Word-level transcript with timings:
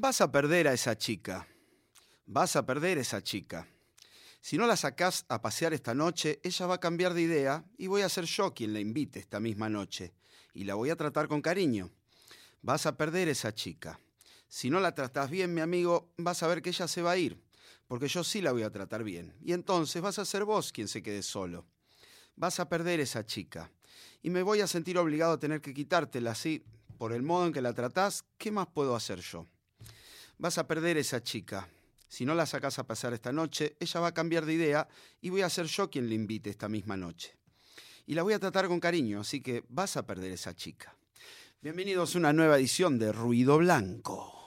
Vas 0.00 0.20
a 0.20 0.30
perder 0.30 0.68
a 0.68 0.72
esa 0.72 0.96
chica. 0.96 1.44
Vas 2.26 2.54
a 2.54 2.64
perder 2.64 2.98
a 2.98 3.00
esa 3.00 3.20
chica. 3.20 3.66
Si 4.40 4.56
no 4.56 4.64
la 4.68 4.76
sacás 4.76 5.26
a 5.28 5.42
pasear 5.42 5.74
esta 5.74 5.92
noche, 5.92 6.38
ella 6.44 6.66
va 6.68 6.74
a 6.76 6.80
cambiar 6.80 7.14
de 7.14 7.22
idea 7.22 7.64
y 7.76 7.88
voy 7.88 8.02
a 8.02 8.08
ser 8.08 8.24
yo 8.24 8.54
quien 8.54 8.72
la 8.72 8.78
invite 8.78 9.18
esta 9.18 9.40
misma 9.40 9.68
noche. 9.68 10.14
Y 10.54 10.62
la 10.62 10.76
voy 10.76 10.90
a 10.90 10.96
tratar 10.96 11.26
con 11.26 11.42
cariño. 11.42 11.90
Vas 12.62 12.86
a 12.86 12.96
perder 12.96 13.26
esa 13.26 13.52
chica. 13.52 13.98
Si 14.46 14.70
no 14.70 14.78
la 14.78 14.94
tratás 14.94 15.30
bien, 15.30 15.52
mi 15.52 15.62
amigo, 15.62 16.12
vas 16.16 16.44
a 16.44 16.46
ver 16.46 16.62
que 16.62 16.70
ella 16.70 16.86
se 16.86 17.02
va 17.02 17.10
a 17.10 17.16
ir, 17.16 17.42
porque 17.88 18.06
yo 18.06 18.22
sí 18.22 18.40
la 18.40 18.52
voy 18.52 18.62
a 18.62 18.70
tratar 18.70 19.02
bien. 19.02 19.34
Y 19.42 19.52
entonces 19.52 20.00
vas 20.00 20.20
a 20.20 20.24
ser 20.24 20.44
vos 20.44 20.70
quien 20.70 20.86
se 20.86 21.02
quede 21.02 21.24
solo. 21.24 21.66
Vas 22.36 22.60
a 22.60 22.68
perder 22.68 23.00
esa 23.00 23.26
chica. 23.26 23.72
Y 24.22 24.30
me 24.30 24.44
voy 24.44 24.60
a 24.60 24.68
sentir 24.68 24.96
obligado 24.96 25.32
a 25.32 25.40
tener 25.40 25.60
que 25.60 25.74
quitártela 25.74 26.30
así, 26.30 26.62
por 26.98 27.12
el 27.12 27.24
modo 27.24 27.48
en 27.48 27.52
que 27.52 27.62
la 27.62 27.72
tratás, 27.72 28.24
¿qué 28.38 28.52
más 28.52 28.68
puedo 28.68 28.94
hacer 28.94 29.18
yo? 29.22 29.48
Vas 30.38 30.56
a 30.56 30.66
perder 30.66 30.96
esa 30.96 31.22
chica. 31.22 31.68
Si 32.08 32.24
no 32.24 32.34
la 32.34 32.46
sacas 32.46 32.78
a 32.78 32.86
pasar 32.86 33.12
esta 33.12 33.32
noche, 33.32 33.76
ella 33.80 34.00
va 34.00 34.08
a 34.08 34.14
cambiar 34.14 34.46
de 34.46 34.54
idea 34.54 34.88
y 35.20 35.30
voy 35.30 35.42
a 35.42 35.50
ser 35.50 35.66
yo 35.66 35.90
quien 35.90 36.08
le 36.08 36.14
invite 36.14 36.48
esta 36.48 36.68
misma 36.68 36.96
noche. 36.96 37.34
Y 38.06 38.14
la 38.14 38.22
voy 38.22 38.32
a 38.32 38.38
tratar 38.38 38.68
con 38.68 38.80
cariño, 38.80 39.20
así 39.20 39.40
que 39.40 39.64
vas 39.68 39.96
a 39.96 40.06
perder 40.06 40.32
esa 40.32 40.54
chica. 40.54 40.94
Bienvenidos 41.60 42.14
a 42.14 42.18
una 42.18 42.32
nueva 42.32 42.56
edición 42.56 42.98
de 42.98 43.12
Ruido 43.12 43.58
Blanco. 43.58 44.38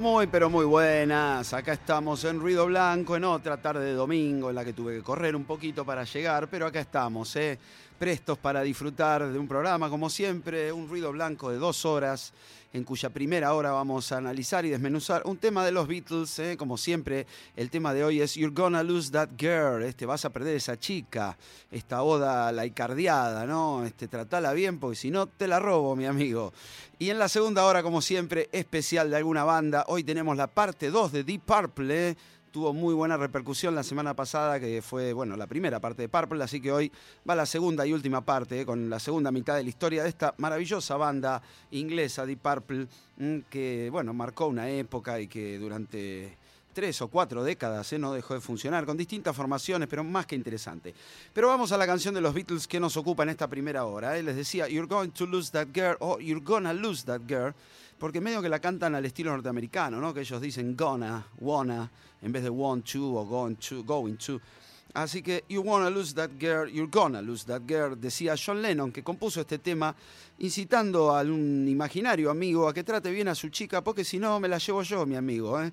Muy, 0.00 0.28
pero 0.28 0.48
muy 0.48 0.64
buenas. 0.64 1.52
Acá 1.52 1.74
estamos 1.74 2.24
en 2.24 2.40
Ruido 2.40 2.64
Blanco, 2.64 3.16
en 3.16 3.24
otra 3.24 3.58
tarde 3.58 3.84
de 3.84 3.92
domingo 3.92 4.48
en 4.48 4.54
la 4.54 4.64
que 4.64 4.72
tuve 4.72 4.96
que 4.96 5.02
correr 5.02 5.36
un 5.36 5.44
poquito 5.44 5.84
para 5.84 6.04
llegar, 6.04 6.48
pero 6.48 6.64
acá 6.64 6.80
estamos, 6.80 7.36
¿eh? 7.36 7.58
Prestos 8.00 8.38
para 8.38 8.62
disfrutar 8.62 9.30
de 9.30 9.38
un 9.38 9.46
programa, 9.46 9.90
como 9.90 10.08
siempre, 10.08 10.72
un 10.72 10.88
Ruido 10.88 11.12
Blanco 11.12 11.50
de 11.50 11.58
dos 11.58 11.84
horas, 11.84 12.32
en 12.72 12.82
cuya 12.82 13.10
primera 13.10 13.52
hora 13.52 13.72
vamos 13.72 14.10
a 14.10 14.16
analizar 14.16 14.64
y 14.64 14.70
desmenuzar 14.70 15.20
un 15.26 15.36
tema 15.36 15.66
de 15.66 15.72
los 15.72 15.86
Beatles. 15.86 16.38
¿eh? 16.38 16.56
Como 16.56 16.78
siempre, 16.78 17.26
el 17.56 17.68
tema 17.68 17.92
de 17.92 18.02
hoy 18.02 18.22
es 18.22 18.36
You're 18.36 18.54
Gonna 18.54 18.82
Lose 18.82 19.10
That 19.10 19.28
Girl. 19.36 19.82
Este, 19.82 20.06
vas 20.06 20.24
a 20.24 20.30
perder 20.30 20.56
esa 20.56 20.78
chica, 20.78 21.36
esta 21.70 22.02
oda 22.02 22.48
a 22.48 22.52
la 22.52 22.64
icardiada, 22.64 23.44
¿no? 23.44 23.84
Este, 23.84 24.08
tratala 24.08 24.54
bien, 24.54 24.78
porque 24.78 24.96
si 24.96 25.10
no, 25.10 25.26
te 25.26 25.46
la 25.46 25.60
robo, 25.60 25.94
mi 25.94 26.06
amigo. 26.06 26.54
Y 26.98 27.10
en 27.10 27.18
la 27.18 27.28
segunda 27.28 27.66
hora, 27.66 27.82
como 27.82 28.00
siempre, 28.00 28.48
especial 28.50 29.10
de 29.10 29.16
alguna 29.16 29.44
banda. 29.44 29.84
Hoy 29.88 30.04
tenemos 30.04 30.38
la 30.38 30.46
parte 30.46 30.90
2 30.90 31.12
de 31.12 31.24
Deep 31.24 31.42
Purple. 31.42 32.08
¿eh? 32.08 32.16
Tuvo 32.50 32.72
muy 32.72 32.94
buena 32.94 33.16
repercusión 33.16 33.76
la 33.76 33.84
semana 33.84 34.14
pasada, 34.14 34.58
que 34.58 34.82
fue, 34.82 35.12
bueno, 35.12 35.36
la 35.36 35.46
primera 35.46 35.78
parte 35.78 36.02
de 36.02 36.08
Purple, 36.08 36.42
así 36.42 36.60
que 36.60 36.72
hoy 36.72 36.90
va 37.28 37.36
la 37.36 37.46
segunda 37.46 37.86
y 37.86 37.92
última 37.92 38.22
parte, 38.22 38.62
¿eh? 38.62 38.66
con 38.66 38.90
la 38.90 38.98
segunda 38.98 39.30
mitad 39.30 39.54
de 39.54 39.62
la 39.62 39.68
historia 39.68 40.02
de 40.02 40.08
esta 40.08 40.34
maravillosa 40.38 40.96
banda 40.96 41.40
inglesa, 41.70 42.26
Deep 42.26 42.40
Purple, 42.40 42.88
mm, 43.18 43.38
que, 43.48 43.88
bueno, 43.92 44.12
marcó 44.12 44.48
una 44.48 44.68
época 44.68 45.20
y 45.20 45.28
que 45.28 45.60
durante 45.60 46.36
tres 46.72 47.00
o 47.02 47.08
cuatro 47.08 47.44
décadas, 47.44 47.92
¿eh? 47.92 48.00
no 48.00 48.12
dejó 48.12 48.34
de 48.34 48.40
funcionar, 48.40 48.84
con 48.84 48.96
distintas 48.96 49.36
formaciones, 49.36 49.88
pero 49.88 50.02
más 50.02 50.26
que 50.26 50.34
interesante. 50.34 50.92
Pero 51.32 51.46
vamos 51.46 51.70
a 51.70 51.78
la 51.78 51.86
canción 51.86 52.14
de 52.14 52.20
los 52.20 52.34
Beatles 52.34 52.66
que 52.66 52.80
nos 52.80 52.96
ocupa 52.96 53.22
en 53.22 53.28
esta 53.28 53.46
primera 53.46 53.84
hora. 53.84 54.18
¿eh? 54.18 54.24
Les 54.24 54.34
decía, 54.34 54.68
You're 54.68 54.88
going 54.88 55.10
to 55.10 55.26
lose 55.26 55.52
that 55.52 55.68
girl, 55.72 55.96
o 56.00 56.18
You're 56.18 56.44
gonna 56.44 56.72
lose 56.72 57.04
that 57.04 57.20
girl, 57.28 57.54
porque 58.00 58.20
medio 58.20 58.40
que 58.40 58.48
la 58.48 58.58
cantan 58.58 58.94
al 58.94 59.04
estilo 59.04 59.30
norteamericano, 59.30 60.00
¿no? 60.00 60.14
que 60.14 60.20
ellos 60.20 60.40
dicen 60.40 60.74
gonna, 60.74 61.24
wanna, 61.38 61.88
en 62.22 62.32
vez 62.32 62.42
de 62.42 62.48
want 62.48 62.90
to 62.90 63.14
o 63.14 63.24
going 63.26 63.56
to. 63.56 63.84
Going 63.84 64.16
to. 64.16 64.40
Así 64.94 65.22
que 65.22 65.44
You 65.48 65.62
Wanna 65.62 65.88
Lose 65.88 66.14
That 66.14 66.30
Girl, 66.40 66.68
You're 66.68 66.90
Gonna 66.90 67.22
Lose 67.22 67.44
That 67.44 67.62
Girl, 67.68 68.00
decía 68.00 68.34
John 68.36 68.60
Lennon, 68.60 68.90
que 68.90 69.04
compuso 69.04 69.40
este 69.42 69.58
tema 69.58 69.94
incitando 70.38 71.14
a 71.14 71.20
un 71.20 71.68
imaginario 71.68 72.30
amigo 72.30 72.66
a 72.66 72.74
que 72.74 72.82
trate 72.82 73.10
bien 73.10 73.28
a 73.28 73.34
su 73.34 73.50
chica, 73.50 73.84
porque 73.84 74.02
si 74.02 74.18
no 74.18 74.40
me 74.40 74.48
la 74.48 74.58
llevo 74.58 74.82
yo, 74.82 75.06
mi 75.06 75.14
amigo. 75.14 75.62
¿eh? 75.62 75.70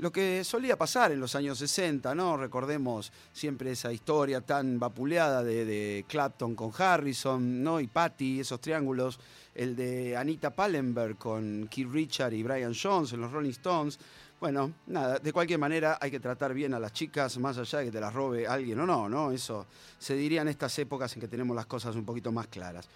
Lo 0.00 0.10
que 0.10 0.44
solía 0.44 0.78
pasar 0.78 1.12
en 1.12 1.20
los 1.20 1.34
años 1.34 1.58
60, 1.58 2.14
¿no? 2.14 2.36
Recordemos 2.36 3.12
siempre 3.32 3.72
esa 3.72 3.92
historia 3.92 4.40
tan 4.40 4.78
vapuleada 4.78 5.44
de, 5.44 6.04
Clapton 6.08 6.54
con 6.54 6.72
Harrison, 6.76 7.62
¿no? 7.62 7.80
Y 7.80 7.86
Patty, 7.86 8.40
esos 8.40 8.60
triángulos, 8.60 9.20
el 9.54 9.76
de 9.76 10.16
Anita 10.16 10.50
Pallenberg 10.50 11.18
con 11.18 11.68
Keith 11.70 11.90
Richard 11.90 12.32
y 12.32 12.42
Brian 12.42 12.74
Jones 12.74 13.12
en 13.12 13.20
los 13.20 13.30
Rolling 13.30 13.50
Stones. 13.50 13.98
Bueno, 14.40 14.72
nada, 14.86 15.18
de 15.18 15.32
cualquier 15.34 15.58
manera 15.58 15.98
hay 16.00 16.10
que 16.10 16.18
tratar 16.18 16.54
bien 16.54 16.72
a 16.72 16.78
las 16.78 16.94
chicas, 16.94 17.36
más 17.36 17.58
allá 17.58 17.80
de 17.80 17.84
que 17.86 17.92
te 17.92 18.00
las 18.00 18.14
robe 18.14 18.46
alguien 18.46 18.80
o 18.80 18.86
no, 18.86 19.06
¿no? 19.06 19.32
Eso 19.32 19.66
se 19.98 20.14
diría 20.14 20.40
en 20.40 20.48
estas 20.48 20.78
épocas 20.78 21.14
en 21.14 21.20
que 21.20 21.28
tenemos 21.28 21.54
las 21.54 21.66
cosas 21.66 21.94
un 21.94 22.06
poquito 22.06 22.32
más 22.32 22.46
claras. 22.46 22.88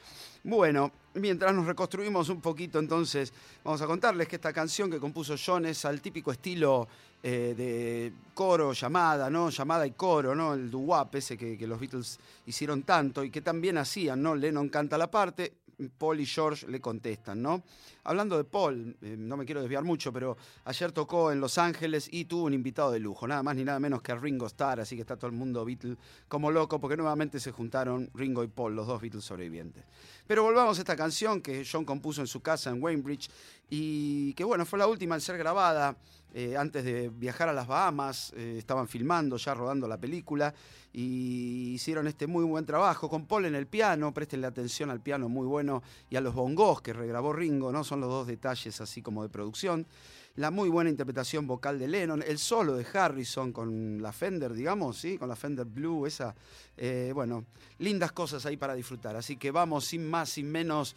Bueno, 0.46 0.92
mientras 1.14 1.54
nos 1.54 1.64
reconstruimos 1.64 2.28
un 2.28 2.42
poquito, 2.42 2.78
entonces 2.78 3.32
vamos 3.64 3.80
a 3.80 3.86
contarles 3.86 4.28
que 4.28 4.36
esta 4.36 4.52
canción 4.52 4.90
que 4.90 5.00
compuso 5.00 5.36
John 5.42 5.64
es 5.64 5.86
al 5.86 6.02
típico 6.02 6.30
estilo 6.30 6.86
eh, 7.22 7.54
de 7.56 8.12
coro, 8.34 8.74
llamada, 8.74 9.30
¿no? 9.30 9.48
Llamada 9.48 9.86
y 9.86 9.92
coro, 9.92 10.34
¿no? 10.34 10.52
El 10.52 10.70
doo-wop 10.70 11.14
ese 11.14 11.38
que, 11.38 11.56
que, 11.56 11.66
los 11.66 11.80
Beatles 11.80 12.20
hicieron 12.44 12.82
tanto 12.82 13.24
y 13.24 13.30
que 13.30 13.40
también 13.40 13.78
hacían, 13.78 14.22
¿no? 14.22 14.34
Lennon 14.34 14.68
canta 14.68 14.98
la 14.98 15.10
parte, 15.10 15.50
Paul 15.98 16.20
y 16.20 16.26
George 16.26 16.66
le 16.68 16.80
contestan, 16.80 17.42
¿no? 17.42 17.62
Hablando 18.04 18.36
de 18.36 18.44
Paul, 18.44 18.96
eh, 19.00 19.16
no 19.18 19.36
me 19.36 19.44
quiero 19.44 19.60
desviar 19.60 19.84
mucho, 19.84 20.12
pero 20.12 20.36
ayer 20.64 20.92
tocó 20.92 21.32
en 21.32 21.40
Los 21.40 21.58
Ángeles 21.58 22.08
y 22.10 22.26
tuvo 22.26 22.44
un 22.44 22.54
invitado 22.54 22.92
de 22.92 23.00
lujo, 23.00 23.26
nada 23.26 23.42
más 23.42 23.56
ni 23.56 23.64
nada 23.64 23.80
menos 23.80 24.02
que 24.02 24.14
Ringo 24.14 24.46
Starr, 24.46 24.80
así 24.80 24.94
que 24.96 25.02
está 25.02 25.16
todo 25.16 25.28
el 25.28 25.36
mundo 25.36 25.64
Beatle 25.64 25.96
como 26.28 26.50
loco, 26.50 26.80
porque 26.80 26.96
nuevamente 26.96 27.40
se 27.40 27.50
juntaron 27.50 28.10
Ringo 28.14 28.44
y 28.44 28.48
Paul, 28.48 28.76
los 28.76 28.86
dos 28.86 29.00
Beatles 29.00 29.24
sobrevivientes. 29.24 29.84
Pero 30.26 30.42
volvamos 30.42 30.78
a 30.78 30.80
esta 30.82 30.96
canción 30.96 31.40
que 31.40 31.64
John 31.70 31.84
compuso 31.84 32.20
en 32.20 32.26
su 32.26 32.40
casa 32.40 32.70
en 32.70 32.82
Waynebridge 32.82 33.30
y 33.70 34.34
que 34.34 34.44
bueno, 34.44 34.64
fue 34.66 34.78
la 34.78 34.86
última 34.86 35.14
en 35.14 35.20
ser 35.20 35.38
grabada 35.38 35.96
eh, 36.36 36.56
antes 36.56 36.84
de 36.84 37.10
viajar 37.10 37.48
a 37.48 37.52
las 37.52 37.68
Bahamas, 37.68 38.32
eh, 38.36 38.56
estaban 38.58 38.88
filmando, 38.88 39.36
ya 39.36 39.54
rodando 39.54 39.86
la 39.86 39.98
película, 39.98 40.52
y 40.92 41.74
hicieron 41.74 42.08
este 42.08 42.26
muy 42.26 42.44
buen 42.44 42.66
trabajo 42.66 43.08
con 43.08 43.26
Paul 43.26 43.44
en 43.44 43.54
el 43.54 43.68
piano, 43.68 44.12
prestenle 44.12 44.48
atención 44.48 44.90
al 44.90 45.00
piano 45.00 45.28
muy 45.28 45.46
bueno 45.46 45.84
y 46.10 46.16
a 46.16 46.20
los 46.20 46.34
bongos 46.34 46.82
que 46.82 46.92
regrabó 46.92 47.32
Ringo, 47.32 47.70
¿no? 47.70 47.84
Son 47.84 48.00
los 48.00 48.10
dos 48.10 48.26
detalles 48.26 48.80
así 48.80 49.00
como 49.00 49.22
de 49.22 49.28
producción. 49.28 49.86
La 50.34 50.50
muy 50.50 50.68
buena 50.68 50.90
interpretación 50.90 51.46
vocal 51.46 51.78
de 51.78 51.86
Lennon, 51.86 52.20
el 52.26 52.38
solo 52.38 52.74
de 52.74 52.84
Harrison 52.92 53.52
con 53.52 54.02
la 54.02 54.10
Fender, 54.10 54.54
digamos, 54.54 54.98
¿sí? 54.98 55.16
Con 55.16 55.28
la 55.28 55.36
Fender 55.36 55.66
Blue, 55.66 56.04
esa, 56.04 56.34
eh, 56.76 57.12
bueno, 57.14 57.44
lindas 57.78 58.10
cosas 58.10 58.44
ahí 58.44 58.56
para 58.56 58.74
disfrutar. 58.74 59.14
Así 59.14 59.36
que 59.36 59.52
vamos 59.52 59.84
sin 59.84 60.10
más, 60.10 60.30
sin 60.30 60.50
menos 60.50 60.96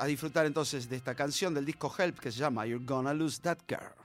a 0.00 0.06
disfrutar 0.06 0.44
entonces 0.46 0.88
de 0.88 0.96
esta 0.96 1.14
canción 1.14 1.54
del 1.54 1.66
disco 1.66 1.94
Help 1.96 2.18
que 2.18 2.32
se 2.32 2.38
llama 2.38 2.66
You're 2.66 2.84
Gonna 2.84 3.14
Lose 3.14 3.40
That 3.42 3.58
Girl. 3.68 4.01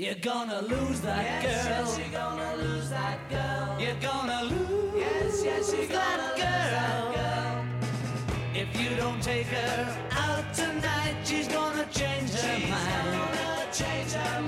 You're 0.00 0.14
gonna 0.14 0.62
lose 0.62 1.02
that 1.02 1.22
yes, 1.22 1.66
girl. 1.66 1.84
Yes, 1.84 1.98
you're 1.98 2.20
gonna 2.20 2.56
lose 2.56 2.88
that 2.88 3.18
girl. 3.28 3.76
You're 3.78 4.00
gonna 4.00 4.44
lose 4.44 4.94
yes, 4.96 5.44
yes, 5.44 5.74
you're 5.74 5.86
that, 5.88 6.16
girl. 6.38 6.46
Lose 6.48 6.70
that 6.72 7.68
girl. 7.74 8.62
If 8.62 8.80
you 8.80 8.96
don't 8.96 9.22
take 9.22 9.48
her 9.48 9.98
out 10.12 10.54
tonight, 10.54 11.16
she's 11.24 11.48
gonna 11.48 11.84
change 11.92 12.30
her 12.30 12.60
she's 12.60 12.70
mind. 12.70 13.12
Gonna 13.12 13.72
change 13.74 14.12
her 14.12 14.39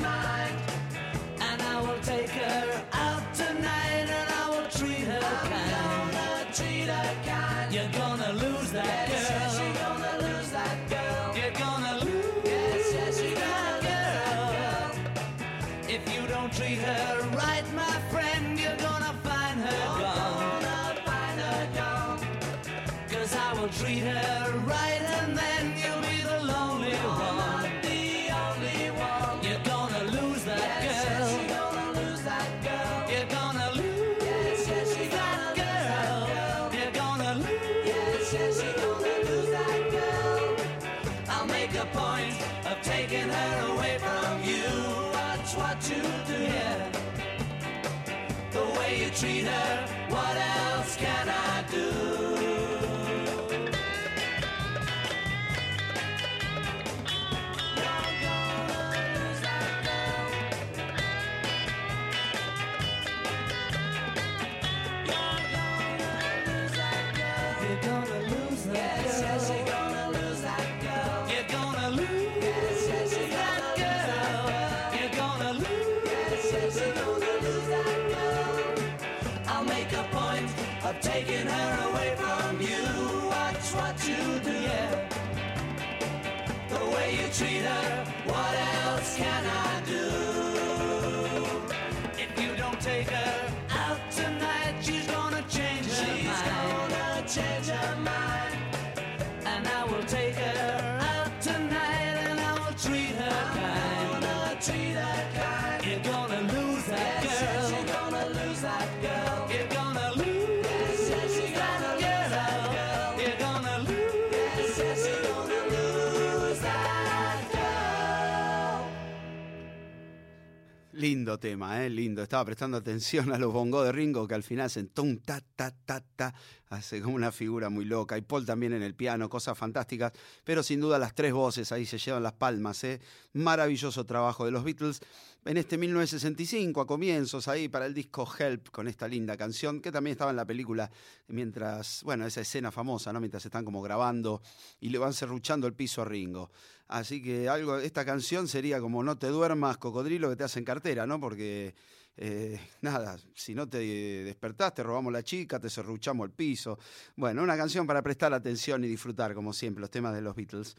Tema, 121.38 121.84
¿eh? 121.84 121.90
Lindo. 121.90 122.22
Estaba 122.22 122.44
prestando 122.44 122.76
atención 122.76 123.32
a 123.32 123.38
los 123.38 123.52
bongos 123.52 123.84
de 123.84 123.92
Ringo 123.92 124.26
que 124.28 124.34
al 124.34 124.42
final 124.42 124.66
hacen 124.66 124.88
tum, 124.88 125.18
ta, 125.18 125.40
ta, 125.56 125.70
ta, 125.84 126.02
ta. 126.16 126.34
Hace 126.68 127.00
como 127.02 127.14
una 127.14 127.32
figura 127.32 127.68
muy 127.68 127.84
loca. 127.84 128.16
Y 128.16 128.22
Paul 128.22 128.46
también 128.46 128.72
en 128.72 128.82
el 128.82 128.94
piano, 128.94 129.28
cosas 129.28 129.56
fantásticas. 129.58 130.12
Pero 130.44 130.62
sin 130.62 130.80
duda 130.80 130.98
las 130.98 131.14
tres 131.14 131.32
voces 131.32 131.72
ahí 131.72 131.86
se 131.86 131.98
llevan 131.98 132.22
las 132.22 132.32
palmas, 132.32 132.82
¿eh? 132.84 133.00
Maravilloso 133.32 134.04
trabajo 134.06 134.44
de 134.44 134.50
los 134.50 134.64
Beatles. 134.64 135.00
En 135.44 135.56
este 135.56 135.76
1965, 135.76 136.80
a 136.80 136.86
comienzos 136.86 137.48
ahí 137.48 137.68
para 137.68 137.86
el 137.86 137.94
disco 137.94 138.28
Help, 138.38 138.68
con 138.70 138.86
esta 138.86 139.08
linda 139.08 139.36
canción, 139.36 139.80
que 139.80 139.90
también 139.90 140.12
estaba 140.12 140.30
en 140.30 140.36
la 140.36 140.46
película 140.46 140.88
mientras, 141.26 142.04
bueno, 142.04 142.24
esa 142.24 142.42
escena 142.42 142.70
famosa, 142.70 143.12
¿no? 143.12 143.18
Mientras 143.18 143.44
están 143.44 143.64
como 143.64 143.82
grabando 143.82 144.40
y 144.78 144.90
le 144.90 144.98
van 144.98 145.12
serruchando 145.12 145.66
el 145.66 145.74
piso 145.74 146.00
a 146.00 146.04
Ringo. 146.04 146.52
Así 146.86 147.20
que 147.20 147.48
algo, 147.48 147.78
esta 147.78 148.04
canción 148.04 148.46
sería 148.46 148.80
como 148.80 149.02
No 149.02 149.18
te 149.18 149.26
duermas, 149.26 149.78
cocodrilo, 149.78 150.30
que 150.30 150.36
te 150.36 150.44
hacen 150.44 150.64
cartera, 150.64 151.08
¿no? 151.08 151.18
Porque, 151.18 151.74
eh, 152.16 152.60
nada, 152.80 153.16
si 153.34 153.52
no 153.52 153.68
te 153.68 153.78
despertás, 153.78 154.74
te 154.74 154.84
robamos 154.84 155.12
la 155.12 155.24
chica, 155.24 155.58
te 155.58 155.68
serruchamos 155.68 156.24
el 156.24 156.32
piso. 156.32 156.78
Bueno, 157.16 157.42
una 157.42 157.56
canción 157.56 157.84
para 157.84 158.00
prestar 158.00 158.32
atención 158.32 158.84
y 158.84 158.86
disfrutar, 158.86 159.34
como 159.34 159.52
siempre, 159.52 159.80
los 159.80 159.90
temas 159.90 160.14
de 160.14 160.20
los 160.20 160.36
Beatles. 160.36 160.76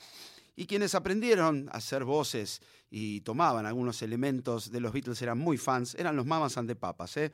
Y 0.55 0.65
quienes 0.65 0.94
aprendieron 0.95 1.69
a 1.71 1.77
hacer 1.77 2.03
voces 2.03 2.61
y 2.89 3.21
tomaban 3.21 3.65
algunos 3.65 4.01
elementos 4.01 4.71
de 4.71 4.79
los 4.79 4.94
Beatles, 4.94 5.21
eran 5.21 5.39
muy 5.39 5.57
fans, 5.57 5.95
eran 5.95 6.15
los 6.15 6.25
Mamas 6.25 6.57
and 6.57 6.75
Papas, 6.75 7.17
¿eh? 7.17 7.31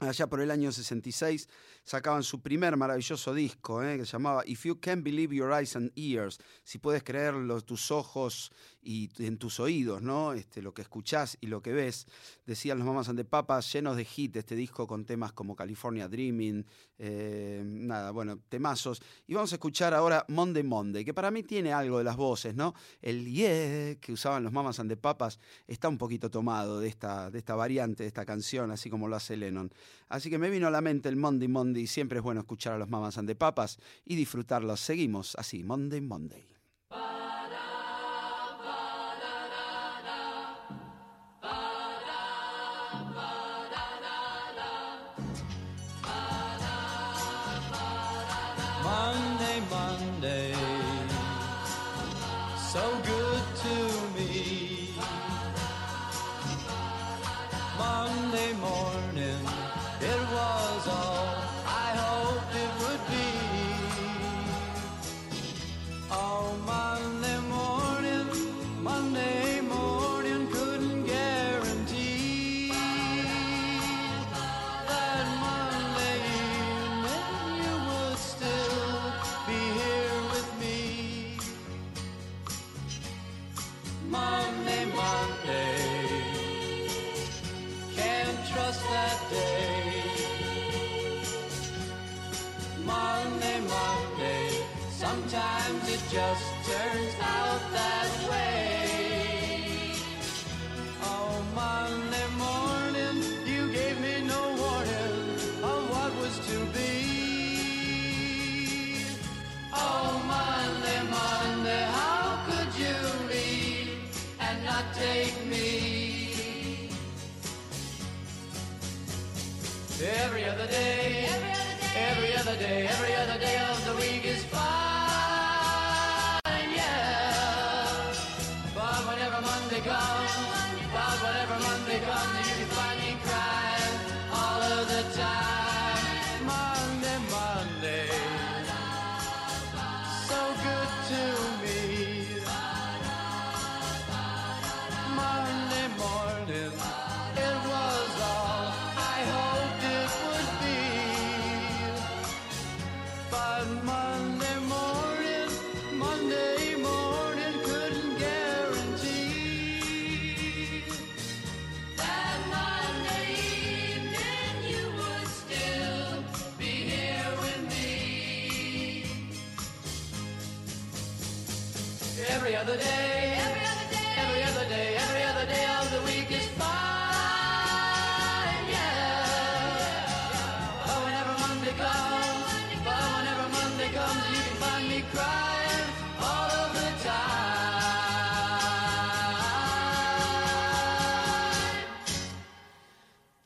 Allá 0.00 0.26
por 0.26 0.40
el 0.40 0.50
año 0.50 0.72
66 0.72 1.48
sacaban 1.84 2.22
su 2.22 2.40
primer 2.40 2.76
maravilloso 2.76 3.34
disco 3.34 3.82
¿eh? 3.82 3.98
que 3.98 4.04
se 4.04 4.12
llamaba 4.12 4.42
If 4.46 4.64
You 4.64 4.80
Can 4.80 5.02
Believe 5.02 5.36
Your 5.36 5.52
Eyes 5.52 5.76
and 5.76 5.92
Ears, 5.96 6.38
si 6.64 6.78
puedes 6.78 7.02
creer 7.02 7.34
los, 7.34 7.64
tus 7.64 7.90
ojos 7.90 8.52
y 8.82 9.10
en 9.24 9.38
tus 9.38 9.60
oídos, 9.60 10.02
¿no? 10.02 10.32
Este, 10.32 10.60
lo 10.60 10.74
que 10.74 10.82
escuchás 10.82 11.38
y 11.40 11.46
lo 11.46 11.62
que 11.62 11.72
ves. 11.72 12.06
Decían 12.44 12.78
los 12.78 12.86
Mamas 12.86 13.08
and 13.08 13.24
Papas, 13.24 13.72
llenos 13.72 13.96
de 13.96 14.04
hit 14.04 14.36
este 14.36 14.56
disco 14.56 14.86
con 14.86 15.04
temas 15.04 15.32
como 15.32 15.54
California 15.54 16.08
Dreaming, 16.08 16.66
eh, 16.98 17.62
nada, 17.64 18.10
bueno, 18.10 18.40
temazos. 18.48 19.00
Y 19.26 19.34
vamos 19.34 19.52
a 19.52 19.56
escuchar 19.56 19.94
ahora 19.94 20.24
Monday 20.28 20.64
Monday, 20.64 21.04
que 21.04 21.14
para 21.14 21.30
mí 21.30 21.44
tiene 21.44 21.72
algo 21.72 21.98
de 21.98 22.04
las 22.04 22.16
voces, 22.16 22.56
¿no? 22.56 22.74
El 23.00 23.24
yeah 23.26 23.94
que 24.00 24.12
usaban 24.12 24.42
los 24.42 24.52
Mamas 24.52 24.80
and 24.80 24.96
Papas 24.96 25.38
está 25.66 25.88
un 25.88 25.98
poquito 25.98 26.30
tomado 26.30 26.80
de 26.80 26.88
esta, 26.88 27.30
de 27.30 27.38
esta 27.38 27.54
variante, 27.54 28.02
de 28.02 28.08
esta 28.08 28.24
canción, 28.24 28.70
así 28.72 28.90
como 28.90 29.06
lo 29.06 29.16
hace 29.16 29.36
Lennon. 29.36 29.72
Así 30.08 30.28
que 30.28 30.38
me 30.38 30.50
vino 30.50 30.66
a 30.66 30.70
la 30.70 30.80
mente 30.80 31.08
el 31.08 31.16
Monday 31.16 31.48
Monday, 31.48 31.71
siempre 31.86 32.18
es 32.18 32.24
bueno 32.24 32.40
escuchar 32.40 32.74
a 32.74 32.78
los 32.78 32.88
Mamas 32.88 33.18
and 33.18 33.34
Papas 33.34 33.78
y 34.04 34.16
disfrutarlos. 34.16 34.80
Seguimos 34.80 35.34
así, 35.36 35.64
Monday. 35.64 36.00
Monday, 36.00 36.51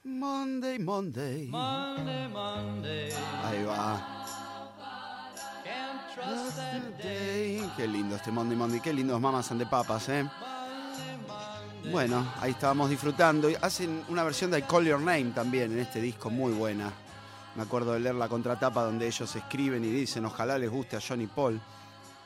Monday, 0.05 0.79
Monday. 0.79 1.49
Monday, 1.49 2.29
Monday, 2.29 3.11
Ahí 3.45 3.65
va. 3.65 4.17
Qué 7.77 7.87
lindo 7.87 8.17
este 8.17 8.31
Monday, 8.31 8.57
Monday. 8.57 8.81
Qué 8.81 8.93
lindos 8.93 9.21
mamas 9.21 9.51
and 9.51 9.61
the 9.61 9.67
papas, 9.67 10.09
¿eh? 10.09 10.29
Bueno, 11.91 12.27
ahí 12.41 12.53
estábamos 12.53 12.91
disfrutando. 12.91 13.49
Y 13.51 13.57
Hacen 13.61 14.05
una 14.09 14.25
versión 14.25 14.51
de 14.51 14.59
I 14.59 14.63
Call 14.63 14.87
Your 14.87 15.01
Name 15.01 15.33
también 15.35 15.73
en 15.73 15.81
este 15.81 16.01
disco, 16.01 16.31
muy 16.31 16.53
buena. 16.53 16.93
Me 17.57 17.63
acuerdo 17.63 17.95
de 17.95 18.01
leer 18.01 18.15
la 18.15 18.29
contratapa 18.29 18.83
donde 18.83 19.07
ellos 19.07 19.35
escriben 19.35 19.83
y 19.83 19.89
dicen, 19.89 20.25
ojalá 20.27 20.59
les 20.59 20.71
guste 20.71 20.97
a 20.97 21.01
Johnny 21.01 21.27
Paul. 21.27 21.59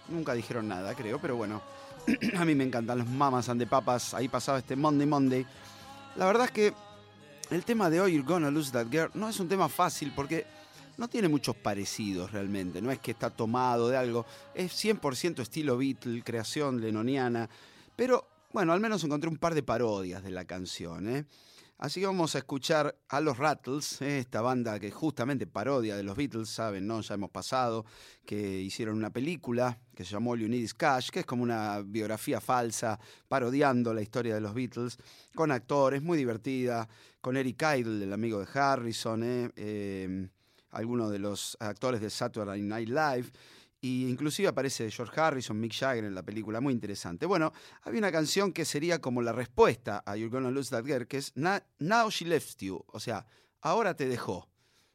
Nunca 0.08 0.34
dijeron 0.34 0.66
nada, 0.66 0.94
creo, 0.94 1.20
pero 1.20 1.36
bueno. 1.36 1.62
a 2.36 2.44
mí 2.44 2.54
me 2.54 2.64
encantan 2.64 2.98
los 2.98 3.06
mamas 3.06 3.48
and 3.48 3.60
the 3.60 3.66
papas. 3.66 4.14
Ahí 4.14 4.28
pasaba 4.28 4.58
este 4.58 4.74
Monday, 4.74 5.06
Monday. 5.06 5.46
La 6.16 6.26
verdad 6.26 6.46
es 6.46 6.50
que 6.50 6.74
el 7.50 7.64
tema 7.64 7.90
de 7.90 8.00
hoy, 8.00 8.14
You're 8.14 8.26
Gonna 8.26 8.50
Lose 8.50 8.72
That 8.72 8.88
Girl, 8.90 9.10
no 9.14 9.28
es 9.28 9.38
un 9.38 9.48
tema 9.48 9.68
fácil 9.68 10.12
porque 10.16 10.46
no 10.96 11.08
tiene 11.08 11.28
muchos 11.28 11.54
parecidos 11.56 12.32
realmente. 12.32 12.82
No 12.82 12.90
es 12.90 12.98
que 12.98 13.12
está 13.12 13.30
tomado 13.30 13.88
de 13.88 13.96
algo. 13.96 14.26
Es 14.54 14.72
100% 14.84 15.40
estilo 15.40 15.78
Beatle, 15.78 16.22
creación 16.22 16.80
lenoniana. 16.80 17.48
Pero 17.94 18.26
bueno, 18.52 18.72
al 18.72 18.80
menos 18.80 19.04
encontré 19.04 19.30
un 19.30 19.36
par 19.36 19.54
de 19.54 19.62
parodias 19.62 20.22
de 20.22 20.30
la 20.30 20.44
canción. 20.44 21.08
¿eh? 21.08 21.24
Así 21.80 21.98
que 21.98 22.06
vamos 22.06 22.34
a 22.34 22.38
escuchar 22.40 22.94
a 23.08 23.22
los 23.22 23.38
Rattles, 23.38 24.02
¿eh? 24.02 24.18
esta 24.18 24.42
banda 24.42 24.78
que 24.78 24.90
justamente 24.90 25.46
parodia 25.46 25.96
de 25.96 26.02
los 26.02 26.14
Beatles, 26.14 26.50
saben, 26.50 26.86
¿no? 26.86 27.00
Ya 27.00 27.14
hemos 27.14 27.30
pasado, 27.30 27.86
que 28.26 28.60
hicieron 28.60 28.98
una 28.98 29.08
película 29.08 29.78
que 29.94 30.04
se 30.04 30.10
llamó 30.12 30.36
Is 30.36 30.74
Cash, 30.74 31.08
que 31.08 31.20
es 31.20 31.24
como 31.24 31.42
una 31.42 31.80
biografía 31.80 32.38
falsa, 32.38 33.00
parodiando 33.28 33.94
la 33.94 34.02
historia 34.02 34.34
de 34.34 34.42
los 34.42 34.52
Beatles, 34.52 34.98
con 35.34 35.50
actores, 35.52 36.02
muy 36.02 36.18
divertida, 36.18 36.86
con 37.22 37.38
Eric 37.38 37.62
Idle, 37.78 38.04
el 38.04 38.12
amigo 38.12 38.40
de 38.40 38.48
Harrison, 38.52 39.22
¿eh? 39.22 39.50
Eh, 39.56 40.28
algunos 40.72 41.10
de 41.10 41.18
los 41.18 41.56
actores 41.60 42.02
de 42.02 42.10
Saturday 42.10 42.60
Night 42.60 42.90
Live. 42.90 43.30
Y 43.80 44.08
inclusive 44.08 44.48
aparece 44.48 44.90
George 44.90 45.18
Harrison, 45.18 45.58
Mick 45.58 45.72
Jagger 45.72 46.04
en 46.04 46.14
la 46.14 46.22
película, 46.22 46.60
muy 46.60 46.74
interesante. 46.74 47.24
Bueno, 47.24 47.52
había 47.82 47.98
una 47.98 48.12
canción 48.12 48.52
que 48.52 48.66
sería 48.66 49.00
como 49.00 49.22
la 49.22 49.32
respuesta 49.32 50.02
a 50.04 50.16
You're 50.16 50.30
Gonna 50.30 50.50
Lose 50.50 50.70
That 50.70 50.84
Girl, 50.84 51.06
que 51.06 51.16
es 51.16 51.32
Now 51.34 52.10
She 52.10 52.26
Left 52.26 52.58
You, 52.60 52.84
o 52.86 53.00
sea, 53.00 53.26
ahora 53.60 53.94
te 53.94 54.06
dejó. 54.06 54.48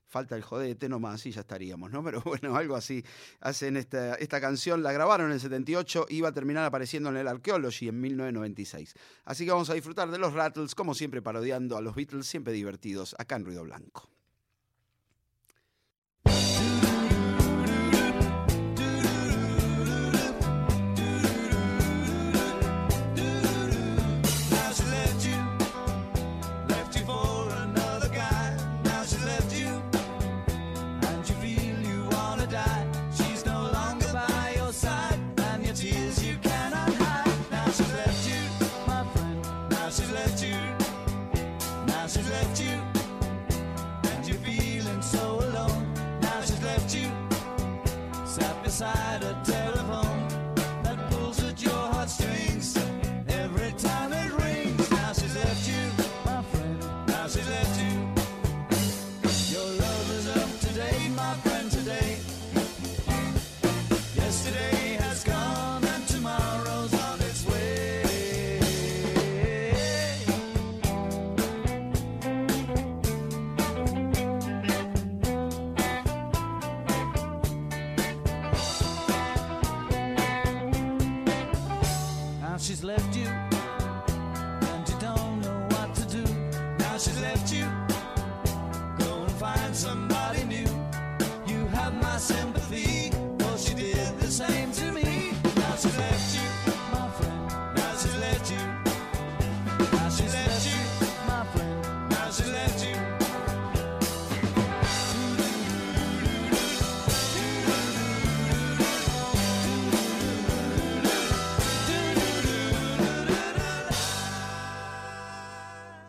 Falta 0.08 0.36
el 0.36 0.44
jodete 0.44 0.88
nomás 0.88 1.26
y 1.26 1.32
ya 1.32 1.42
estaríamos, 1.42 1.92
¿no? 1.92 2.04
Pero 2.04 2.22
bueno, 2.22 2.56
algo 2.56 2.76
así. 2.76 3.04
Hacen 3.42 3.76
esta, 3.76 4.16
esta 4.16 4.40
canción, 4.40 4.84
la 4.84 4.94
grabaron 4.94 5.28
en 5.28 5.34
el 5.34 5.40
78, 5.40 6.06
iba 6.10 6.30
a 6.30 6.32
terminar 6.32 6.64
apareciendo 6.64 7.10
en 7.10 7.18
el 7.18 7.28
Archaeology 7.28 7.90
en 7.90 8.00
1996. 8.00 8.94
Así 9.26 9.46
que 9.46 9.52
vamos 9.52 9.70
a 9.72 9.74
disfrutar 9.74 10.12
de 10.12 10.20
los 10.20 10.34
Rattles, 10.34 10.76
como 10.76 10.94
siempre 10.94 11.24
parodiando 11.24 11.76
a 11.76 11.82
los 11.82 11.96
Beatles, 11.96 12.28
siempre 12.28 12.54
divertidos, 12.54 13.16
acá 13.18 13.36
en 13.36 13.46
Ruido 13.46 13.64
Blanco. 13.64 14.15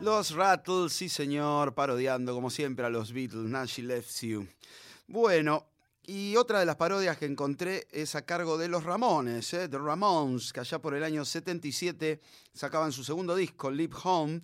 Los 0.07 0.37
Rattles, 0.37 0.93
sí 0.93 1.09
señor, 1.09 1.75
parodiando 1.75 2.33
como 2.33 2.49
siempre 2.49 2.87
a 2.87 2.91
los 2.91 3.13
Beatles, 3.13 3.51
She 3.69 3.83
Left 3.83 4.21
You. 4.21 4.47
Bueno, 5.09 5.67
y 6.05 6.37
otra 6.37 6.61
de 6.61 6.65
las 6.65 6.77
parodias 6.77 7.19
que 7.19 7.27
encontré 7.27 7.89
es 7.91 8.15
a 8.15 8.25
cargo 8.25 8.57
de 8.57 8.69
los 8.69 8.85
Ramones, 8.85 9.53
¿eh? 9.53 9.69
The 9.69 9.79
Ramones, 9.79 10.53
que 10.53 10.61
allá 10.61 10.81
por 10.81 10.95
el 10.95 11.03
año 11.03 11.25
77 11.25 12.21
sacaban 12.53 12.93
su 12.93 13.03
segundo 13.03 13.35
disco, 13.35 13.69
Live 13.69 13.97
Home, 14.05 14.43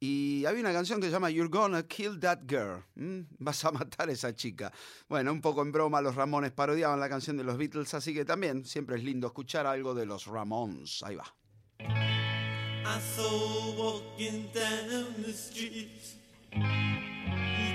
y 0.00 0.46
había 0.46 0.62
una 0.62 0.72
canción 0.72 0.98
que 0.98 1.08
se 1.08 1.12
llama 1.12 1.28
You're 1.28 1.50
Gonna 1.50 1.82
Kill 1.82 2.18
That 2.18 2.44
Girl. 2.48 2.82
Vas 3.38 3.66
a 3.66 3.70
matar 3.70 4.08
a 4.08 4.12
esa 4.12 4.34
chica. 4.34 4.72
Bueno, 5.10 5.30
un 5.30 5.42
poco 5.42 5.60
en 5.60 5.72
broma, 5.72 6.00
los 6.00 6.14
Ramones 6.14 6.52
parodiaban 6.52 6.98
la 6.98 7.10
canción 7.10 7.36
de 7.36 7.44
los 7.44 7.58
Beatles, 7.58 7.92
así 7.92 8.14
que 8.14 8.24
también 8.24 8.64
siempre 8.64 8.96
es 8.96 9.04
lindo 9.04 9.26
escuchar 9.26 9.66
algo 9.66 9.92
de 9.92 10.06
los 10.06 10.24
Ramones. 10.24 11.02
Ahí 11.02 11.16
va. 11.16 11.34
I 12.84 12.98
saw 12.98 13.22
her 13.28 13.78
walking 13.78 14.48
down 14.52 15.14
the 15.24 15.32
street. 15.32 15.88
He 16.50 16.58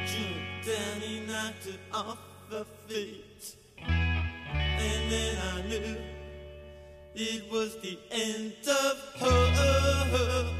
jumped 0.05 0.67
down, 0.67 1.01
he 1.01 1.19
knocked 1.21 1.67
it 1.67 1.79
off 1.93 2.17
her 2.51 2.65
feet. 2.87 3.55
And 3.79 5.11
then 5.11 5.37
I 5.37 5.61
knew 5.67 5.97
it 7.15 7.51
was 7.51 7.77
the 7.81 7.97
end 8.11 8.53
of 8.67 8.97
her. 9.21 10.53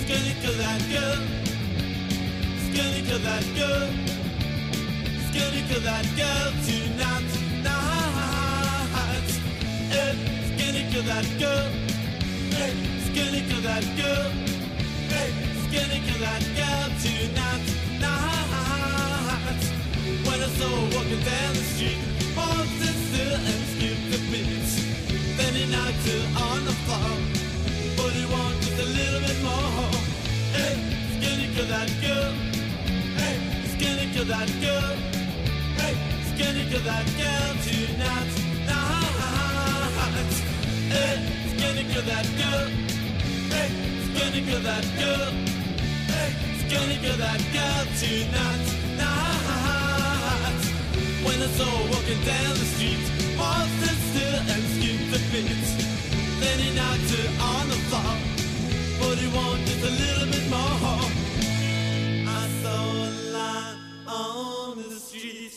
Skinny 0.00 0.34
that 0.58 0.82
girl. 0.92 1.20
Skinny 2.70 3.02
that 3.02 3.44
girl. 3.56 3.88
Skinny 5.28 5.62
that 5.80 6.06
girl 6.16 6.52
tonight. 6.64 7.11
To 10.92 11.00
that 11.00 11.24
girl. 11.38 11.70
Hey, 12.52 12.74
skinny 13.06 13.40
to 13.48 13.56
that 13.62 13.84
girl. 13.96 14.28
Hey, 15.08 15.32
skinny 15.64 16.00
to 16.04 16.14
that 16.20 16.44
girl 16.52 16.88
tonight, 17.00 17.64
tonight. 17.96 19.62
When 20.26 20.38
I 20.42 20.48
saw 20.58 20.68
her 20.68 20.84
walking 20.92 21.22
down 21.24 21.52
the 21.56 21.64
street, 21.72 21.96
holding 22.36 22.98
still 23.08 23.40
and 23.52 23.64
skipped 23.72 24.16
a 24.16 24.20
beat. 24.28 24.68
Then 25.38 25.52
he 25.54 25.64
knocked 25.72 26.04
her 26.12 26.22
on 26.44 26.60
the 26.68 26.76
floor, 26.84 27.12
but 27.96 28.12
he 28.12 28.24
wanted 28.28 28.60
just 28.60 28.76
a 28.76 28.88
little 28.92 29.22
bit 29.24 29.40
more. 29.48 29.96
Hey, 30.52 30.76
skinny 31.16 31.48
to 31.56 31.62
that 31.72 31.88
girl. 32.04 32.32
Hey, 33.16 33.36
skinny 33.72 34.12
to 34.12 34.22
that 34.24 34.50
girl. 34.60 34.92
Hey, 35.80 35.94
skinny 36.34 36.64
to 36.68 36.78
that 36.84 37.06
girl 37.16 37.50
tonight, 37.64 38.42
tonight. 40.92 41.32
that 42.04 42.26
girl. 42.40 42.68
Hey, 43.52 43.70
it's 43.98 44.10
gonna 44.18 44.40
that 44.60 44.84
it's 46.52 46.66
gonna 46.72 46.98
that 47.16 47.40
girl 47.56 47.84
tonight. 48.02 48.64
Night. 49.00 50.62
When 51.24 51.38
I 51.40 51.48
saw 51.58 51.72
walking 51.92 52.22
down 52.24 52.52
the 52.62 52.68
street, 52.74 53.04
stood 53.78 54.00
still 54.10 54.38
and 54.52 54.64
skipped 54.74 55.12
a 55.16 55.20
bit. 55.32 55.60
Then 56.40 56.56
he 56.58 56.68
knocked 56.78 57.12
on 57.40 57.64
the 57.72 57.78
floor, 57.88 58.14
but 59.00 59.16
he 59.22 59.28
wanted 59.38 59.80
a 59.90 59.92
little 60.02 60.28
bit 60.34 60.46
more. 60.50 61.04
I 62.28 62.42
saw 62.62 62.82
a 63.04 63.12
on 64.08 64.76
the 64.82 65.00
street. 65.06 65.54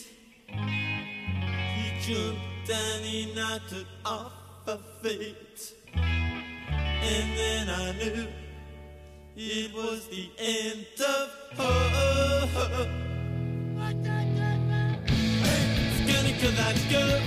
He 1.76 1.86
jumped 2.04 2.70
and 2.70 3.04
he 3.04 3.34
knocked 3.34 3.72
it 3.72 3.86
off 4.04 4.45
her 4.66 4.78
fate. 5.00 5.74
And 5.94 7.38
then 7.38 7.70
I 7.70 7.92
knew 7.92 8.26
it 9.36 9.72
was 9.72 10.08
the 10.08 10.28
end 10.38 10.86
of 10.98 11.30
her. 11.56 12.90
It's 15.88 16.02
gonna 16.12 16.32
kill 16.40 16.52
that 16.52 16.76
girl. 16.90 17.20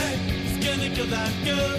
Hey, 0.00 0.16
it's 0.46 0.58
gonna 0.66 0.88
kill 0.94 1.06
that 1.06 1.32
girl. 1.44 1.78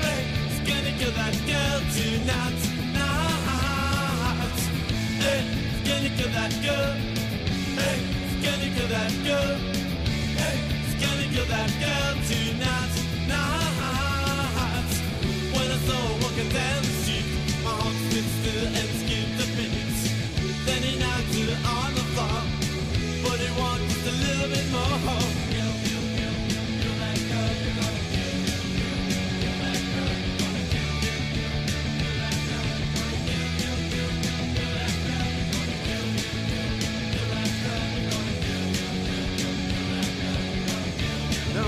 Hey, 0.00 0.24
it's 0.48 0.60
gonna 0.66 0.92
kill 0.98 1.12
that 1.12 1.36
girl 1.46 1.80
tonight. 1.92 2.60
Night. 2.96 4.60
Hey, 5.20 5.42
it's 5.68 5.82
gonna 5.86 6.10
kill 6.16 6.30
that 6.30 6.52
girl. 6.64 6.94
Hey, 7.76 7.98
it's 8.24 8.36
gonna 8.46 8.68
kill 8.74 8.88
that 8.88 9.12
girl. 9.24 9.56
Hey, 10.40 10.56
it's 10.86 10.94
gonna 11.04 11.26
kill 11.34 11.46
that 11.46 11.70
girl 11.84 12.14
tonight 12.26 13.09
nights 13.30 14.96
when 15.54 15.70
it's 15.70 15.90
all 15.90 16.14
working 16.22 16.48
them. 16.50 16.99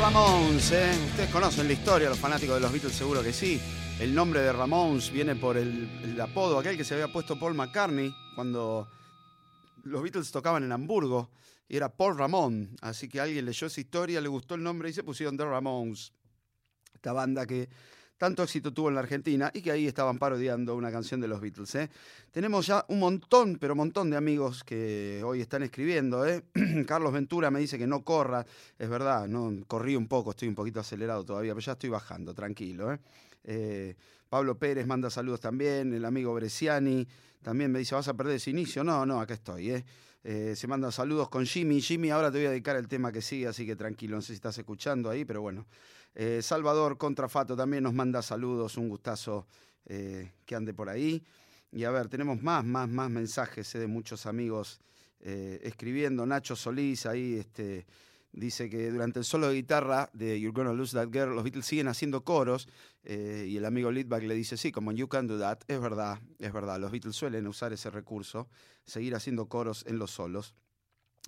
Ramones, 0.03 0.73
¿eh? 0.73 0.91
Ustedes 1.11 1.31
conocen 1.31 1.69
la 1.69 1.75
historia, 1.75 2.09
los 2.09 2.19
fanáticos 2.19 2.57
de 2.57 2.61
los 2.61 2.73
Beatles 2.73 2.93
seguro 2.93 3.23
que 3.23 3.33
sí. 3.33 3.61
El 4.01 4.13
nombre 4.13 4.41
de 4.41 4.53
Ramones 4.53 5.13
viene 5.13 5.37
por 5.37 5.57
el, 5.57 6.21
apodo, 6.21 6.59
aquel 6.59 6.77
que 6.77 6.83
se 6.83 6.95
había 6.95 7.07
puesto 7.07 7.39
Paul 7.39 7.55
McCartney 7.55 8.13
cuando 8.35 8.89
los 9.85 10.03
Beatles 10.03 10.33
tocaban 10.33 10.65
en 10.65 10.73
Hamburgo. 10.73 11.31
Y 11.69 11.77
era 11.77 11.89
Paul 11.89 12.19
Ramón. 12.19 12.77
Así 12.81 13.09
que 13.09 13.21
alguien 13.21 13.45
leyó 13.45 13.69
esa 13.69 13.81
historia, 13.81 14.21
le 14.21 14.27
gustó 14.27 14.57
el 14.57 14.65
nombre 14.65 14.91
y 14.91 14.93
se 14.93 15.05
pusieron 15.05 15.37
The 15.37 15.45
Ramones. 15.45 16.13
Esta 16.93 17.13
banda 17.13 17.47
que 17.47 17.69
tanto 18.23 18.45
éxito 18.45 18.73
tuvo 18.73 18.89
en 18.89 18.95
la 18.95 19.01
Argentina 19.01 19.51
y 19.53 19.63
que 19.63 19.73
ahí 19.73 19.89
estaban 19.89 20.17
parodiando 20.17 20.77
una 20.77 20.93
canción 20.93 21.21
de 21.21 21.27
los 21.27 21.41
Beatles. 21.41 21.75
¿eh? 21.75 21.91
Tenemos 22.31 22.65
ya 22.65 22.85
un 22.87 23.01
montón, 23.01 23.59
pero 23.61 23.75
montón 23.75 24.11
de 24.11 24.17
amigos 24.17 24.63
que 24.63 25.21
hoy 25.25 25.41
están 25.41 25.65
escribiendo. 25.65 26.25
¿eh? 26.25 26.45
Carlos 26.87 27.13
Ventura 27.13 27.51
me 27.51 27.59
dice 27.59 27.77
que 27.77 27.87
no 27.89 28.05
corra. 28.05 28.47
Es 28.79 28.89
verdad, 28.89 29.27
no 29.27 29.53
corrí 29.67 29.97
un 29.97 30.07
poco, 30.07 30.31
estoy 30.31 30.47
un 30.47 30.55
poquito 30.55 30.79
acelerado 30.79 31.25
todavía, 31.25 31.53
pero 31.53 31.67
ya 31.67 31.73
estoy 31.73 31.91
bajando, 31.91 32.33
tranquilo. 32.33 32.93
¿eh? 32.93 33.01
Eh, 33.43 33.97
Pablo 34.29 34.57
Pérez 34.57 34.87
manda 34.87 35.11
saludos 35.11 35.41
también, 35.41 35.93
el 35.93 36.05
amigo 36.05 36.33
Bresciani 36.33 37.05
también 37.43 37.73
me 37.73 37.81
dice, 37.81 37.97
¿vas 37.97 38.07
a 38.07 38.15
perder 38.15 38.37
ese 38.37 38.51
inicio? 38.51 38.85
No, 38.85 39.05
no, 39.05 39.21
acá 39.21 39.35
estoy. 39.35 39.83
Eh, 40.25 40.55
se 40.55 40.69
manda 40.69 40.93
saludos 40.93 41.29
con 41.29 41.45
Jimmy. 41.45 41.81
Jimmy, 41.81 42.11
ahora 42.11 42.31
te 42.31 42.39
voy 42.39 42.47
a 42.47 42.51
dedicar 42.51 42.77
el 42.77 42.87
tema 42.87 43.11
que 43.11 43.21
sigue, 43.21 43.49
así 43.49 43.67
que 43.67 43.75
tranquilo, 43.75 44.17
no 44.17 44.23
sé 44.23 44.29
si 44.29 44.35
estás 44.35 44.57
escuchando 44.59 45.11
ahí, 45.11 45.25
pero 45.25 45.43
bueno. 45.43 45.67
Eh, 46.15 46.41
Salvador 46.43 46.99
Contrafato 46.99 47.57
también 47.57 47.83
nos 47.83 47.95
manda 47.95 48.23
saludos, 48.23 48.77
un 48.77 48.89
gustazo 48.89 49.47
eh, 49.87 50.33
que 50.45 50.55
ande 50.55 50.75
por 50.75 50.89
ahí. 50.89 51.25
Y 51.73 51.85
a 51.85 51.91
ver, 51.91 52.09
tenemos 52.09 52.43
más, 52.43 52.65
más, 52.65 52.89
más 52.89 53.11
mensajes 53.11 53.73
de 53.73 53.87
muchos 53.87 54.27
amigos 54.27 54.81
escribiendo. 55.25 56.27
Nacho 56.27 56.57
Solís 56.57 57.07
ahí 57.07 57.37
este, 57.37 57.87
dice 58.33 58.69
que 58.69 58.91
durante 58.91 59.19
el 59.19 59.25
solo 59.25 59.49
de 59.49 59.55
guitarra 59.55 60.11
de 60.13 60.41
You're 60.41 60.55
Gonna 60.55 60.73
Lose 60.73 60.97
That 60.97 61.11
Girl, 61.13 61.35
los 61.35 61.45
Beatles 61.45 61.67
siguen 61.67 61.89
haciendo 61.89 62.25
coros. 62.25 62.69
eh, 63.05 63.47
y 63.49 63.57
el 63.57 63.65
amigo 63.65 63.91
Lidback 63.91 64.23
le 64.25 64.35
dice, 64.35 64.57
sí, 64.57 64.73
como 64.73 64.93
You 64.93 65.09
Can 65.09 65.27
Do 65.27 65.39
That. 65.39 65.61
Es 65.69 65.81
verdad, 65.81 66.21
es 66.39 66.53
verdad. 66.53 66.81
Los 66.81 66.91
Beatles 66.91 67.17
suelen 67.17 67.47
usar 67.47 67.73
ese 67.73 67.91
recurso, 67.91 68.49
seguir 68.85 69.15
haciendo 69.15 69.47
coros 69.47 69.85
en 69.87 69.99
los 69.99 70.11
solos. 70.11 70.55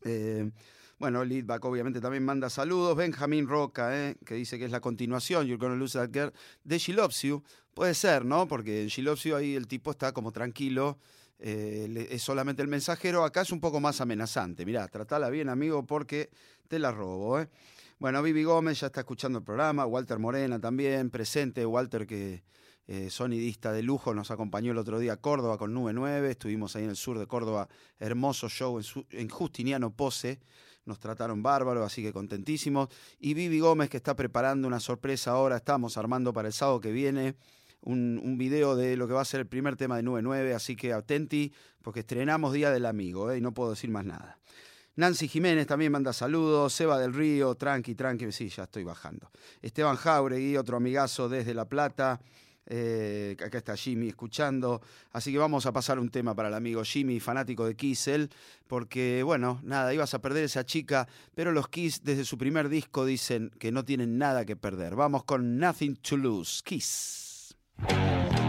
Eh, 0.05 0.51
bueno, 0.99 1.25
Lidback 1.25 1.65
obviamente 1.65 2.01
también 2.01 2.25
manda 2.25 2.49
saludos. 2.49 2.97
Benjamín 2.97 3.49
Roca, 3.49 3.97
eh, 3.97 4.17
que 4.25 4.35
dice 4.35 4.59
que 4.59 4.65
es 4.65 4.71
la 4.71 4.81
continuación, 4.81 5.47
You're 5.47 5.59
Gonna 5.61 5.77
Lose 5.77 5.99
That 5.99 6.11
Girl, 6.13 6.33
de 6.63 6.79
She 6.79 6.93
Loves 6.93 7.21
You. 7.23 7.43
Puede 7.75 7.95
ser, 7.95 8.25
¿no? 8.25 8.47
Porque 8.47 8.83
en 8.83 8.89
She 8.89 9.03
Loves 9.03 9.25
You 9.25 9.35
ahí 9.35 9.57
el 9.57 9.67
tipo 9.67 9.91
está 9.91 10.13
como 10.13 10.31
tranquilo, 10.31 10.99
eh, 11.47 12.09
es 12.11 12.23
solamente 12.23 12.63
el 12.63 12.69
mensajero. 12.69 13.23
Acá 13.23 13.43
es 13.43 13.53
un 13.53 13.61
poco 13.61 13.79
más 13.79 14.01
amenazante. 14.01 14.65
Mirá, 14.65 14.89
tratala 14.89 15.29
bien, 15.29 15.51
amigo, 15.51 15.85
porque 15.85 16.31
te 16.69 16.79
la 16.79 16.91
robo, 16.91 17.39
¿eh? 17.39 17.51
Bueno, 17.99 18.23
Vivi 18.23 18.45
Gómez 18.45 18.81
ya 18.81 18.87
está 18.87 19.01
escuchando 19.01 19.41
el 19.41 19.45
programa, 19.45 19.85
Walter 19.85 20.19
Morena 20.19 20.59
también, 20.59 21.11
presente, 21.11 21.67
Walter 21.67 22.07
que 22.07 22.43
eh, 22.87 23.11
sonidista 23.11 23.73
de 23.73 23.83
lujo, 23.83 24.15
nos 24.15 24.31
acompañó 24.31 24.73
el 24.73 24.79
otro 24.79 24.99
día 24.99 25.13
a 25.13 25.17
Córdoba 25.19 25.59
con 25.59 25.73
Nube 25.75 25.93
9, 25.93 26.31
estuvimos 26.31 26.75
ahí 26.77 26.85
en 26.85 26.91
el 26.91 26.97
sur 26.97 27.19
de 27.19 27.27
Córdoba, 27.27 27.69
hermoso 27.99 28.49
show 28.49 28.79
en, 28.79 28.85
en 29.11 29.29
Justiniano 29.29 29.91
Pose, 29.95 30.41
nos 30.87 30.99
trataron 30.99 31.43
bárbaro, 31.43 31.85
así 31.85 32.03
que 32.03 32.13
contentísimos. 32.13 32.89
Y 33.19 33.35
Vivi 33.35 33.61
Gómez 33.61 33.91
que 33.91 33.99
está 33.99 34.17
preparando 34.17 34.67
una 34.67 34.81
sorpresa 34.81 35.33
ahora, 35.33 35.57
estamos 35.57 35.97
armando 35.97 36.33
para 36.33 36.49
el 36.49 36.55
sábado 36.55 36.81
que 36.81 36.91
viene 36.91 37.37
un, 37.85 38.37
video 38.39 38.77
de 38.77 38.97
lo 38.97 39.07
que 39.07 39.15
va 39.15 39.21
a 39.21 39.27
ser 39.27 39.41
el 39.41 39.47
primer 39.47 39.77
tema 39.77 39.97
de 39.97 40.03
Nube 40.03 40.23
9, 40.23 40.55
así 40.55 40.77
que 40.77 40.93
atenti, 40.93 41.53
porque 41.83 42.01
estrenamos 42.01 42.53
Día 42.53 42.71
del 42.71 42.87
Amigo, 42.87 43.31
¿eh? 43.31 43.39
y 43.39 43.41
no 43.41 43.53
puedo 43.53 43.71
decir 43.71 43.91
más 43.91 44.05
nada. 44.05 44.39
Nancy 44.97 45.29
Jiménez 45.29 45.67
también 45.67 45.91
manda 45.91 46.13
saludos, 46.13 46.73
Seba 46.73 46.99
del 46.99 47.13
Río, 47.13 47.57
tranqui, 47.57 47.95
tranqui, 47.95 48.31
sí, 48.31 48.49
ya 48.49 48.65
estoy 48.65 48.85
bajando. 48.85 49.31
Esteban 49.61 49.97
Jauregui, 49.97 50.57
otro 50.57 50.77
amigazo 50.77 51.29
desde 51.29 51.53
La 51.53 51.69
Plata, 51.69 52.21
eh, 52.67 53.37
acá 53.45 53.59
está 53.59 53.77
Jimmy 53.77 54.09
escuchando, 54.09 54.81
así 55.11 55.33
que 55.33 55.39
vamos 55.39 55.67
a 55.67 55.73
pasar 55.73 55.99
un 55.99 56.09
tema 56.11 56.35
para 56.35 56.49
el 56.49 56.55
amigo 56.55 56.83
Jimmy, 56.85 57.19
fanático 57.19 57.67
de 57.67 57.75
Kiss, 57.75 58.09
él, 58.09 58.31
porque 58.69 59.23
bueno, 59.25 59.61
nada, 59.65 59.93
ibas 59.93 60.15
a 60.15 60.21
perder 60.21 60.45
esa 60.45 60.65
chica, 60.65 61.09
pero 61.35 61.53
los 61.53 61.69
Kiss 61.69 62.05
desde 62.05 62.25
su 62.25 62.39
primer 62.39 62.69
disco 62.69 63.05
dicen 63.05 63.51
que 63.59 63.73
no 63.73 63.85
tienen 63.85 64.17
nada 64.17 64.45
que 64.45 64.57
perder. 64.57 64.95
Vamos 64.95 65.25
con 65.25 65.59
Nothing 65.59 65.97
to 65.97 66.17
Lose, 66.17 66.63
Kiss. 66.65 67.24
Thank 67.83 68.39
you. 68.39 68.44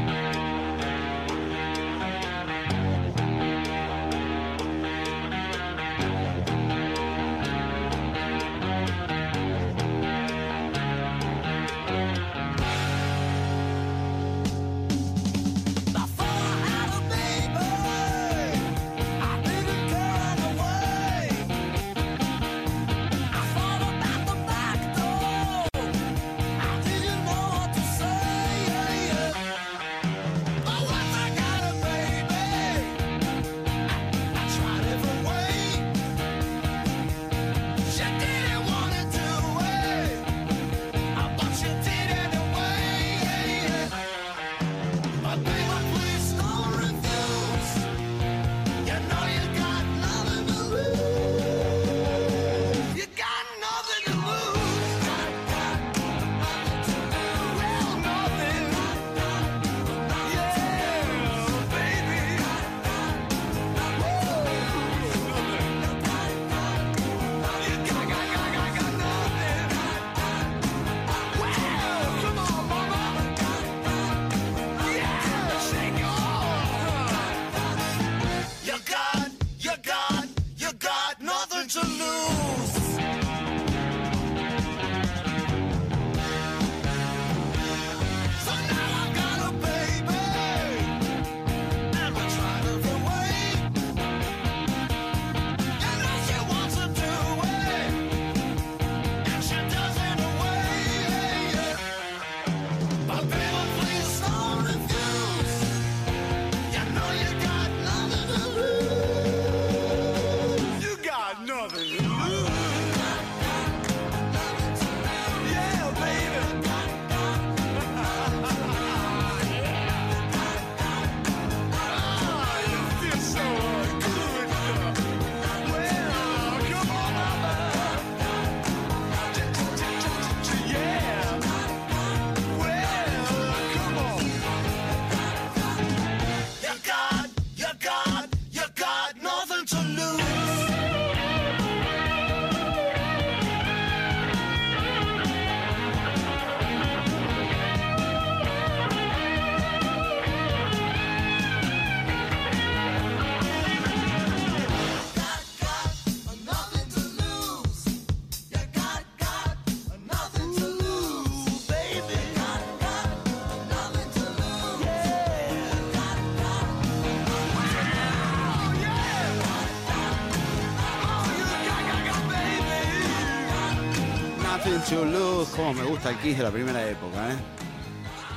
Como 175.55 175.73
me 175.73 175.83
gusta 175.83 176.09
el 176.09 176.17
Kiss 176.17 176.37
de 176.37 176.43
la 176.43 176.51
primera 176.51 176.85
época, 176.89 177.31
¿eh? 177.31 177.35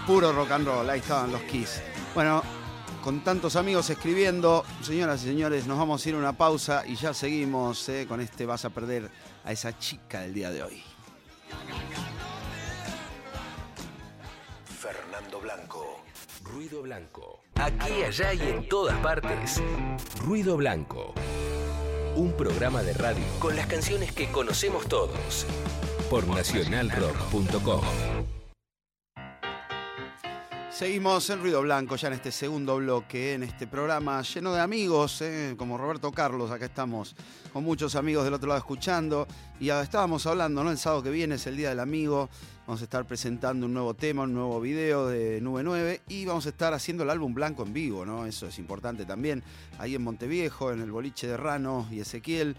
Puro 0.06 0.32
rock 0.32 0.52
and 0.52 0.66
roll, 0.66 0.88
ahí 0.88 1.00
estaban 1.00 1.32
los 1.32 1.42
Kiss. 1.42 1.82
Bueno, 2.14 2.42
con 3.02 3.24
tantos 3.24 3.56
amigos 3.56 3.90
escribiendo, 3.90 4.64
señoras 4.82 5.24
y 5.24 5.26
señores, 5.26 5.66
nos 5.66 5.78
vamos 5.78 6.04
a 6.04 6.08
ir 6.08 6.14
a 6.14 6.18
una 6.18 6.32
pausa 6.34 6.84
y 6.86 6.94
ya 6.94 7.12
seguimos 7.12 7.88
¿eh? 7.88 8.06
con 8.08 8.20
este 8.20 8.46
Vas 8.46 8.64
a 8.64 8.70
perder 8.70 9.10
a 9.44 9.50
esa 9.50 9.76
chica 9.78 10.20
del 10.20 10.32
día 10.32 10.50
de 10.50 10.62
hoy. 10.62 10.82
Fernando 14.80 15.40
Blanco. 15.40 16.00
Ruido 16.44 16.82
Blanco. 16.82 17.40
Aquí, 17.56 18.04
allá 18.04 18.32
y 18.32 18.42
en 18.42 18.68
todas 18.68 18.96
partes. 19.00 19.60
Ruido 20.24 20.56
Blanco. 20.56 21.14
Un 22.14 22.32
programa 22.32 22.82
de 22.82 22.92
radio 22.92 23.24
con 23.40 23.56
las 23.56 23.66
canciones 23.66 24.12
que 24.12 24.30
conocemos 24.30 24.86
todos. 24.86 25.46
Por 26.10 26.26
nacionalrock.com. 26.26 27.80
Seguimos 30.70 31.28
en 31.28 31.40
Ruido 31.40 31.60
Blanco, 31.60 31.96
ya 31.96 32.08
en 32.08 32.14
este 32.14 32.32
segundo 32.32 32.76
bloque, 32.76 33.34
en 33.34 33.42
este 33.42 33.66
programa 33.66 34.22
lleno 34.22 34.54
de 34.54 34.60
amigos, 34.60 35.20
¿eh? 35.22 35.54
como 35.58 35.76
Roberto 35.76 36.12
Carlos, 36.12 36.50
acá 36.50 36.66
estamos 36.66 37.16
con 37.52 37.64
muchos 37.64 37.94
amigos 37.94 38.24
del 38.24 38.34
otro 38.34 38.48
lado 38.48 38.58
escuchando. 38.58 39.26
Y 39.60 39.70
estábamos 39.70 40.24
hablando, 40.26 40.62
¿no? 40.62 40.70
El 40.70 40.78
sábado 40.78 41.02
que 41.02 41.10
viene 41.10 41.34
es 41.34 41.46
el 41.46 41.56
Día 41.56 41.70
del 41.70 41.80
Amigo, 41.80 42.30
vamos 42.66 42.80
a 42.80 42.84
estar 42.84 43.04
presentando 43.06 43.66
un 43.66 43.74
nuevo 43.74 43.92
tema, 43.94 44.22
un 44.22 44.34
nuevo 44.34 44.60
video 44.60 45.08
de 45.08 45.40
Nube 45.40 45.62
9 45.62 46.02
y 46.08 46.24
vamos 46.24 46.46
a 46.46 46.50
estar 46.50 46.72
haciendo 46.72 47.02
el 47.02 47.10
álbum 47.10 47.34
blanco 47.34 47.64
en 47.64 47.72
vivo, 47.72 48.06
¿no? 48.06 48.24
Eso 48.24 48.46
es 48.46 48.58
importante 48.58 49.04
también, 49.04 49.42
ahí 49.78 49.94
en 49.94 50.02
Monteviejo, 50.02 50.72
en 50.72 50.80
el 50.80 50.90
boliche 50.90 51.26
de 51.26 51.36
Rano 51.36 51.86
y 51.90 52.00
Ezequiel. 52.00 52.56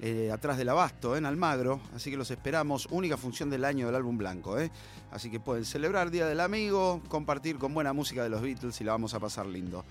Eh, 0.00 0.30
atrás 0.32 0.56
del 0.56 0.68
Abasto, 0.68 1.16
en 1.16 1.26
Almagro. 1.26 1.80
Así 1.94 2.10
que 2.10 2.16
los 2.16 2.30
esperamos. 2.30 2.86
Única 2.90 3.16
función 3.16 3.50
del 3.50 3.64
año 3.64 3.86
del 3.86 3.94
álbum 3.94 4.16
blanco. 4.16 4.58
¿eh? 4.58 4.70
Así 5.12 5.30
que 5.30 5.40
pueden 5.40 5.64
celebrar 5.64 6.10
Día 6.10 6.26
del 6.26 6.40
Amigo, 6.40 7.02
compartir 7.08 7.58
con 7.58 7.74
buena 7.74 7.92
música 7.92 8.22
de 8.22 8.30
los 8.30 8.40
Beatles 8.40 8.80
y 8.80 8.84
la 8.84 8.92
vamos 8.92 9.14
a 9.14 9.20
pasar 9.20 9.46
lindo. 9.46 9.84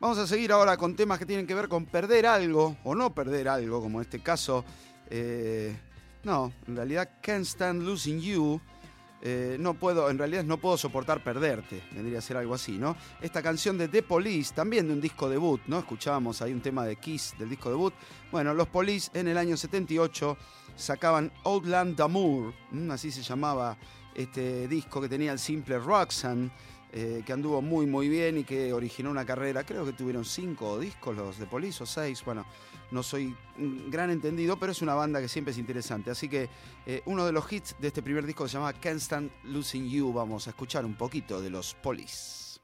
Vamos 0.00 0.18
a 0.18 0.26
seguir 0.26 0.52
ahora 0.52 0.76
con 0.76 0.96
temas 0.96 1.18
que 1.18 1.26
tienen 1.26 1.46
que 1.46 1.54
ver 1.54 1.68
con 1.68 1.86
perder 1.86 2.26
algo 2.26 2.76
o 2.84 2.94
no 2.94 3.14
perder 3.14 3.48
algo, 3.48 3.80
como 3.80 3.98
en 3.98 4.04
este 4.04 4.20
caso. 4.20 4.64
eh, 5.10 5.76
no, 6.26 6.52
en 6.66 6.74
realidad, 6.74 7.08
Can't 7.22 7.46
Stand 7.46 7.82
Losing 7.82 8.20
You. 8.20 8.60
Eh, 9.28 9.56
no 9.58 9.74
puedo, 9.74 10.08
en 10.08 10.18
realidad 10.18 10.44
no 10.44 10.58
puedo 10.58 10.78
soportar 10.78 11.20
perderte, 11.20 11.82
vendría 11.90 12.20
a 12.20 12.22
ser 12.22 12.36
algo 12.36 12.54
así, 12.54 12.78
¿no? 12.78 12.96
Esta 13.20 13.42
canción 13.42 13.76
de 13.76 13.88
The 13.88 14.04
Police, 14.04 14.54
también 14.54 14.86
de 14.86 14.92
un 14.92 15.00
disco 15.00 15.28
debut, 15.28 15.60
¿no? 15.66 15.80
Escuchábamos 15.80 16.42
ahí 16.42 16.52
un 16.52 16.60
tema 16.60 16.84
de 16.84 16.94
Kiss 16.94 17.34
del 17.36 17.48
disco 17.48 17.68
debut. 17.68 17.92
Bueno, 18.30 18.54
los 18.54 18.68
Police 18.68 19.10
en 19.14 19.26
el 19.26 19.36
año 19.36 19.56
78 19.56 20.36
sacaban 20.76 21.32
Outland 21.42 21.96
d'Amour, 21.96 22.54
¿m? 22.70 22.92
así 22.92 23.10
se 23.10 23.22
llamaba 23.22 23.76
este 24.14 24.68
disco 24.68 25.00
que 25.00 25.08
tenía 25.08 25.32
el 25.32 25.40
simple 25.40 25.80
Roxanne, 25.80 26.52
eh, 26.92 27.24
que 27.26 27.32
anduvo 27.32 27.60
muy 27.60 27.84
muy 27.84 28.08
bien 28.08 28.38
y 28.38 28.44
que 28.44 28.72
originó 28.72 29.10
una 29.10 29.26
carrera, 29.26 29.64
creo 29.64 29.84
que 29.84 29.92
tuvieron 29.92 30.24
cinco 30.24 30.78
discos 30.78 31.16
los 31.16 31.36
de 31.36 31.46
Police 31.46 31.82
o 31.82 31.86
seis, 31.86 32.24
bueno, 32.24 32.46
no 32.90 33.02
soy 33.02 33.36
gran 33.88 34.10
entendido, 34.10 34.58
pero 34.58 34.72
es 34.72 34.82
una 34.82 34.94
banda 34.94 35.20
que 35.20 35.28
siempre 35.28 35.52
es 35.52 35.58
interesante. 35.58 36.10
Así 36.10 36.28
que 36.28 36.48
eh, 36.86 37.02
uno 37.06 37.24
de 37.24 37.32
los 37.32 37.50
hits 37.50 37.76
de 37.78 37.88
este 37.88 38.02
primer 38.02 38.26
disco 38.26 38.46
se 38.48 38.54
llama 38.54 38.72
Can't 38.72 39.00
Stand 39.00 39.30
Losing 39.44 39.88
You. 39.88 40.12
Vamos 40.12 40.46
a 40.46 40.50
escuchar 40.50 40.84
un 40.84 40.94
poquito 40.94 41.40
de 41.40 41.50
los 41.50 41.74
Police. 41.74 42.60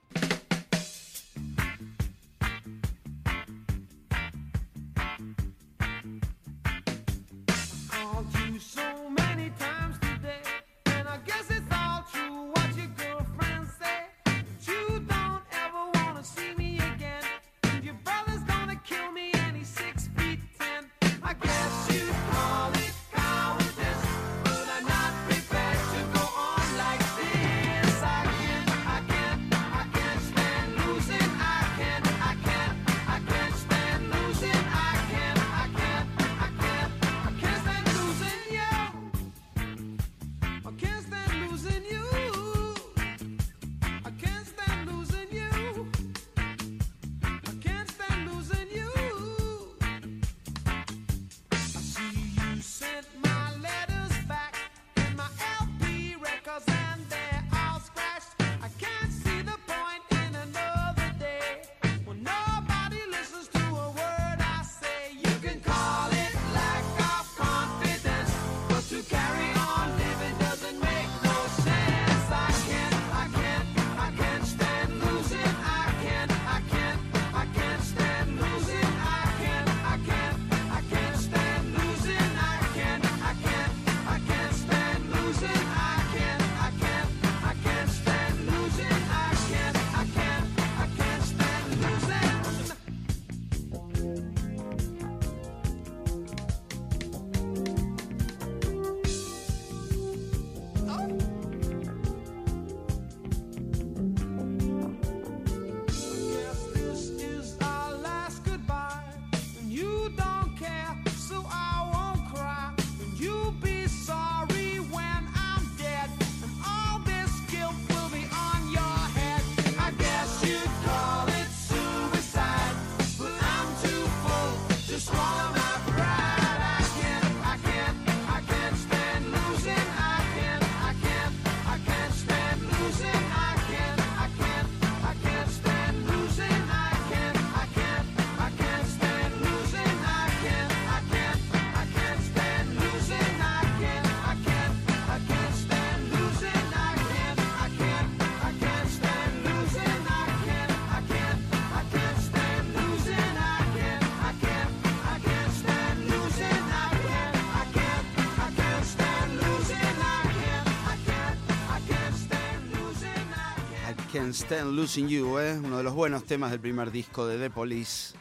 Can't 164.33 164.45
Stand 164.45 164.73
Losing 164.73 165.09
You, 165.09 165.39
¿eh? 165.39 165.59
uno 165.59 165.77
de 165.77 165.83
los 165.83 165.93
buenos 165.93 166.25
temas 166.25 166.51
del 166.51 166.61
primer 166.61 166.91
disco 166.91 167.27
de 167.27 167.37
The 167.37 167.51
Police. 167.51 168.15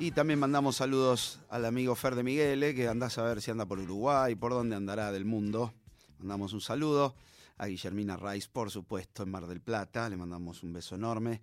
Y 0.00 0.10
también 0.10 0.40
mandamos 0.40 0.74
saludos 0.74 1.38
al 1.50 1.66
amigo 1.66 1.94
Fer 1.94 2.16
de 2.16 2.24
Miguel, 2.24 2.60
¿eh? 2.64 2.74
que 2.74 2.88
andás 2.88 3.16
a 3.18 3.22
ver 3.22 3.40
si 3.40 3.52
anda 3.52 3.64
por 3.64 3.78
Uruguay, 3.78 4.34
por 4.34 4.50
dónde 4.50 4.74
andará 4.74 5.12
del 5.12 5.24
mundo. 5.24 5.72
Mandamos 6.18 6.52
un 6.52 6.60
saludo 6.60 7.14
a 7.58 7.66
Guillermina 7.68 8.16
Rice, 8.16 8.48
por 8.52 8.72
supuesto, 8.72 9.22
en 9.22 9.30
Mar 9.30 9.46
del 9.46 9.60
Plata. 9.60 10.08
Le 10.08 10.16
mandamos 10.16 10.64
un 10.64 10.72
beso 10.72 10.96
enorme. 10.96 11.40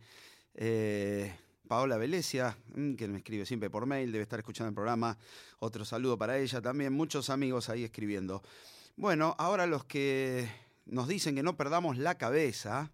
Eh, 0.54 1.34
Paola 1.66 1.96
Velesia, 1.96 2.58
mm, 2.76 2.96
que 2.96 3.08
me 3.08 3.20
escribe 3.20 3.46
siempre 3.46 3.70
por 3.70 3.86
mail, 3.86 4.12
debe 4.12 4.24
estar 4.24 4.40
escuchando 4.40 4.68
el 4.68 4.76
programa. 4.76 5.18
Otro 5.60 5.86
saludo 5.86 6.18
para 6.18 6.38
ella 6.38 6.60
también. 6.62 6.92
Muchos 6.92 7.30
amigos 7.30 7.70
ahí 7.70 7.86
escribiendo. 7.86 8.44
Bueno, 8.98 9.34
ahora 9.38 9.66
los 9.66 9.86
que 9.86 10.50
nos 10.86 11.08
dicen 11.08 11.36
que 11.36 11.44
no 11.44 11.56
perdamos 11.56 11.98
la 11.98 12.18
cabeza 12.18 12.92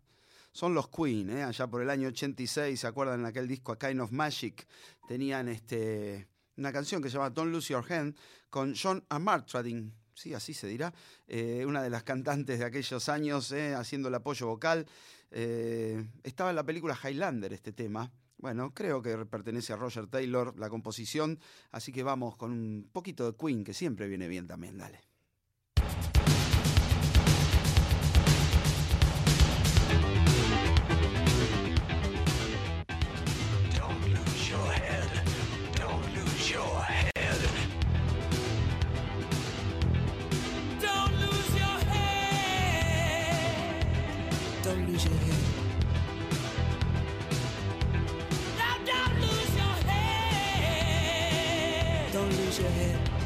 son 0.56 0.74
los 0.74 0.88
Queen, 0.88 1.30
¿eh? 1.32 1.44
allá 1.44 1.68
por 1.68 1.82
el 1.82 1.90
año 1.90 2.08
86, 2.08 2.80
¿se 2.80 2.88
acuerdan 2.88 3.20
en 3.20 3.26
aquel 3.26 3.46
disco 3.46 3.74
A 3.74 3.78
Kind 3.78 4.00
of 4.00 4.14
Magic? 4.14 4.66
Tenían 5.06 5.50
este, 5.50 6.30
una 6.56 6.72
canción 6.72 7.02
que 7.02 7.10
se 7.10 7.18
llama 7.18 7.30
Don't 7.30 7.52
Lose 7.52 7.74
Your 7.74 7.84
Hand 7.92 8.16
con 8.50 8.74
John 8.74 9.04
Amartrading, 9.10 9.94
sí, 10.14 10.34
así 10.34 10.54
se 10.54 10.68
dirá, 10.68 10.94
eh, 11.28 11.66
una 11.68 11.84
de 11.84 11.90
las 11.90 12.04
cantantes 12.04 12.58
de 12.58 12.64
aquellos 12.64 13.10
años 13.10 13.52
¿eh? 13.52 13.76
haciendo 13.76 14.08
el 14.08 14.16
apoyo 14.16 14.48
vocal. 14.48 14.86
Eh, 15.30 16.08
estaba 16.24 16.52
en 16.52 16.56
la 16.56 16.64
película 16.64 16.98
Highlander 17.04 17.52
este 17.52 17.74
tema. 17.74 18.10
Bueno, 18.38 18.74
creo 18.74 19.02
que 19.02 19.26
pertenece 19.26 19.74
a 19.74 19.76
Roger 19.76 20.08
Taylor 20.08 20.58
la 20.58 20.70
composición, 20.70 21.38
así 21.72 21.92
que 21.92 22.02
vamos 22.02 22.38
con 22.38 22.54
un 22.54 22.90
poquito 22.94 23.30
de 23.30 23.38
Queen, 23.38 23.66
que 23.66 23.74
siempre 23.74 24.08
viene 24.08 24.30
bien 24.30 24.48
también, 24.48 24.78
dale. 24.78 25.05
Your 52.66 52.74
head. 52.74 53.25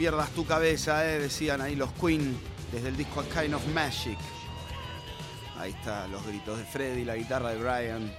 Pierdas 0.00 0.30
tu 0.30 0.46
cabeza, 0.46 1.06
eh, 1.06 1.18
decían 1.18 1.60
ahí 1.60 1.76
los 1.76 1.92
Queen 1.92 2.34
desde 2.72 2.88
el 2.88 2.96
disco 2.96 3.20
A 3.20 3.24
Kind 3.24 3.52
of 3.52 3.66
Magic. 3.74 4.16
Ahí 5.58 5.72
está, 5.72 6.08
los 6.08 6.26
gritos 6.26 6.56
de 6.56 6.64
Freddy, 6.64 7.04
la 7.04 7.16
guitarra 7.16 7.50
de 7.50 7.58
Brian, 7.58 8.10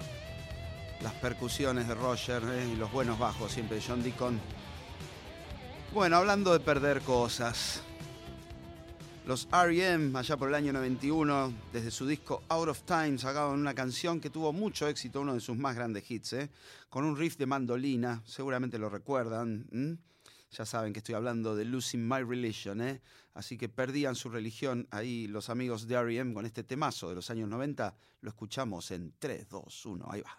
las 1.02 1.14
percusiones 1.14 1.88
de 1.88 1.96
Roger 1.96 2.44
eh, 2.52 2.70
y 2.72 2.76
los 2.76 2.92
buenos 2.92 3.18
bajos 3.18 3.52
siempre 3.52 3.78
de 3.78 3.84
John 3.84 4.04
Deacon. 4.04 4.40
Bueno, 5.92 6.18
hablando 6.18 6.54
de 6.54 6.60
perder 6.60 7.02
cosas. 7.02 7.82
Los 9.26 9.48
R.E.M. 9.52 10.16
allá 10.20 10.38
por 10.38 10.50
el 10.50 10.56
año 10.56 10.74
91, 10.74 11.52
desde 11.74 11.90
su 11.90 12.06
disco 12.06 12.44
Out 12.50 12.70
of 12.70 12.82
Time, 12.84 13.18
sacaban 13.18 13.60
una 13.60 13.74
canción 13.74 14.22
que 14.22 14.30
tuvo 14.30 14.54
mucho 14.54 14.88
éxito, 14.88 15.22
uno 15.22 15.34
de 15.34 15.40
sus 15.40 15.58
más 15.58 15.76
grandes 15.76 16.12
hits, 16.12 16.34
¿eh? 16.34 16.50
con 16.92 17.06
un 17.06 17.18
riff 17.18 17.38
de 17.38 17.48
mandolina, 17.48 18.22
seguramente 18.28 18.78
lo 18.78 18.88
recuerdan. 18.88 19.98
Ya 20.52 20.66
saben 20.66 20.92
que 20.92 21.00
estoy 21.00 21.16
hablando 21.16 21.56
de 21.56 21.64
Losing 21.64 22.06
My 22.06 22.24
Religion, 22.24 22.82
¿eh? 22.82 23.02
así 23.34 23.58
que 23.58 23.70
perdían 23.70 24.16
su 24.16 24.30
religión 24.30 24.86
ahí 24.92 25.28
los 25.28 25.50
amigos 25.50 25.88
de 25.88 25.96
R.E.M. 25.96 26.34
con 26.34 26.46
este 26.46 26.64
temazo 26.64 27.08
de 27.08 27.16
los 27.16 27.30
años 27.30 27.48
90. 27.48 27.96
Lo 28.20 28.30
escuchamos 28.30 28.92
en 28.92 29.14
3, 29.18 29.48
2, 29.48 29.86
1, 29.86 30.08
ahí 30.12 30.22
va. 30.22 30.38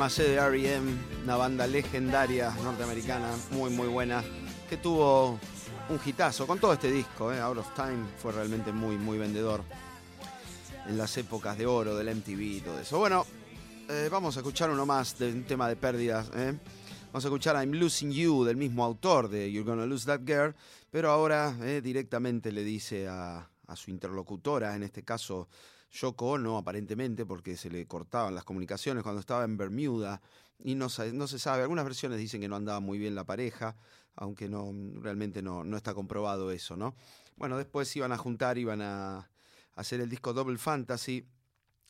Temas 0.00 0.18
eh, 0.18 0.30
de 0.30 0.36
R.E.M., 0.36 0.92
una 1.24 1.36
banda 1.36 1.66
legendaria 1.66 2.50
norteamericana, 2.64 3.36
muy 3.50 3.68
muy 3.68 3.86
buena, 3.86 4.24
que 4.66 4.78
tuvo 4.78 5.38
un 5.90 6.00
hitazo 6.02 6.46
con 6.46 6.58
todo 6.58 6.72
este 6.72 6.90
disco, 6.90 7.30
eh, 7.30 7.38
Out 7.38 7.58
of 7.58 7.74
Time, 7.74 8.06
fue 8.16 8.32
realmente 8.32 8.72
muy 8.72 8.96
muy 8.96 9.18
vendedor 9.18 9.62
en 10.86 10.96
las 10.96 11.14
épocas 11.18 11.58
de 11.58 11.66
oro 11.66 11.94
del 11.96 12.16
MTV 12.16 12.40
y 12.40 12.60
todo 12.62 12.80
eso. 12.80 12.98
Bueno, 12.98 13.26
eh, 13.90 14.08
vamos 14.10 14.38
a 14.38 14.40
escuchar 14.40 14.70
uno 14.70 14.86
más 14.86 15.18
de 15.18 15.32
un 15.32 15.44
tema 15.44 15.68
de 15.68 15.76
pérdidas. 15.76 16.30
eh. 16.34 16.58
Vamos 17.08 17.26
a 17.26 17.28
escuchar 17.28 17.56
I'm 17.56 17.72
Losing 17.72 18.10
You 18.10 18.44
del 18.44 18.56
mismo 18.56 18.82
autor 18.82 19.28
de 19.28 19.52
You're 19.52 19.68
Gonna 19.68 19.84
Lose 19.84 20.06
That 20.06 20.20
Girl, 20.24 20.54
pero 20.90 21.10
ahora 21.10 21.52
directamente 21.82 22.52
le 22.52 22.64
dice 22.64 23.06
a 23.06 23.46
su 23.74 23.90
interlocutora, 23.90 24.74
en 24.74 24.82
este 24.82 25.02
caso 25.02 25.46
Yoko 25.90 26.32
Ono, 26.32 26.56
aparentemente, 26.56 27.26
porque 27.26 27.56
se 27.56 27.70
le 27.70 27.86
cortaban 27.86 28.34
las 28.34 28.44
comunicaciones 28.44 29.02
cuando 29.02 29.20
estaba 29.20 29.44
en 29.44 29.56
Bermuda 29.56 30.20
y 30.58 30.74
no, 30.74 30.88
no 31.12 31.26
se 31.26 31.38
sabe. 31.38 31.62
Algunas 31.62 31.84
versiones 31.84 32.18
dicen 32.18 32.40
que 32.40 32.48
no 32.48 32.56
andaba 32.56 32.80
muy 32.80 32.98
bien 32.98 33.14
la 33.14 33.24
pareja, 33.24 33.76
aunque 34.14 34.48
no 34.48 34.72
realmente 35.00 35.42
no, 35.42 35.64
no 35.64 35.76
está 35.76 35.94
comprobado 35.94 36.50
eso, 36.50 36.76
¿no? 36.76 36.94
Bueno, 37.36 37.56
después 37.56 37.94
iban 37.96 38.12
a 38.12 38.18
juntar, 38.18 38.58
iban 38.58 38.82
a 38.82 39.30
hacer 39.74 40.00
el 40.00 40.08
disco 40.08 40.32
Double 40.32 40.58
Fantasy. 40.58 41.26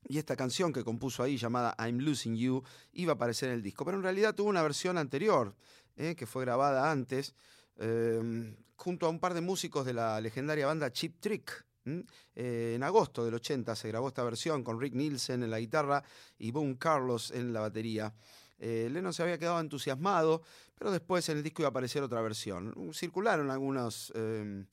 Y 0.09 0.16
esta 0.16 0.34
canción 0.34 0.72
que 0.72 0.82
compuso 0.82 1.22
ahí, 1.22 1.36
llamada 1.36 1.74
I'm 1.78 1.98
Losing 1.98 2.36
You, 2.36 2.62
iba 2.92 3.12
a 3.12 3.14
aparecer 3.16 3.51
en 3.51 3.57
el 3.57 3.62
disco. 3.62 3.84
Pero 3.84 3.98
en 3.98 4.03
realidad 4.03 4.34
tuvo 4.34 4.48
una 4.48 4.62
versión 4.62 4.96
anterior, 4.96 5.55
¿eh? 5.96 6.14
que 6.16 6.26
fue 6.26 6.42
grabada 6.44 6.90
antes, 6.90 7.34
eh, 7.76 8.55
junto 8.76 9.07
a 9.07 9.11
un 9.11 9.18
par 9.18 9.34
de 9.34 9.42
músicos 9.42 9.84
de 9.84 9.92
la 9.92 10.20
legendaria 10.20 10.66
banda 10.66 10.90
Chip 10.90 11.20
Trick. 11.20 11.66
Eh, 11.85 12.74
en 12.76 12.83
agosto 12.83 13.24
del 13.24 13.35
80 13.35 13.74
se 13.74 13.89
grabó 13.89 14.09
esta 14.09 14.22
versión 14.22 14.62
con 14.62 14.81
Rick 14.81 14.95
Nielsen 14.95 15.43
en 15.43 15.51
la 15.51 15.59
guitarra 15.59 16.03
y 16.39 16.51
Boone 16.51 16.76
Carlos 16.78 17.31
en 17.31 17.53
la 17.53 17.61
batería. 17.61 18.12
Eh, 18.59 18.89
Lennon 18.91 19.14
se 19.14 19.22
había 19.22 19.39
quedado 19.39 19.59
entusiasmado, 19.59 20.43
pero 20.78 20.91
después 20.91 21.28
en 21.31 21.39
el 21.39 21.43
disco 21.43 21.62
iba 21.62 21.68
a 21.68 21.70
aparecer 21.70 22.03
otra 22.03 22.20
versión. 22.20 22.74
Circularon 22.93 23.51
eh, 23.51 24.64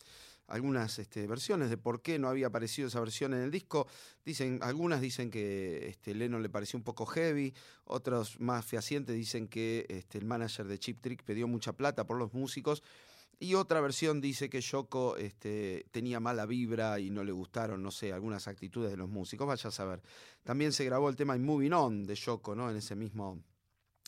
algunas 0.47 0.99
este, 0.99 1.25
versiones 1.25 1.69
de 1.69 1.77
por 1.77 2.01
qué 2.01 2.19
no 2.19 2.27
había 2.27 2.47
aparecido 2.47 2.89
esa 2.89 2.99
versión 2.99 3.33
en 3.33 3.41
el 3.41 3.51
disco. 3.51 3.87
Dicen, 4.25 4.59
algunas 4.61 4.99
dicen 4.99 5.31
que 5.31 5.87
este, 5.87 6.13
Lennon 6.13 6.43
le 6.43 6.49
pareció 6.49 6.77
un 6.77 6.83
poco 6.83 7.05
heavy, 7.05 7.53
otros 7.85 8.39
más 8.41 8.65
fehacientes 8.65 9.15
dicen 9.15 9.47
que 9.47 9.85
este, 9.87 10.17
el 10.17 10.25
manager 10.25 10.67
de 10.67 10.79
Chip 10.79 10.99
Trick 10.99 11.23
pidió 11.23 11.47
mucha 11.47 11.71
plata 11.71 12.05
por 12.05 12.17
los 12.17 12.33
músicos. 12.33 12.83
Y 13.39 13.53
otra 13.53 13.81
versión 13.81 14.19
dice 14.19 14.49
que 14.49 14.61
Yoko 14.61 15.15
este, 15.17 15.85
tenía 15.91 16.19
mala 16.19 16.45
vibra 16.47 16.99
y 16.99 17.11
no 17.11 17.23
le 17.23 17.31
gustaron, 17.31 17.83
no 17.83 17.91
sé, 17.91 18.11
algunas 18.11 18.47
actitudes 18.47 18.89
de 18.89 18.97
los 18.97 19.09
músicos. 19.09 19.45
Vaya 19.45 19.67
a 19.67 19.71
saber. 19.71 20.01
También 20.43 20.73
se 20.73 20.85
grabó 20.85 21.09
el 21.09 21.15
tema 21.15 21.35
I'm 21.35 21.45
Moving 21.45 21.73
On 21.73 22.03
de 22.03 22.15
Yoko, 22.15 22.55
¿no? 22.55 22.69
En 22.69 22.77
ese 22.77 22.95
mismo 22.95 23.43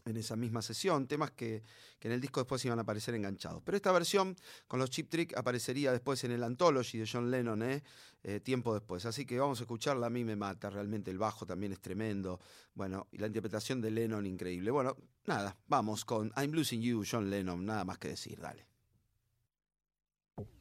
en 0.05 0.17
esa 0.17 0.35
misma 0.35 0.61
sesión, 0.61 1.07
temas 1.07 1.31
que, 1.31 1.63
que 1.99 2.07
en 2.07 2.13
el 2.13 2.21
disco 2.21 2.39
después 2.39 2.63
iban 2.65 2.79
a 2.79 2.83
aparecer 2.83 3.15
enganchados. 3.15 3.61
Pero 3.63 3.75
esta 3.75 3.91
versión 3.91 4.35
con 4.67 4.79
los 4.79 4.89
Chip 4.89 5.09
Trick 5.09 5.37
aparecería 5.37 5.91
después 5.91 6.23
en 6.23 6.31
el 6.31 6.43
Anthology 6.43 6.97
de 6.97 7.07
John 7.11 7.29
Lennon, 7.29 7.61
¿eh? 7.63 7.83
Eh, 8.23 8.39
tiempo 8.39 8.73
después. 8.73 9.05
Así 9.05 9.25
que 9.25 9.39
vamos 9.39 9.59
a 9.59 9.63
escucharla, 9.63 10.07
a 10.07 10.09
mí 10.09 10.23
me 10.23 10.35
mata, 10.35 10.69
realmente 10.69 11.11
el 11.11 11.17
bajo 11.17 11.45
también 11.45 11.71
es 11.71 11.79
tremendo. 11.79 12.39
Bueno, 12.73 13.07
y 13.11 13.17
la 13.17 13.27
interpretación 13.27 13.81
de 13.81 13.91
Lennon 13.91 14.25
increíble. 14.25 14.71
Bueno, 14.71 14.97
nada, 15.25 15.57
vamos 15.67 16.05
con 16.05 16.31
I'm 16.35 16.51
Losing 16.51 16.81
You, 16.81 17.03
John 17.09 17.29
Lennon, 17.29 17.65
nada 17.65 17.85
más 17.85 17.97
que 17.97 18.09
decir, 18.09 18.39
dale. 18.39 18.68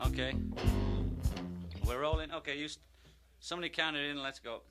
Okay. 0.07 0.35
We're 1.87 2.01
rolling. 2.01 2.33
Okay, 2.33 2.59
you. 2.59 2.68
Somebody 3.41 3.68
counted 3.68 4.11
in. 4.11 4.22
Let's 4.22 4.39
go. 4.39 4.62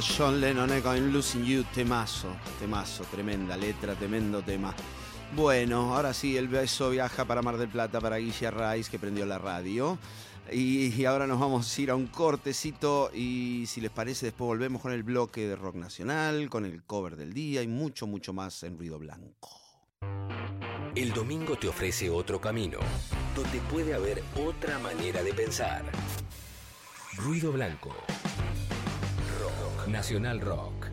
John 0.00 0.40
Lennon 0.40 0.80
con 0.80 0.96
I'm 0.96 1.12
Losing 1.12 1.44
You, 1.44 1.64
temazo, 1.74 2.28
temazo, 2.60 3.04
tremenda 3.04 3.56
letra, 3.56 3.94
tremendo 3.94 4.42
tema. 4.42 4.74
Bueno, 5.34 5.94
ahora 5.94 6.14
sí, 6.14 6.36
el 6.36 6.48
beso 6.48 6.90
viaja 6.90 7.24
para 7.24 7.42
Mar 7.42 7.56
del 7.56 7.68
Plata, 7.68 8.00
para 8.00 8.16
Guille 8.16 8.50
Rice, 8.50 8.90
que 8.90 8.98
prendió 8.98 9.26
la 9.26 9.38
radio. 9.38 9.98
Y 10.52 11.04
ahora 11.04 11.26
nos 11.26 11.40
vamos 11.40 11.76
a 11.76 11.80
ir 11.80 11.90
a 11.90 11.96
un 11.96 12.06
cortecito 12.06 13.10
y 13.12 13.64
si 13.66 13.80
les 13.80 13.90
parece 13.90 14.26
después 14.26 14.46
volvemos 14.46 14.80
con 14.80 14.92
el 14.92 15.02
bloque 15.02 15.46
de 15.46 15.56
rock 15.56 15.74
nacional, 15.74 16.48
con 16.48 16.64
el 16.64 16.82
cover 16.84 17.16
del 17.16 17.34
día 17.34 17.62
y 17.62 17.66
mucho, 17.66 18.06
mucho 18.06 18.32
más 18.32 18.62
en 18.62 18.78
ruido 18.78 18.98
blanco. 18.98 19.50
El 20.94 21.12
domingo 21.12 21.56
te 21.56 21.68
ofrece 21.68 22.08
otro 22.08 22.40
camino, 22.40 22.78
donde 23.34 23.58
puede 23.70 23.94
haber 23.94 24.22
otra 24.36 24.78
manera 24.78 25.22
de 25.22 25.34
pensar. 25.34 25.84
Ruido 27.16 27.50
Blanco. 27.50 27.94
Nacional 29.88 30.40
Rock. 30.40 30.86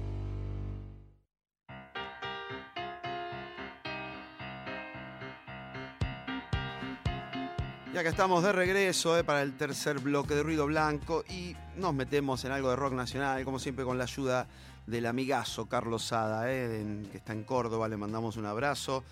Y 7.94 7.98
acá 7.98 8.10
estamos 8.10 8.44
de 8.44 8.52
regreso 8.52 9.18
eh, 9.18 9.24
para 9.24 9.42
el 9.42 9.56
tercer 9.58 10.00
bloque 10.00 10.34
de 10.36 10.44
Ruido 10.44 10.66
Blanco 10.66 11.24
y 11.30 11.56
nos 11.78 11.94
metemos 11.94 12.44
en 12.46 12.52
algo 12.52 12.70
de 12.70 12.76
rock 12.76 12.94
nacional, 12.94 13.44
como 13.46 13.60
siempre 13.60 13.86
con 13.86 13.98
la 13.98 14.06
ayuda 14.06 14.48
del 14.88 15.06
amigazo 15.06 15.68
Carlos 15.68 16.04
Sada, 16.04 16.52
eh, 16.52 17.06
que 17.12 17.18
está 17.18 17.34
en 17.34 17.44
Córdoba, 17.44 17.88
le 17.88 17.98
mandamos 17.98 18.38
un 18.38 18.46
abrazo. 18.46 19.04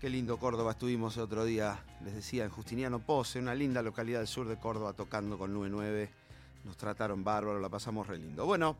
Qué 0.00 0.10
lindo 0.10 0.38
Córdoba 0.38 0.72
estuvimos 0.72 1.16
el 1.16 1.22
otro 1.22 1.44
día, 1.44 1.78
les 2.04 2.14
decía, 2.14 2.44
en 2.44 2.50
Justiniano 2.50 2.98
Pose, 2.98 3.38
una 3.38 3.54
linda 3.54 3.82
localidad 3.82 4.18
del 4.18 4.28
sur 4.28 4.46
de 4.48 4.56
Córdoba, 4.56 4.92
tocando 4.92 5.38
con 5.38 5.52
99. 5.54 6.25
Nos 6.66 6.76
trataron 6.76 7.22
bárbaro, 7.22 7.60
la 7.60 7.68
pasamos 7.68 8.08
re 8.08 8.18
lindo. 8.18 8.44
Bueno, 8.44 8.76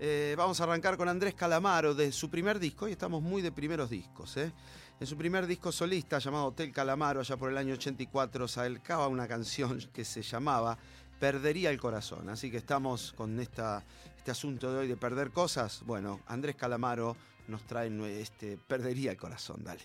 eh, 0.00 0.34
vamos 0.36 0.60
a 0.60 0.64
arrancar 0.64 0.96
con 0.96 1.08
Andrés 1.08 1.34
Calamaro 1.34 1.94
de 1.94 2.10
su 2.10 2.28
primer 2.28 2.58
disco, 2.58 2.88
y 2.88 2.92
estamos 2.92 3.22
muy 3.22 3.40
de 3.40 3.52
primeros 3.52 3.88
discos. 3.88 4.36
¿eh? 4.36 4.52
En 4.98 5.06
su 5.06 5.16
primer 5.16 5.46
disco 5.46 5.70
solista, 5.70 6.18
llamado 6.18 6.46
Hotel 6.46 6.72
Calamaro, 6.72 7.20
allá 7.20 7.36
por 7.36 7.48
el 7.50 7.56
año 7.56 7.74
84, 7.74 8.48
sacaba 8.48 9.06
una 9.06 9.28
canción 9.28 9.78
que 9.92 10.04
se 10.04 10.22
llamaba 10.22 10.76
Perdería 11.20 11.70
el 11.70 11.78
Corazón. 11.78 12.28
Así 12.30 12.50
que 12.50 12.56
estamos 12.56 13.12
con 13.12 13.38
esta, 13.38 13.84
este 14.16 14.32
asunto 14.32 14.72
de 14.72 14.78
hoy 14.80 14.88
de 14.88 14.96
perder 14.96 15.30
cosas. 15.30 15.84
Bueno, 15.86 16.18
Andrés 16.26 16.56
Calamaro 16.56 17.16
nos 17.46 17.62
trae 17.62 17.90
este 18.20 18.58
Perdería 18.58 19.12
el 19.12 19.16
Corazón, 19.16 19.62
dale. 19.62 19.84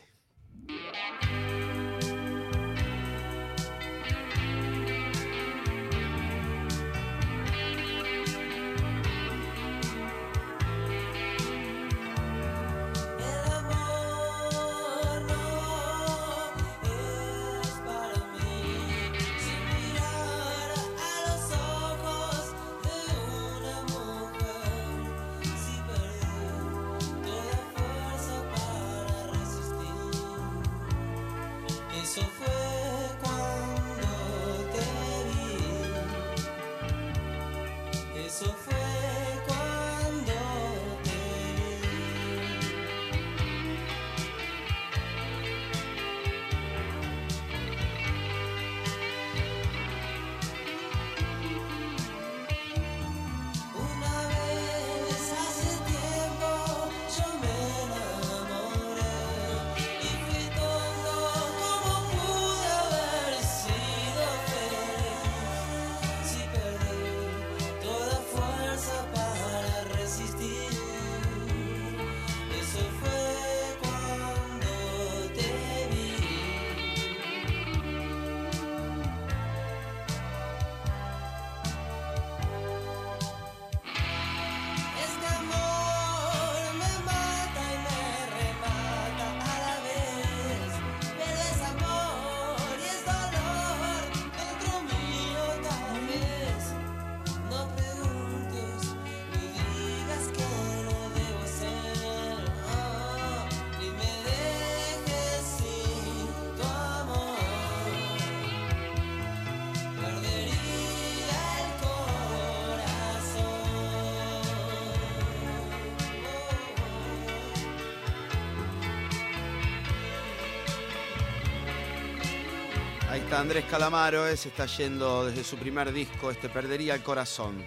Andrés 123.45 123.65
Calamaro, 123.65 124.27
eh, 124.27 124.33
está 124.33 124.65
yendo 124.65 125.27
desde 125.27 125.43
su 125.43 125.55
primer 125.55 125.93
disco, 125.93 126.31
este 126.31 126.49
Perdería 126.49 126.95
el 126.95 127.03
Corazón. 127.03 127.63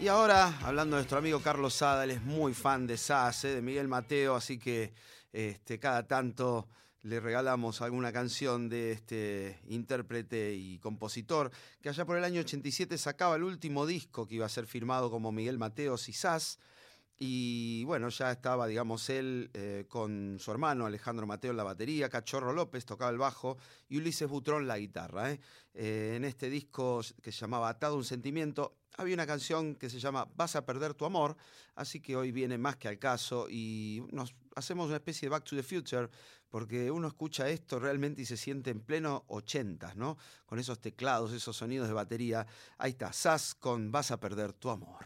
Y 0.00 0.08
ahora, 0.08 0.58
hablando 0.62 0.96
de 0.96 1.00
nuestro 1.02 1.18
amigo 1.18 1.42
Carlos 1.42 1.74
Sada, 1.74 2.04
él 2.04 2.12
es 2.12 2.22
muy 2.22 2.54
fan 2.54 2.86
de 2.86 2.96
SAS, 2.96 3.44
eh, 3.44 3.56
de 3.56 3.60
Miguel 3.60 3.88
Mateo, 3.88 4.34
así 4.34 4.58
que 4.58 4.94
este, 5.34 5.78
cada 5.78 6.06
tanto 6.06 6.66
le 7.02 7.20
regalamos 7.20 7.82
alguna 7.82 8.10
canción 8.10 8.70
de 8.70 8.92
este 8.92 9.60
intérprete 9.68 10.54
y 10.54 10.78
compositor, 10.78 11.50
que 11.82 11.90
allá 11.90 12.06
por 12.06 12.16
el 12.16 12.24
año 12.24 12.40
87 12.40 12.96
sacaba 12.96 13.36
el 13.36 13.42
último 13.42 13.84
disco 13.84 14.26
que 14.26 14.36
iba 14.36 14.46
a 14.46 14.48
ser 14.48 14.66
firmado 14.66 15.10
como 15.10 15.30
Miguel 15.30 15.58
Mateos 15.58 16.08
y 16.08 16.14
SAS. 16.14 16.58
Y 17.22 17.84
bueno, 17.84 18.08
ya 18.08 18.32
estaba, 18.32 18.66
digamos, 18.66 19.10
él 19.10 19.50
eh, 19.52 19.84
con 19.86 20.38
su 20.40 20.50
hermano 20.50 20.86
Alejandro 20.86 21.26
Mateo 21.26 21.50
en 21.50 21.58
la 21.58 21.64
batería, 21.64 22.08
Cachorro 22.08 22.54
López 22.54 22.86
tocaba 22.86 23.10
el 23.10 23.18
bajo 23.18 23.58
y 23.90 23.98
Ulises 23.98 24.26
Butrón 24.26 24.66
la 24.66 24.78
guitarra. 24.78 25.30
¿eh? 25.30 25.40
Eh, 25.74 26.14
en 26.16 26.24
este 26.24 26.48
disco 26.48 27.02
que 27.22 27.30
se 27.30 27.40
llamaba 27.40 27.68
Atado 27.68 27.96
un 27.96 28.04
sentimiento, 28.04 28.78
había 28.96 29.12
una 29.12 29.26
canción 29.26 29.74
que 29.74 29.90
se 29.90 30.00
llama 30.00 30.30
Vas 30.34 30.56
a 30.56 30.64
perder 30.64 30.94
tu 30.94 31.04
amor, 31.04 31.36
así 31.74 32.00
que 32.00 32.16
hoy 32.16 32.32
viene 32.32 32.56
más 32.56 32.78
que 32.78 32.88
al 32.88 32.98
caso 32.98 33.48
y 33.50 34.02
nos 34.12 34.34
hacemos 34.56 34.86
una 34.86 34.96
especie 34.96 35.26
de 35.26 35.30
Back 35.30 35.44
to 35.44 35.56
the 35.56 35.62
Future, 35.62 36.08
porque 36.48 36.90
uno 36.90 37.06
escucha 37.06 37.50
esto 37.50 37.78
realmente 37.78 38.22
y 38.22 38.24
se 38.24 38.38
siente 38.38 38.70
en 38.70 38.80
pleno 38.80 39.24
80, 39.28 39.92
¿no? 39.94 40.16
Con 40.46 40.58
esos 40.58 40.80
teclados, 40.80 41.34
esos 41.34 41.54
sonidos 41.54 41.86
de 41.86 41.92
batería. 41.92 42.46
Ahí 42.78 42.92
está, 42.92 43.12
Sass 43.12 43.54
con 43.54 43.92
Vas 43.92 44.10
a 44.10 44.18
perder 44.18 44.54
tu 44.54 44.70
amor. 44.70 45.04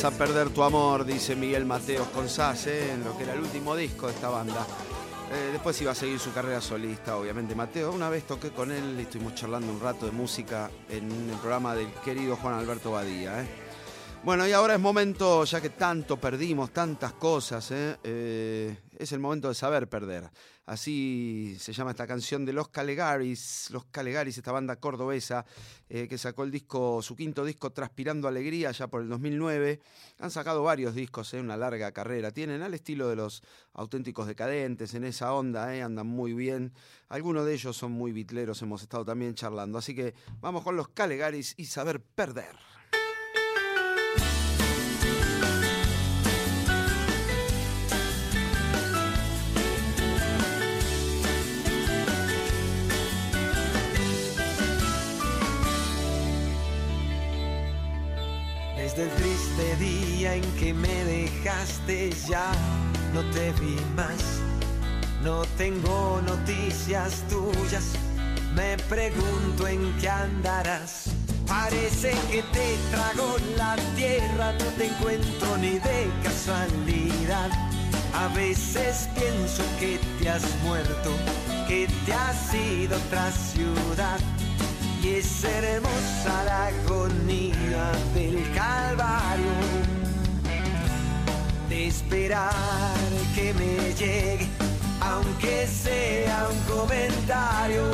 Vas 0.00 0.14
a 0.14 0.16
perder 0.16 0.50
tu 0.50 0.62
amor, 0.62 1.04
dice 1.04 1.34
Miguel 1.34 1.64
Mateos 1.64 2.06
con 2.10 2.26
¿eh? 2.26 2.92
en 2.92 3.02
lo 3.02 3.16
que 3.16 3.24
era 3.24 3.32
el 3.32 3.40
último 3.40 3.74
disco 3.74 4.06
de 4.06 4.12
esta 4.12 4.28
banda. 4.28 4.64
Eh, 5.32 5.48
después 5.50 5.82
iba 5.82 5.90
a 5.90 5.94
seguir 5.96 6.20
su 6.20 6.32
carrera 6.32 6.60
solista, 6.60 7.16
obviamente, 7.16 7.56
Mateo. 7.56 7.90
Una 7.90 8.08
vez 8.08 8.24
toqué 8.24 8.50
con 8.50 8.70
él 8.70 8.94
y 8.96 9.02
estuvimos 9.02 9.34
charlando 9.34 9.72
un 9.72 9.80
rato 9.80 10.06
de 10.06 10.12
música 10.12 10.70
en 10.88 11.10
el 11.28 11.36
programa 11.38 11.74
del 11.74 11.92
querido 12.04 12.36
Juan 12.36 12.54
Alberto 12.54 12.92
Badía. 12.92 13.42
¿eh? 13.42 13.48
Bueno, 14.22 14.46
y 14.46 14.52
ahora 14.52 14.74
es 14.74 14.80
momento, 14.80 15.42
ya 15.42 15.60
que 15.60 15.70
tanto 15.70 16.16
perdimos, 16.16 16.70
tantas 16.70 17.14
cosas. 17.14 17.68
Eh, 18.98 19.04
es 19.04 19.12
el 19.12 19.20
momento 19.20 19.48
de 19.48 19.54
saber 19.54 19.88
perder. 19.88 20.30
Así 20.66 21.56
se 21.58 21.72
llama 21.72 21.92
esta 21.92 22.06
canción 22.06 22.44
de 22.44 22.52
Los 22.52 22.68
Calegaris, 22.68 23.70
Los 23.70 23.86
Calegaris, 23.86 24.36
esta 24.36 24.52
banda 24.52 24.76
cordobesa 24.76 25.46
eh, 25.88 26.06
que 26.08 26.18
sacó 26.18 26.44
el 26.44 26.50
disco, 26.50 27.00
su 27.00 27.16
quinto 27.16 27.44
disco 27.44 27.70
Transpirando 27.70 28.28
Alegría 28.28 28.70
ya 28.72 28.88
por 28.88 29.02
el 29.02 29.08
2009. 29.08 29.80
Han 30.18 30.30
sacado 30.30 30.62
varios 30.62 30.94
discos 30.94 31.32
en 31.34 31.44
una 31.44 31.56
larga 31.56 31.92
carrera. 31.92 32.30
Tienen 32.32 32.62
al 32.62 32.74
estilo 32.74 33.08
de 33.08 33.16
los 33.16 33.42
auténticos 33.72 34.26
decadentes, 34.26 34.94
en 34.94 35.04
esa 35.04 35.32
onda, 35.32 35.74
¿eh? 35.74 35.82
andan 35.82 36.06
muy 36.06 36.34
bien. 36.34 36.72
Algunos 37.08 37.46
de 37.46 37.54
ellos 37.54 37.76
son 37.76 37.92
muy 37.92 38.12
bitleros, 38.12 38.60
hemos 38.60 38.82
estado 38.82 39.04
también 39.04 39.34
charlando. 39.34 39.78
Así 39.78 39.94
que 39.94 40.14
vamos 40.40 40.64
con 40.64 40.76
Los 40.76 40.88
Calegaris 40.88 41.54
y 41.56 41.64
saber 41.66 42.02
perder. 42.02 42.67
Desde 58.98 59.12
el 59.12 59.16
triste 59.22 59.76
día 59.76 60.34
en 60.34 60.42
que 60.58 60.74
me 60.74 61.04
dejaste 61.04 62.10
ya 62.28 62.50
no 63.14 63.22
te 63.30 63.52
vi 63.52 63.76
más. 63.94 64.40
No 65.22 65.42
tengo 65.56 66.20
noticias 66.26 67.22
tuyas, 67.28 67.92
me 68.56 68.76
pregunto 68.88 69.68
en 69.68 69.96
qué 70.00 70.08
andarás. 70.08 71.10
Parece 71.46 72.10
que 72.28 72.42
te 72.42 72.76
trago 72.90 73.36
la 73.56 73.76
tierra, 73.94 74.52
no 74.54 74.64
te 74.76 74.86
encuentro 74.86 75.56
ni 75.58 75.78
de 75.78 76.10
casualidad. 76.24 77.50
A 78.14 78.26
veces 78.34 79.08
pienso 79.14 79.62
que 79.78 80.00
te 80.18 80.28
has 80.28 80.42
muerto, 80.64 81.10
que 81.68 81.86
te 82.04 82.12
has 82.12 82.52
ido 82.52 82.96
otra 82.96 83.30
ciudad. 83.30 84.18
Es 85.16 85.42
hermosa 85.42 86.44
la 86.44 86.66
agonía 86.66 87.90
del 88.14 88.44
calvario 88.54 89.56
de 91.68 91.86
esperar 91.88 92.52
que 93.34 93.54
me 93.54 93.94
llegue, 93.94 94.46
aunque 95.00 95.66
sea 95.66 96.48
un 96.50 96.60
comentario. 96.76 97.84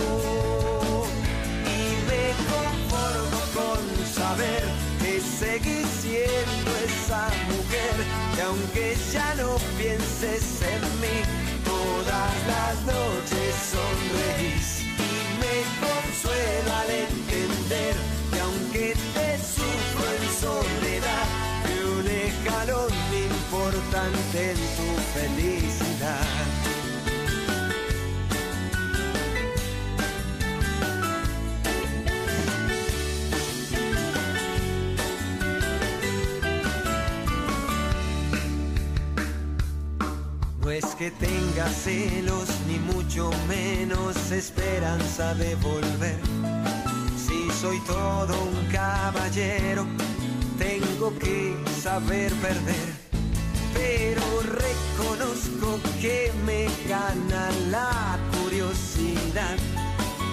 Y 1.64 1.80
me 2.10 2.24
conformo 2.50 3.40
con 3.54 4.06
saber 4.12 4.64
que 5.00 5.20
seguís 5.20 5.86
siendo 6.02 6.70
esa 6.84 7.28
mujer, 7.46 7.94
que 8.34 8.42
aunque 8.42 8.96
ya 9.12 9.34
no 9.36 9.56
pienses 9.78 10.62
en 10.62 10.82
mí, 11.00 11.16
todas 11.64 12.34
las 12.48 12.74
noches 12.92 13.54
sonreís. 13.72 14.73
Consuelo 16.24 16.74
al 16.74 16.90
entender 16.90 17.94
que 18.32 18.40
aunque 18.40 18.94
te 19.14 19.38
sufro 19.38 20.04
en 20.16 20.24
soledad, 20.40 21.26
que 21.66 21.84
un 21.84 22.06
escalón 22.06 22.90
importante 23.12 24.50
en 24.52 24.56
tu 24.56 24.88
felicidad. 25.12 26.63
No 40.64 40.70
es 40.70 40.86
que 40.94 41.10
tenga 41.10 41.68
celos 41.68 42.48
ni 42.66 42.78
mucho 42.78 43.30
menos 43.46 44.32
esperanza 44.32 45.34
de 45.34 45.54
volver. 45.56 46.18
Si 47.18 47.50
soy 47.60 47.78
todo 47.80 48.32
un 48.44 48.72
caballero, 48.72 49.86
tengo 50.58 51.12
que 51.18 51.54
saber 51.82 52.32
perder. 52.36 52.94
Pero 53.74 54.22
reconozco 54.40 55.78
que 56.00 56.32
me 56.46 56.66
gana 56.88 57.50
la 57.70 58.18
curiosidad 58.40 59.58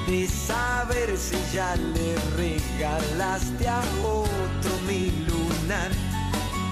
de 0.08 0.30
saber 0.30 1.18
si 1.18 1.36
ya 1.54 1.76
le 1.76 2.16
regalaste 2.38 3.68
a 3.68 3.82
otro 4.02 4.72
mi 4.88 5.12
lunar. 5.28 6.11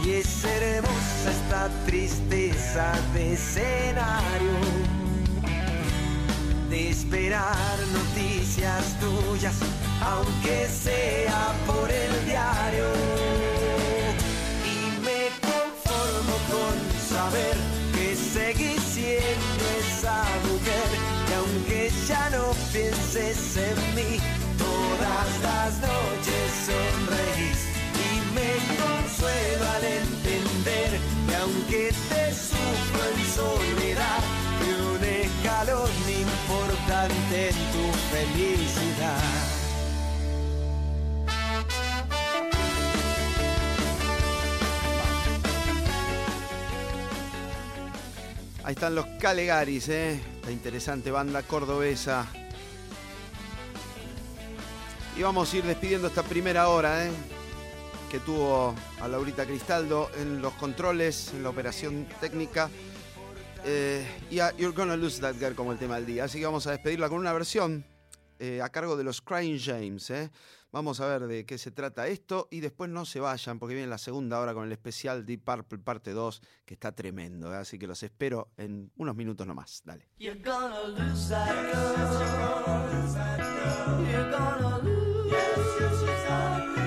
Y 0.09 0.13
es 0.13 0.43
hermosa 0.43 1.29
esta 1.29 1.69
tristeza 1.85 2.93
de 3.13 3.33
escenario 3.33 4.57
de 6.67 6.89
esperar 6.89 7.77
noticias 7.93 8.99
tuyas, 8.99 9.53
aunque 10.01 10.67
sea 10.67 11.53
por 11.67 11.91
el 11.91 12.25
diario. 12.25 12.89
Y 14.65 14.99
me 15.05 15.29
conformo 15.47 16.37
con 16.53 16.75
saber 17.07 17.55
que 17.93 18.15
seguís 18.15 18.81
siendo 18.81 19.63
esa 19.79 20.23
mujer, 20.49 20.89
que 21.27 21.35
aunque 21.35 21.91
ya 22.07 22.31
no 22.31 22.45
pienses 22.73 23.57
en 23.57 23.77
mí, 23.95 24.19
todas 24.57 25.29
las 25.43 25.73
noches 25.81 26.49
sonreís. 26.65 27.68
Entender 30.59 30.99
que 31.27 31.35
aunque 31.35 31.93
te 32.09 32.33
sufro 32.33 33.01
en 33.15 33.25
soledad, 33.33 34.19
que 34.59 34.71
un 34.83 35.03
escalón 35.03 35.89
importante 36.07 37.49
en 37.49 37.55
tu 37.71 37.91
felicidad. 38.11 39.21
Ahí 48.63 48.73
están 48.73 48.93
los 48.93 49.05
Calegaris, 49.19 49.89
¿eh? 49.89 50.19
Esta 50.35 50.51
interesante 50.51 51.09
banda 51.09 51.41
cordobesa. 51.43 52.27
Y 55.17 55.23
vamos 55.23 55.51
a 55.51 55.57
ir 55.57 55.63
despidiendo 55.63 56.07
esta 56.07 56.23
primera 56.23 56.69
hora, 56.69 57.05
¿eh? 57.05 57.11
Que 58.09 58.19
tuvo 58.19 58.75
a 59.01 59.07
Laurita 59.07 59.45
Cristaldo 59.45 60.09
en 60.17 60.41
los 60.41 60.53
controles, 60.53 61.31
en 61.33 61.43
la 61.43 61.49
operación 61.49 62.07
técnica. 62.19 62.69
Eh, 63.65 64.05
y 64.31 64.39
a 64.39 64.55
You're 64.57 64.75
Gonna 64.75 64.95
Lose 64.95 65.21
That 65.21 65.35
Girl 65.35 65.53
como 65.53 65.71
el 65.71 65.77
tema 65.77 65.95
del 65.95 66.05
día. 66.05 66.23
Así 66.23 66.39
que 66.39 66.45
vamos 66.45 66.65
a 66.65 66.71
despedirla 66.71 67.07
con 67.09 67.19
una 67.19 67.33
versión 67.33 67.85
eh, 68.39 68.61
a 68.61 68.69
cargo 68.69 68.95
de 68.97 69.03
los 69.03 69.21
Crying 69.21 69.59
James, 69.59 70.09
¿eh? 70.09 70.31
Vamos 70.71 70.99
a 71.01 71.07
ver 71.07 71.27
de 71.27 71.45
qué 71.45 71.57
se 71.57 71.71
trata 71.71 72.07
esto 72.07 72.47
y 72.51 72.59
después 72.59 72.89
no 72.91 73.03
se 73.03 73.19
vayan 73.19 73.57
porque 73.57 73.73
viene 73.73 73.89
la 73.89 73.97
segunda 73.97 74.39
hora 74.39 74.53
con 74.53 74.65
el 74.65 74.71
especial 74.71 75.25
Deep 75.25 75.43
Purple 75.43 75.79
parte 75.79 76.11
2 76.11 76.41
que 76.65 76.75
está 76.75 76.91
tremendo, 76.93 77.51
así 77.51 77.79
que 77.79 77.87
los 77.87 78.01
espero 78.03 78.51
en 78.55 78.91
unos 78.97 79.15
minutos 79.15 79.47
nomás. 79.47 79.81
Dale. 79.83 80.07
You're 80.19 80.39
gonna 80.39 80.83
lose 80.83 81.29
that 81.29 81.55
girl. 81.73 82.09
You're 84.09 84.29
gonna 84.31 84.77
lose. 84.77 85.31
Yes, 85.31 85.57
yes, 85.79 86.01
you're 86.01 86.13
gonna 86.13 86.17
lose 86.17 86.27
that 86.27 86.75
girl. 86.75 86.78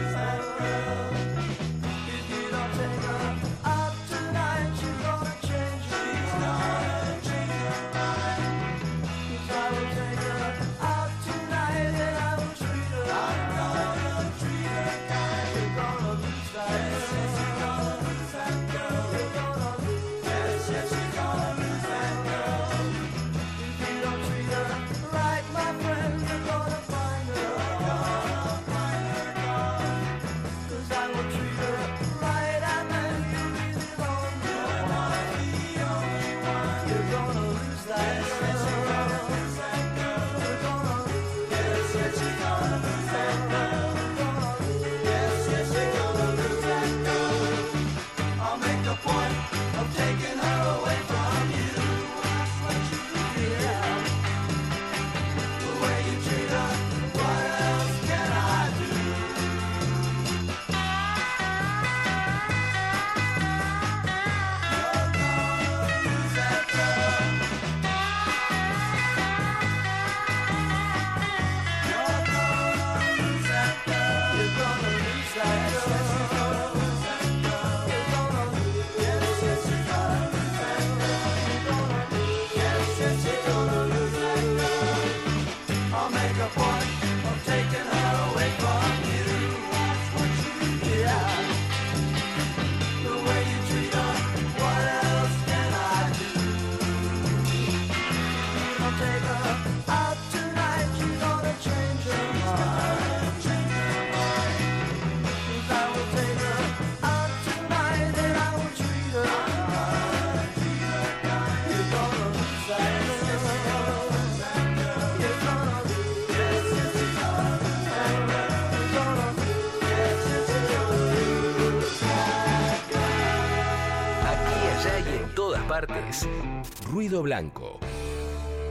Blanco. 127.23 127.79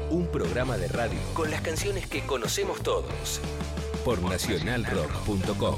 Un 0.10 0.28
programa 0.28 0.78
de 0.78 0.88
radio 0.88 1.20
con 1.34 1.50
las 1.50 1.62
canciones 1.62 2.06
que 2.08 2.22
conocemos 2.26 2.84
todos. 2.84 3.42
Por 4.04 4.22
nacionalrock.com. 4.22 5.76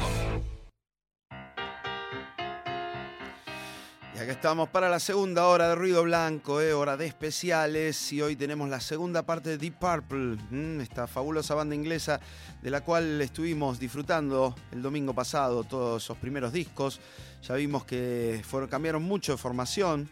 Y 4.15 4.19
acá 4.19 4.31
estamos 4.31 4.69
para 4.69 4.89
la 4.89 4.99
segunda 4.99 5.47
hora 5.47 5.69
de 5.69 5.75
Ruido 5.75 6.03
Blanco, 6.03 6.61
eh, 6.61 6.73
hora 6.73 6.97
de 6.97 7.07
especiales. 7.07 8.13
Y 8.13 8.21
hoy 8.21 8.35
tenemos 8.35 8.69
la 8.69 8.79
segunda 8.79 9.23
parte 9.23 9.49
de 9.49 9.57
Deep 9.57 9.79
Purple, 9.79 10.37
mm, 10.51 10.81
esta 10.81 11.07
fabulosa 11.07 11.55
banda 11.55 11.73
inglesa 11.73 12.19
de 12.61 12.69
la 12.69 12.81
cual 12.81 13.19
estuvimos 13.21 13.79
disfrutando 13.79 14.55
el 14.71 14.83
domingo 14.83 15.13
pasado 15.15 15.63
todos 15.63 16.03
esos 16.03 16.17
primeros 16.17 16.53
discos. 16.53 16.99
Ya 17.41 17.55
vimos 17.55 17.85
que 17.85 18.41
fueron, 18.43 18.69
cambiaron 18.69 19.01
mucho 19.01 19.31
de 19.31 19.37
formación. 19.39 20.09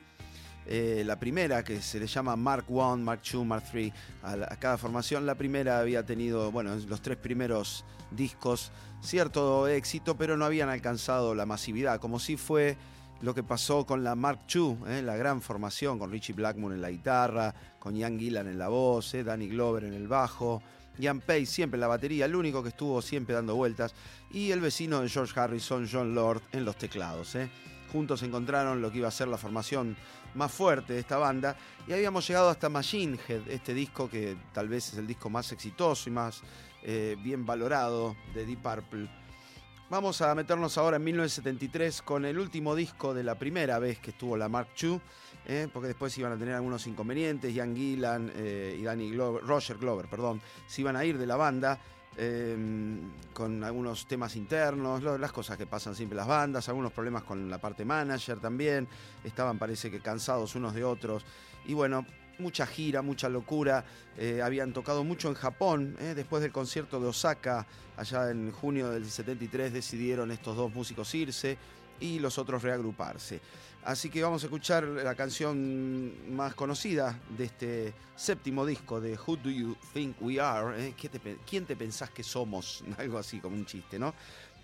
Eh, 0.68 1.04
la 1.06 1.18
primera, 1.20 1.64
que 1.64 1.82
se 1.82 2.00
le 2.00 2.08
llama 2.08 2.36
Mark 2.36 2.66
I, 2.70 2.74
Mark 3.00 3.22
II, 3.34 3.44
Mark 3.44 3.64
III, 3.74 3.92
a, 4.24 4.36
la- 4.36 4.46
a 4.52 4.56
cada 4.58 4.78
formación. 4.78 5.26
La 5.26 5.36
primera 5.36 5.80
había 5.80 6.06
tenido, 6.06 6.52
bueno, 6.52 6.76
los 6.88 7.02
tres 7.02 7.18
primeros 7.18 7.84
discos, 8.12 8.72
cierto 9.02 9.68
éxito, 9.68 10.16
pero 10.18 10.38
no 10.38 10.46
habían 10.46 10.70
alcanzado 10.70 11.34
la 11.34 11.46
masividad, 11.46 12.00
como 12.00 12.20
si 12.20 12.38
fue 12.38 12.78
lo 13.22 13.34
que 13.36 13.44
pasó 13.44 13.86
con 13.86 14.04
la 14.04 14.16
Mark 14.16 14.40
II, 14.54 14.78
eh, 14.88 15.02
la 15.04 15.16
gran 15.16 15.42
formación, 15.42 15.98
con 16.00 16.12
Richie 16.12 16.34
Blackmore 16.34 16.76
en 16.76 16.82
la 16.82 16.90
guitarra, 16.92 17.54
con 17.80 17.96
Ian 17.96 18.18
Gillan 18.20 18.48
en 18.48 18.58
la 18.58 18.68
voz, 18.68 19.14
eh, 19.14 19.24
Danny 19.24 19.48
Glover 19.48 19.84
en 19.86 19.94
el 19.94 20.08
bajo, 20.08 20.62
Ian 20.98 21.20
Pace 21.22 21.46
siempre 21.46 21.78
en 21.78 21.82
la 21.82 21.88
batería, 21.88 22.26
el 22.26 22.36
único 22.36 22.62
que 22.64 22.70
estuvo 22.70 23.02
siempre 23.02 23.34
dando 23.36 23.56
vueltas, 23.56 23.94
y 24.32 24.52
el 24.52 24.60
vecino 24.60 25.02
de 25.02 25.10
George 25.10 25.40
Harrison, 25.40 25.88
John 25.92 26.14
Lord, 26.16 26.42
en 26.52 26.66
los 26.66 26.76
teclados. 26.78 27.36
Juntos 27.92 28.24
encontraron 28.24 28.82
lo 28.82 28.92
que 28.92 29.00
iba 29.00 29.08
a 29.08 29.12
ser 29.12 29.28
la 29.28 29.38
formación 29.38 29.96
más 30.36 30.52
fuerte 30.52 30.94
de 30.94 31.00
esta 31.00 31.18
banda, 31.18 31.56
y 31.88 31.94
habíamos 31.94 32.28
llegado 32.28 32.50
hasta 32.50 32.70
Machine 32.70 33.18
Head, 33.28 33.50
este 33.50 33.74
disco 33.74 34.10
que 34.10 34.38
tal 34.54 34.68
vez 34.68 34.90
es 34.94 34.98
el 34.98 35.08
disco 35.08 35.30
más 35.30 35.52
exitoso 35.52 36.10
y 36.10 36.14
más 36.14 36.42
eh, 36.84 37.16
bien 37.22 37.46
valorado 37.46 38.16
de 38.34 38.46
Deep 38.46 38.62
Purple. 38.62 39.10
Vamos 39.92 40.22
a 40.22 40.34
meternos 40.34 40.78
ahora 40.78 40.96
en 40.96 41.04
1973 41.04 42.02
con 42.02 42.24
el 42.24 42.40
último 42.40 42.76
disco 42.76 43.14
de 43.14 43.26
la 43.26 43.36
primera 43.36 43.78
vez 43.78 44.00
que 44.00 44.12
estuvo 44.12 44.38
la 44.38 44.48
Mark 44.48 44.70
II, 44.82 45.02
eh, 45.46 45.68
porque 45.72 45.90
después 45.90 46.18
iban 46.18 46.32
a 46.32 46.38
tener 46.38 46.56
algunos 46.56 46.88
inconvenientes. 46.88 47.54
Ian 47.54 47.76
Gillan 47.76 48.32
eh, 48.34 48.78
y 48.80 48.84
Danny 48.84 49.12
Glover, 49.12 49.44
Roger 49.44 49.78
Glover, 49.78 50.08
perdón, 50.08 50.42
se 50.66 50.80
iban 50.80 50.96
a 50.96 51.04
ir 51.04 51.18
de 51.18 51.28
la 51.28 51.36
banda 51.36 51.78
eh, 52.24 52.56
con 53.34 53.64
algunos 53.64 54.06
temas 54.06 54.36
internos, 54.36 55.02
las 55.02 55.32
cosas 55.32 55.58
que 55.58 55.66
pasan 55.66 55.96
siempre 55.96 56.16
las 56.16 56.28
bandas, 56.28 56.70
algunos 56.70 56.92
problemas 56.94 57.24
con 57.24 57.50
la 57.50 57.58
parte 57.58 57.84
manager 57.84 58.40
también. 58.40 58.88
Estaban, 59.24 59.58
parece 59.58 59.90
que 59.90 60.02
cansados 60.02 60.54
unos 60.54 60.76
de 60.76 60.84
otros. 60.84 61.26
Y 61.66 61.74
bueno, 61.74 62.06
mucha 62.38 62.68
gira, 62.68 63.02
mucha 63.02 63.28
locura. 63.28 63.84
Eh, 64.16 64.40
habían 64.40 64.72
tocado 64.72 65.04
mucho 65.04 65.30
en 65.30 65.34
Japón. 65.34 65.96
eh, 66.00 66.14
Después 66.16 66.44
del 66.44 66.52
concierto 66.52 67.00
de 67.00 67.08
Osaka, 67.08 67.66
allá 67.98 68.30
en 68.30 68.52
junio 68.52 68.92
del 68.92 69.10
73, 69.10 69.74
decidieron 69.74 70.30
estos 70.30 70.56
dos 70.56 70.72
músicos 70.72 71.16
irse 71.16 71.58
y 72.02 72.20
los 72.20 72.38
otros 72.38 72.62
reagruparse. 72.64 73.40
Así 73.84 74.10
que 74.10 74.22
vamos 74.22 74.44
a 74.44 74.46
escuchar 74.48 74.84
la 74.84 75.16
canción 75.16 76.36
más 76.36 76.54
conocida 76.54 77.18
de 77.36 77.46
este 77.46 77.94
séptimo 78.16 78.66
disco 78.66 79.00
de 79.02 79.18
Who 79.18 79.38
Do 79.38 79.50
You 79.50 79.76
Think 79.94 80.18
We 80.22 80.40
Are? 80.40 80.88
eh, 80.90 80.94
¿Qué 80.96 81.10
te 81.10 81.20
pe- 81.20 81.38
¿Quién 81.50 81.66
te 81.66 81.76
pensás 81.76 82.10
que 82.12 82.22
somos? 82.24 82.84
Algo 82.98 83.18
así 83.18 83.40
como 83.40 83.56
un 83.56 83.66
chiste, 83.66 83.98
¿no? 83.98 84.14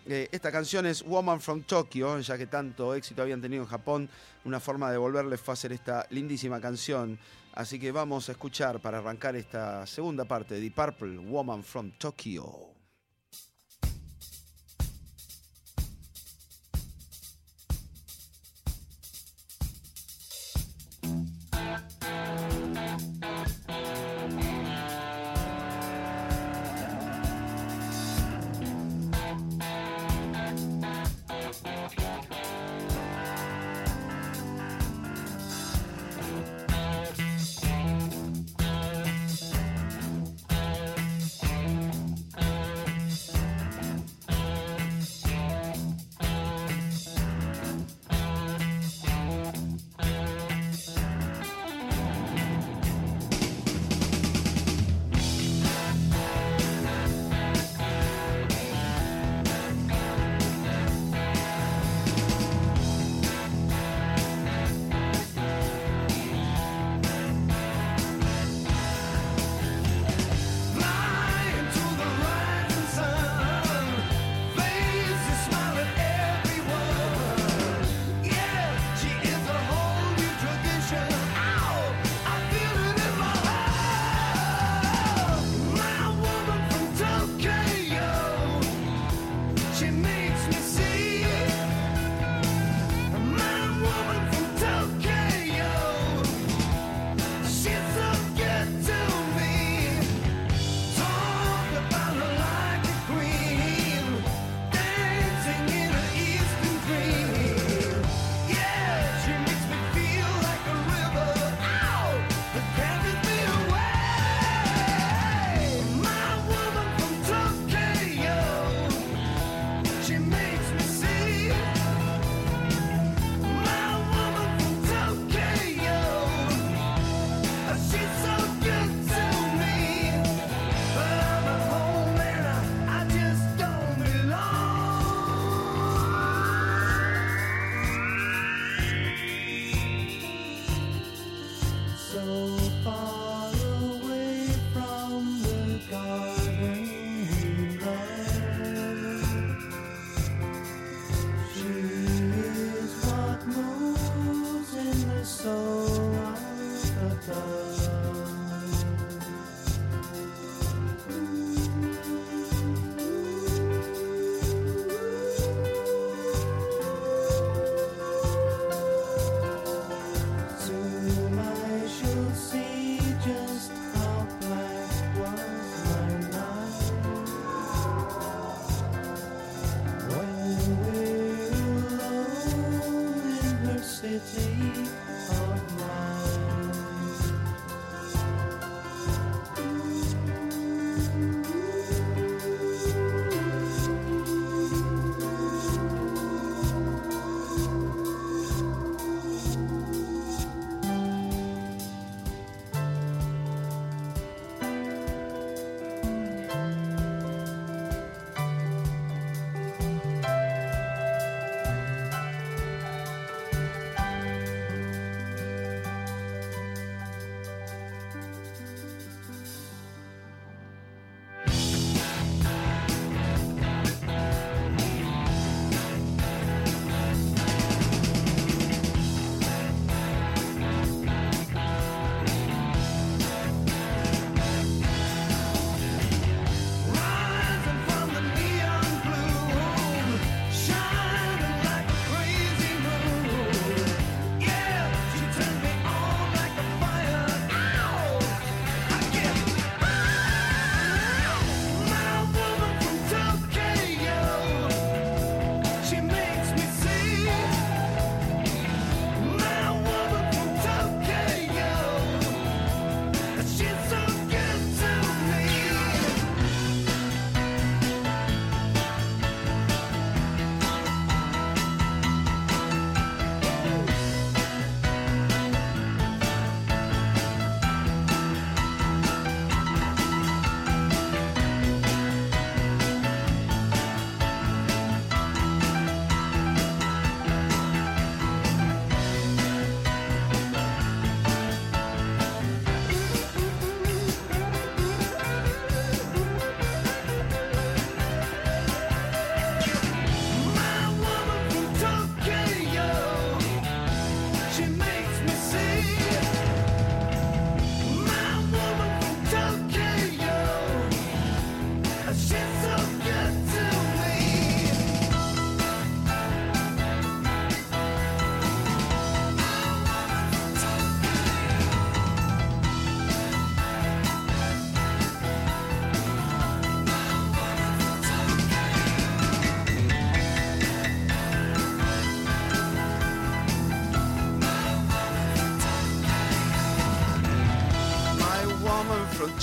Eh, 0.06 0.30
esta 0.32 0.52
canción 0.52 0.86
es 0.86 1.04
Woman 1.04 1.42
from 1.42 1.64
Tokyo, 1.64 2.20
ya 2.20 2.38
que 2.38 2.48
tanto 2.48 2.94
éxito 2.94 3.22
habían 3.24 3.42
tenido 3.42 3.64
en 3.64 3.70
Japón, 3.70 4.10
una 4.46 4.60
forma 4.60 4.90
de 4.92 4.98
volverles 4.98 5.42
fue 5.42 5.54
hacer 5.54 5.72
esta 5.74 6.06
lindísima 6.12 6.62
canción. 6.62 7.18
Así 7.54 7.80
que 7.80 7.92
vamos 7.92 8.30
a 8.30 8.34
escuchar 8.34 8.80
para 8.80 9.00
arrancar 9.00 9.36
esta 9.36 9.86
segunda 9.88 10.26
parte 10.26 10.54
de 10.56 10.62
Deep 10.62 10.76
Purple, 10.76 11.18
Woman 11.18 11.64
from 11.64 11.92
Tokyo. 11.98 12.77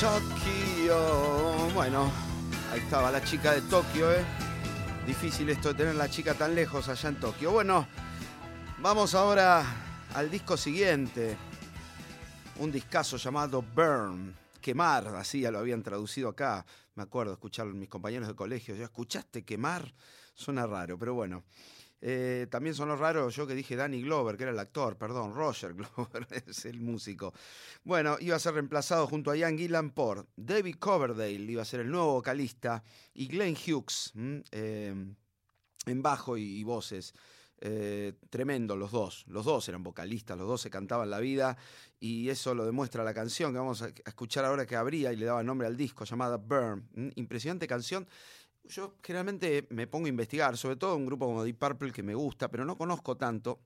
Tokio. 0.04 1.70
Bueno, 1.72 2.12
ahí 2.70 2.78
estaba 2.78 3.10
la 3.10 3.24
chica 3.24 3.52
de 3.52 3.62
Tokio, 3.62 4.12
¿eh? 4.12 4.22
Difícil 5.06 5.48
esto 5.48 5.68
de 5.68 5.74
tener 5.76 5.94
la 5.94 6.10
chica 6.10 6.34
tan 6.34 6.54
lejos 6.54 6.90
allá 6.90 7.08
en 7.08 7.18
Tokio. 7.18 7.52
Bueno, 7.52 7.88
vamos 8.80 9.14
ahora 9.14 9.64
al 10.12 10.30
disco 10.30 10.58
siguiente. 10.58 11.38
Un 12.58 12.70
discazo 12.70 13.16
llamado 13.16 13.62
Burn. 13.62 14.36
Quemar, 14.60 15.06
así 15.16 15.40
ya 15.40 15.50
lo 15.50 15.60
habían 15.60 15.82
traducido 15.82 16.28
acá. 16.28 16.66
Me 16.96 17.02
acuerdo 17.02 17.32
escuchar 17.32 17.66
a 17.66 17.70
mis 17.70 17.88
compañeros 17.88 18.28
de 18.28 18.34
colegio. 18.34 18.76
¿Ya 18.76 18.84
escuchaste 18.84 19.42
quemar? 19.42 19.90
Suena 20.34 20.66
raro, 20.66 20.98
pero 20.98 21.14
bueno. 21.14 21.44
Eh, 22.06 22.48
también 22.50 22.74
sonó 22.74 22.96
raro 22.96 23.30
yo 23.30 23.46
que 23.46 23.54
dije 23.54 23.76
Danny 23.76 24.02
Glover, 24.02 24.36
que 24.36 24.42
era 24.42 24.52
el 24.52 24.58
actor, 24.58 24.98
perdón, 24.98 25.34
Roger 25.34 25.72
Glover 25.96 26.26
es 26.46 26.66
el 26.66 26.78
músico. 26.78 27.32
Bueno, 27.82 28.18
iba 28.20 28.36
a 28.36 28.38
ser 28.38 28.52
reemplazado 28.52 29.06
junto 29.06 29.30
a 29.30 29.36
Ian 29.36 29.56
Gillan 29.56 29.88
por 29.88 30.26
David 30.36 30.76
Coverdale, 30.78 31.50
iba 31.50 31.62
a 31.62 31.64
ser 31.64 31.80
el 31.80 31.90
nuevo 31.90 32.12
vocalista, 32.12 32.84
y 33.14 33.26
Glenn 33.26 33.56
Hughes 33.56 34.12
¿m? 34.16 34.42
Eh, 34.52 34.94
en 35.86 36.02
bajo 36.02 36.36
y, 36.36 36.62
voces. 36.62 37.14
Eh, 37.58 38.12
tremendo 38.28 38.76
los 38.76 38.90
dos, 38.90 39.24
los 39.28 39.46
dos 39.46 39.66
eran 39.70 39.82
vocalistas, 39.82 40.36
los 40.36 40.46
dos 40.46 40.60
se 40.60 40.68
cantaban 40.68 41.08
la 41.08 41.20
vida 41.20 41.56
y 41.98 42.28
eso 42.28 42.54
lo 42.54 42.66
demuestra 42.66 43.02
la 43.02 43.14
canción 43.14 43.52
que 43.52 43.58
vamos 43.58 43.80
a 43.80 43.88
escuchar 44.04 44.44
ahora 44.44 44.66
que 44.66 44.76
abría 44.76 45.10
y 45.10 45.16
le 45.16 45.24
daba 45.24 45.42
nombre 45.42 45.66
al 45.66 45.74
disco 45.74 46.04
llamada 46.04 46.36
Burn. 46.36 46.86
Impresionante 47.14 47.66
canción 47.66 48.06
yo 48.64 48.96
generalmente 49.02 49.66
me 49.70 49.86
pongo 49.86 50.06
a 50.06 50.08
investigar, 50.08 50.56
sobre 50.56 50.76
todo 50.76 50.96
un 50.96 51.06
grupo 51.06 51.26
como 51.26 51.44
Deep 51.44 51.58
Purple 51.58 51.92
que 51.92 52.02
me 52.02 52.14
gusta, 52.14 52.50
pero 52.50 52.64
no 52.64 52.76
conozco 52.76 53.16
tanto. 53.16 53.60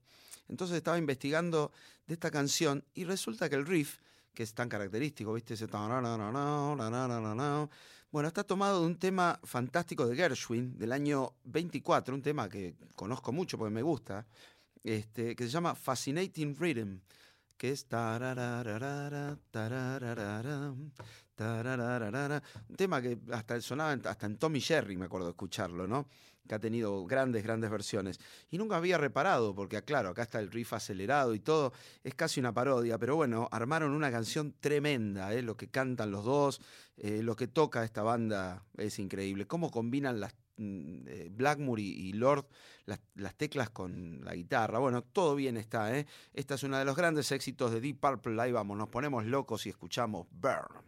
Entonces 0.48 0.76
estaba 0.76 0.98
investigando 0.98 1.72
de 2.06 2.14
esta 2.14 2.30
canción 2.30 2.84
y 2.94 3.04
resulta 3.04 3.48
que 3.48 3.56
el 3.56 3.66
riff, 3.66 3.98
que 4.34 4.42
es 4.42 4.54
tan 4.54 4.68
característico, 4.68 5.32
¿viste? 5.34 5.54
Ese 5.54 5.68
bueno, 8.10 8.28
está 8.28 8.42
tomado 8.44 8.80
de 8.80 8.86
un 8.86 8.98
tema 8.98 9.38
fantástico 9.44 10.06
de 10.06 10.16
Gershwin 10.16 10.78
del 10.78 10.92
año 10.92 11.34
24, 11.44 12.14
un 12.14 12.22
tema 12.22 12.48
que 12.48 12.74
conozco 12.94 13.32
mucho 13.32 13.58
porque 13.58 13.74
me 13.74 13.82
gusta, 13.82 14.26
este, 14.82 15.36
que 15.36 15.44
se 15.44 15.50
llama 15.50 15.74
Fascinating 15.74 16.56
Rhythm, 16.56 17.00
que 17.58 17.70
es 17.70 17.86
un 21.44 22.76
tema 22.76 23.00
que 23.00 23.18
hasta 23.32 23.60
sonaba 23.60 23.92
hasta 23.92 24.26
en 24.26 24.36
Tommy 24.36 24.60
Jerry, 24.60 24.96
me 24.96 25.06
acuerdo 25.06 25.30
escucharlo, 25.30 25.86
¿no? 25.86 26.08
Que 26.46 26.54
ha 26.54 26.58
tenido 26.58 27.04
grandes, 27.04 27.42
grandes 27.42 27.70
versiones. 27.70 28.18
Y 28.50 28.58
nunca 28.58 28.76
había 28.76 28.98
reparado, 28.98 29.54
porque 29.54 29.82
claro, 29.82 30.08
acá 30.08 30.22
está 30.22 30.40
el 30.40 30.50
riff 30.50 30.72
acelerado 30.72 31.34
y 31.34 31.40
todo, 31.40 31.72
es 32.02 32.14
casi 32.14 32.40
una 32.40 32.52
parodia, 32.52 32.98
pero 32.98 33.16
bueno, 33.16 33.48
armaron 33.50 33.92
una 33.92 34.10
canción 34.10 34.54
tremenda, 34.58 35.32
¿eh? 35.34 35.42
lo 35.42 35.56
que 35.56 35.68
cantan 35.68 36.10
los 36.10 36.24
dos, 36.24 36.60
eh, 36.96 37.22
lo 37.22 37.36
que 37.36 37.46
toca 37.46 37.84
esta 37.84 38.02
banda 38.02 38.64
es 38.76 38.98
increíble. 38.98 39.46
Cómo 39.46 39.70
combinan 39.70 40.20
las 40.20 40.34
mm, 40.56 41.06
eh, 41.06 41.28
Blackmore 41.30 41.82
y, 41.82 42.12
Lord 42.14 42.46
las, 42.86 43.00
las 43.14 43.34
teclas 43.34 43.70
con 43.70 44.24
la 44.24 44.34
guitarra. 44.34 44.78
Bueno, 44.78 45.02
todo 45.02 45.34
bien 45.34 45.56
está, 45.58 45.96
¿eh? 45.96 46.06
Esta 46.32 46.54
es 46.54 46.62
uno 46.62 46.78
de 46.78 46.84
los 46.84 46.96
grandes 46.96 47.30
éxitos 47.30 47.70
de 47.72 47.80
Deep 47.80 48.00
Purple. 48.00 48.40
Ahí 48.40 48.52
vamos, 48.52 48.76
nos 48.76 48.88
ponemos 48.88 49.26
locos 49.26 49.66
y 49.66 49.68
escuchamos 49.68 50.26
Burn. 50.30 50.87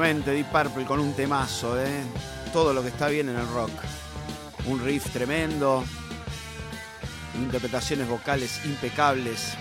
Nuevamente 0.00 0.30
Deep 0.30 0.46
Purple 0.46 0.86
con 0.86 0.98
un 0.98 1.12
temazo, 1.12 1.78
¿eh? 1.78 2.02
Todo 2.54 2.72
lo 2.72 2.80
que 2.80 2.88
está 2.88 3.10
bien 3.10 3.28
en 3.28 3.36
el 3.36 3.46
rock. 3.48 3.70
Un 4.64 4.82
riff 4.82 5.12
tremendo. 5.12 5.84
Interpretaciones 7.38 8.08
vocales 8.08 8.64
impecables. 8.64 9.52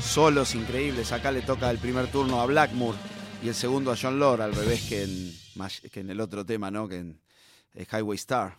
Solos 0.00 0.54
increíbles. 0.54 1.10
Acá 1.10 1.32
le 1.32 1.42
toca 1.42 1.68
el 1.72 1.78
primer 1.78 2.06
turno 2.12 2.40
a 2.40 2.46
Blackmore 2.46 2.96
y 3.42 3.48
el 3.48 3.56
segundo 3.56 3.90
a 3.90 3.96
John 4.00 4.20
Lord, 4.20 4.40
al 4.40 4.54
revés 4.54 4.82
que 4.88 5.02
en, 5.02 6.10
el 6.10 6.20
otro 6.20 6.46
tema, 6.46 6.70
¿no? 6.70 6.86
Que 6.86 6.98
en 6.98 7.20
eh, 7.74 7.86
Highway 7.90 8.14
Star. 8.14 8.56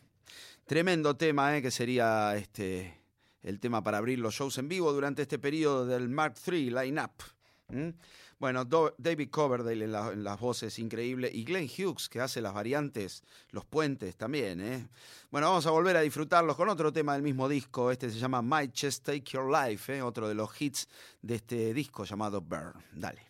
Tremendo 0.65 1.15
tema, 1.15 1.55
¿eh? 1.55 1.61
Que 1.61 1.71
sería 1.71 2.35
este, 2.35 3.01
el 3.43 3.61
tema 3.61 3.81
para 3.81 3.99
abrir 3.99 4.19
los 4.19 4.33
shows 4.35 4.57
en 4.57 4.67
vivo 4.67 4.91
durante 4.91 5.21
este 5.21 5.39
periodo 5.39 5.85
del 5.85 6.09
Mark 6.09 6.35
III 6.45 6.69
line-up. 6.71 7.13
¿Mm? 7.69 7.91
Bueno, 8.37 8.65
David 8.65 9.29
Coverdale 9.29 9.85
en 9.85 10.23
las 10.23 10.39
voces, 10.39 10.77
increíble. 10.79 11.29
Y 11.33 11.45
Glenn 11.45 11.69
Hughes, 11.69 12.09
que 12.09 12.19
hace 12.19 12.41
las 12.41 12.53
variantes, 12.53 13.23
los 13.51 13.65
puentes 13.65 14.15
también. 14.17 14.59
¿eh? 14.61 14.87
Bueno, 15.31 15.47
vamos 15.47 15.65
a 15.65 15.71
volver 15.71 15.95
a 15.95 16.01
disfrutarlos 16.01 16.55
con 16.57 16.67
otro 16.67 16.91
tema 16.91 17.13
del 17.13 17.21
mismo 17.21 17.47
disco. 17.47 17.91
Este 17.91 18.09
se 18.09 18.19
llama 18.19 18.41
My 18.41 18.69
Chest 18.69 19.05
Take 19.05 19.23
Your 19.31 19.49
Life, 19.49 19.95
¿eh? 19.95 20.01
otro 20.01 20.27
de 20.27 20.35
los 20.35 20.49
hits 20.61 20.87
de 21.21 21.35
este 21.35 21.73
disco 21.73 22.03
llamado 22.03 22.41
Burn. 22.41 22.73
Dale. 22.91 23.21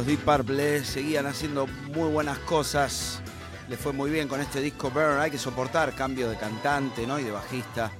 Los 0.00 0.06
Deep 0.06 0.20
Purple 0.20 0.76
eh, 0.76 0.82
seguían 0.82 1.26
haciendo 1.26 1.66
muy 1.66 2.10
buenas 2.10 2.38
cosas. 2.38 3.20
Les 3.68 3.78
fue 3.78 3.92
muy 3.92 4.10
bien 4.10 4.28
con 4.28 4.40
este 4.40 4.62
disco 4.62 4.88
Burn. 4.88 5.20
Hay 5.20 5.30
que 5.30 5.36
soportar 5.36 5.94
cambio 5.94 6.30
de 6.30 6.38
cantante 6.38 7.06
¿no? 7.06 7.18
y 7.18 7.24
de 7.24 7.30
bajista. 7.30 7.92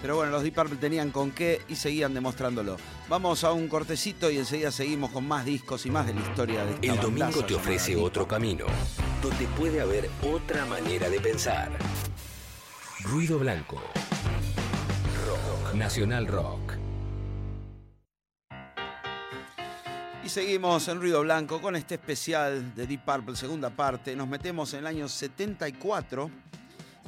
Pero 0.00 0.14
bueno, 0.14 0.30
los 0.30 0.44
Deep 0.44 0.54
Purple 0.54 0.76
tenían 0.76 1.10
con 1.10 1.32
qué 1.32 1.60
y 1.66 1.74
seguían 1.74 2.14
demostrándolo. 2.14 2.76
Vamos 3.08 3.42
a 3.42 3.50
un 3.50 3.66
cortecito 3.66 4.30
y 4.30 4.38
enseguida 4.38 4.70
seguimos 4.70 5.10
con 5.10 5.26
más 5.26 5.44
discos 5.44 5.84
y 5.84 5.90
más 5.90 6.06
de 6.06 6.14
la 6.14 6.20
historia 6.20 6.64
de 6.64 6.74
esta 6.74 6.86
El 6.86 7.00
domingo 7.00 7.44
te 7.44 7.56
ofrece 7.56 7.96
otro 7.96 8.28
camino, 8.28 8.66
donde 9.20 9.44
puede 9.56 9.80
haber 9.80 10.08
otra 10.22 10.64
manera 10.64 11.10
de 11.10 11.18
pensar. 11.18 11.72
Ruido 13.02 13.36
Blanco. 13.40 13.82
Rock. 15.26 15.74
Nacional 15.74 16.28
Rock. 16.28 16.67
Y 20.28 20.30
seguimos 20.30 20.86
en 20.88 21.00
Ruido 21.00 21.22
Blanco 21.22 21.58
con 21.58 21.74
este 21.74 21.94
especial 21.94 22.74
de 22.74 22.86
Deep 22.86 23.02
Purple, 23.02 23.34
segunda 23.34 23.70
parte. 23.70 24.14
Nos 24.14 24.28
metemos 24.28 24.74
en 24.74 24.80
el 24.80 24.86
año 24.86 25.08
74 25.08 26.30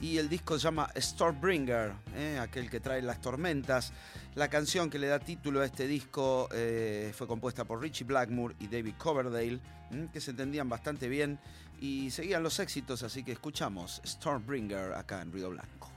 y 0.00 0.16
el 0.16 0.26
disco 0.26 0.58
se 0.58 0.64
llama 0.64 0.88
Stormbringer, 0.96 1.92
¿eh? 2.16 2.38
aquel 2.40 2.70
que 2.70 2.80
trae 2.80 3.02
las 3.02 3.20
tormentas. 3.20 3.92
La 4.36 4.48
canción 4.48 4.88
que 4.88 4.98
le 4.98 5.08
da 5.08 5.18
título 5.18 5.60
a 5.60 5.66
este 5.66 5.86
disco 5.86 6.48
eh, 6.50 7.12
fue 7.14 7.26
compuesta 7.26 7.66
por 7.66 7.82
Richie 7.82 8.06
Blackmore 8.06 8.54
y 8.58 8.68
David 8.68 8.94
Coverdale, 8.96 9.60
¿m? 9.90 10.08
que 10.10 10.22
se 10.22 10.30
entendían 10.30 10.70
bastante 10.70 11.06
bien 11.06 11.38
y 11.78 12.10
seguían 12.10 12.42
los 12.42 12.58
éxitos, 12.58 13.02
así 13.02 13.22
que 13.22 13.32
escuchamos 13.32 14.00
Stormbringer 14.02 14.94
acá 14.94 15.20
en 15.20 15.30
Ruido 15.30 15.50
Blanco. 15.50 15.90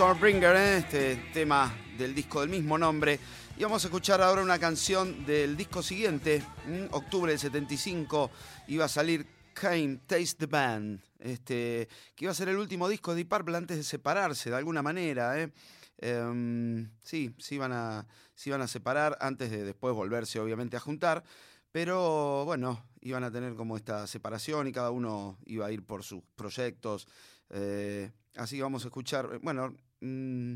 Stormbringer, 0.00 0.56
¿eh? 0.56 0.76
este 0.78 1.16
tema 1.30 1.70
del 1.98 2.14
disco 2.14 2.40
del 2.40 2.48
mismo 2.48 2.78
nombre. 2.78 3.20
Y 3.58 3.62
vamos 3.64 3.84
a 3.84 3.88
escuchar 3.88 4.22
ahora 4.22 4.40
una 4.40 4.58
canción 4.58 5.26
del 5.26 5.58
disco 5.58 5.82
siguiente, 5.82 6.42
octubre 6.92 7.32
del 7.32 7.38
75, 7.38 8.30
iba 8.68 8.86
a 8.86 8.88
salir 8.88 9.26
Came 9.52 9.98
Taste 10.06 10.36
the 10.38 10.46
Band, 10.46 11.02
este, 11.18 11.86
que 12.16 12.24
iba 12.24 12.32
a 12.32 12.34
ser 12.34 12.48
el 12.48 12.56
último 12.56 12.88
disco 12.88 13.10
de 13.10 13.18
Deep 13.18 13.28
Purple 13.28 13.58
antes 13.58 13.76
de 13.76 13.82
separarse 13.82 14.48
de 14.48 14.56
alguna 14.56 14.80
manera. 14.80 15.38
¿eh? 15.38 15.52
Em, 15.98 16.90
sí, 17.02 17.34
se 17.36 17.56
iban, 17.56 17.72
a, 17.72 18.06
se 18.34 18.48
iban 18.48 18.62
a 18.62 18.68
separar 18.68 19.18
antes 19.20 19.50
de 19.50 19.64
después 19.64 19.94
volverse 19.94 20.40
obviamente 20.40 20.78
a 20.78 20.80
juntar, 20.80 21.22
pero 21.72 22.46
bueno, 22.46 22.86
iban 23.02 23.22
a 23.22 23.30
tener 23.30 23.54
como 23.54 23.76
esta 23.76 24.06
separación 24.06 24.66
y 24.66 24.72
cada 24.72 24.92
uno 24.92 25.36
iba 25.44 25.66
a 25.66 25.70
ir 25.70 25.84
por 25.84 26.04
sus 26.04 26.22
proyectos. 26.36 27.06
eh, 27.50 28.10
así 28.36 28.56
que 28.56 28.62
vamos 28.62 28.84
a 28.84 28.88
escuchar, 28.88 29.40
bueno, 29.42 29.74
mm, 30.00 30.54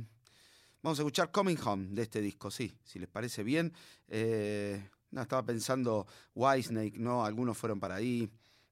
vamos 0.82 0.98
a 0.98 1.02
escuchar 1.02 1.30
Coming 1.30 1.58
Home 1.64 1.88
de 1.90 2.02
este 2.02 2.20
disco, 2.20 2.50
sí, 2.50 2.72
si 2.84 2.98
les 2.98 3.08
parece 3.08 3.42
bien. 3.42 3.72
Eh, 4.08 4.88
no, 5.10 5.22
estaba 5.22 5.44
pensando 5.44 6.06
Whitesnake, 6.34 6.98
¿no? 6.98 7.24
Algunos 7.24 7.56
fueron 7.56 7.78
para 7.78 7.96
ahí, 7.96 8.28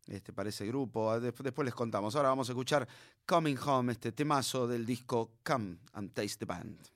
este, 0.06 0.32
para 0.32 0.48
ese 0.48 0.66
grupo. 0.66 1.10
Ah, 1.10 1.20
Después, 1.20 1.44
después 1.44 1.64
les 1.64 1.74
contamos. 1.74 2.16
Ahora 2.16 2.30
vamos 2.30 2.48
a 2.48 2.52
escuchar 2.52 2.86
Coming 3.24 3.56
Home, 3.64 3.92
este 3.92 4.12
temazo 4.12 4.66
del 4.66 4.84
disco 4.84 5.38
Come 5.44 5.78
and 5.92 6.12
Taste 6.12 6.38
the 6.38 6.44
Band. 6.44 6.91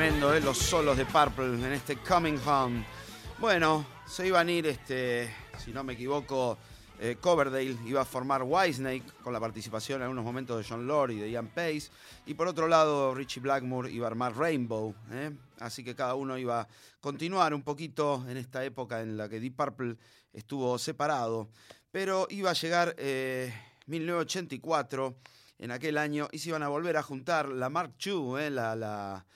Tremendo, 0.00 0.34
¿eh? 0.34 0.40
Los 0.40 0.56
solos 0.56 0.96
de 0.96 1.04
Purple 1.04 1.56
en 1.62 1.72
este 1.74 1.96
Coming 1.98 2.38
Home. 2.46 2.86
Bueno, 3.38 3.84
se 4.06 4.26
iban 4.26 4.48
a 4.48 4.50
ir, 4.50 4.66
este, 4.66 5.30
si 5.62 5.72
no 5.72 5.84
me 5.84 5.92
equivoco, 5.92 6.56
eh, 6.98 7.18
Coverdale 7.20 7.76
iba 7.84 8.00
a 8.00 8.06
formar 8.06 8.42
Whitesnake 8.42 9.04
con 9.22 9.34
la 9.34 9.40
participación 9.40 9.98
en 9.98 10.04
algunos 10.04 10.24
momentos 10.24 10.56
de 10.56 10.66
John 10.66 10.86
Lord 10.86 11.10
y 11.10 11.18
de 11.18 11.30
Ian 11.30 11.48
Pace. 11.48 11.90
Y 12.24 12.32
por 12.32 12.48
otro 12.48 12.66
lado, 12.66 13.14
Richie 13.14 13.42
Blackmore 13.42 13.92
iba 13.92 14.06
a 14.06 14.10
armar 14.10 14.34
Rainbow. 14.34 14.94
¿eh? 15.12 15.32
Así 15.58 15.84
que 15.84 15.94
cada 15.94 16.14
uno 16.14 16.38
iba 16.38 16.62
a 16.62 16.68
continuar 17.02 17.52
un 17.52 17.62
poquito 17.62 18.24
en 18.26 18.38
esta 18.38 18.64
época 18.64 19.02
en 19.02 19.18
la 19.18 19.28
que 19.28 19.38
Deep 19.38 19.54
Purple 19.54 19.96
estuvo 20.32 20.78
separado. 20.78 21.50
Pero 21.90 22.26
iba 22.30 22.48
a 22.48 22.54
llegar 22.54 22.94
eh, 22.96 23.52
1984, 23.84 25.14
en 25.58 25.70
aquel 25.72 25.98
año, 25.98 26.26
y 26.32 26.38
se 26.38 26.48
iban 26.48 26.62
a 26.62 26.68
volver 26.68 26.96
a 26.96 27.02
juntar 27.02 27.50
la 27.50 27.68
Mark 27.68 27.92
II, 28.02 28.48
la- 28.48 29.26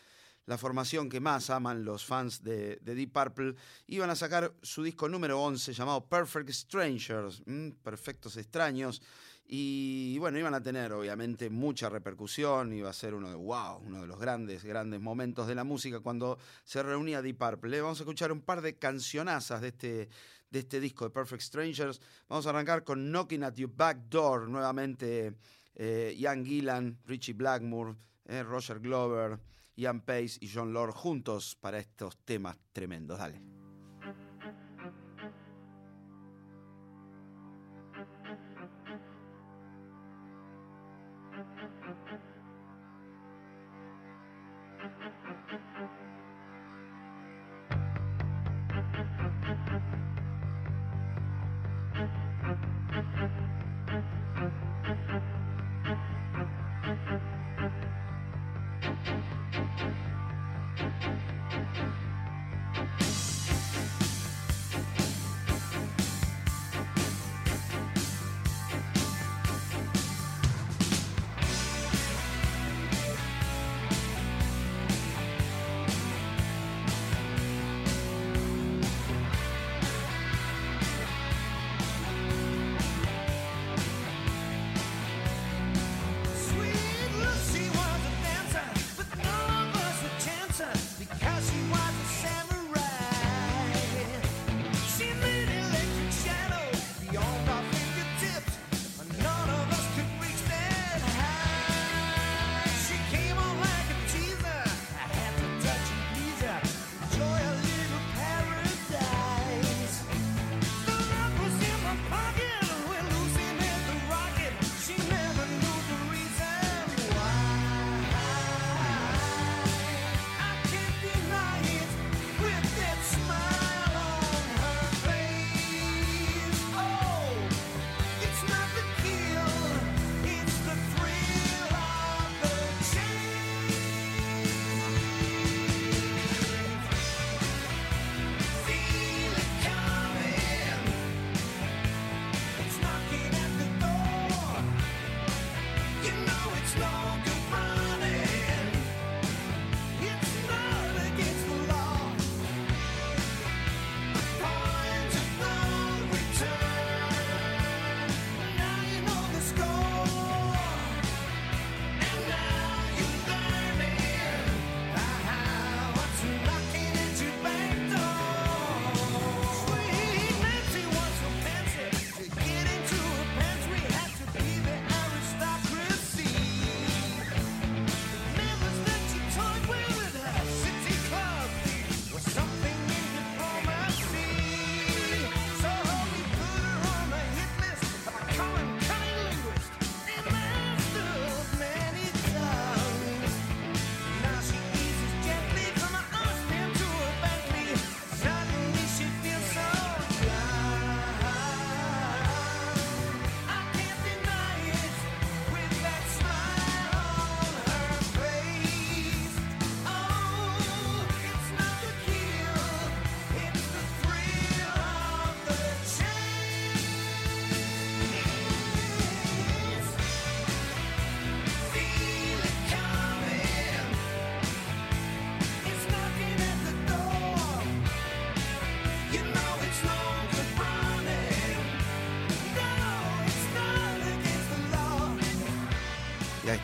la 0.47 0.59
formación 0.59 1.09
que 1.09 1.21
más 1.21 1.51
aman 1.51 1.85
los 1.85 2.05
fans 2.05 2.43
de, 2.43 2.77
de 2.83 2.95
Deep 2.95 3.13
Purple, 3.13 3.55
iban 3.87 4.11
a 4.11 4.17
sacar 4.17 4.53
su 4.63 4.83
disco 4.83 5.09
número 5.09 5.41
11 5.41 5.73
llamado 5.73 6.07
Perfect 6.07 6.51
Strangers, 6.51 7.43
¿m? 7.47 7.75
Perfectos 7.83 8.37
Extraños, 8.37 9.01
y 9.47 10.17
bueno, 10.19 10.39
iban 10.39 10.55
a 10.55 10.63
tener 10.63 10.93
obviamente 10.93 11.51
mucha 11.51 11.91
repercusión, 11.91 12.73
iba 12.73 12.89
a 12.89 12.95
ser 12.95 13.15
uno 13.15 13.29
de, 13.29 13.35
wow, 13.35 13.79
uno 13.85 14.01
de 14.01 14.07
los 14.07 14.19
grandes, 14.19 14.65
grandes 14.65 15.01
momentos 15.01 15.47
de 15.47 15.55
la 15.55 15.65
música 15.65 16.01
cuando 16.01 16.39
se 16.65 16.83
reunía 16.83 17.21
Deep 17.21 17.37
Purple. 17.37 17.77
¿eh? 17.77 17.81
Vamos 17.83 18.01
a 18.01 18.05
escuchar 18.05 18.33
un 18.33 18.41
par 18.41 18.63
de 18.63 18.77
cancionazas 18.79 19.61
de 19.61 19.69
este, 19.69 20.09
de 20.51 20.59
este 20.59 20.81
disco 20.81 21.05
de 21.05 21.11
Perfect 21.11 21.43
Strangers. 21.43 22.01
Vamos 22.29 22.47
a 22.47 22.51
arrancar 22.51 22.85
con 22.85 23.11
Knocking 23.11 23.45
at 23.45 23.55
Your 23.55 23.71
Back 23.71 24.09
Door, 24.09 24.49
nuevamente 24.49 25.35
eh, 25.75 26.15
Ian 26.17 26.47
Gillan, 26.47 26.99
Richie 27.05 27.35
Blackmore, 27.35 27.97
eh, 28.25 28.43
Roger 28.43 28.81
Glover, 28.81 29.39
Ian 29.77 30.01
Pace 30.01 30.39
y 30.41 30.51
John 30.53 30.73
Lord 30.73 30.93
juntos 30.93 31.57
para 31.57 31.79
estos 31.79 32.19
temas 32.25 32.59
tremendos. 32.73 33.19
Dale. 33.19 33.54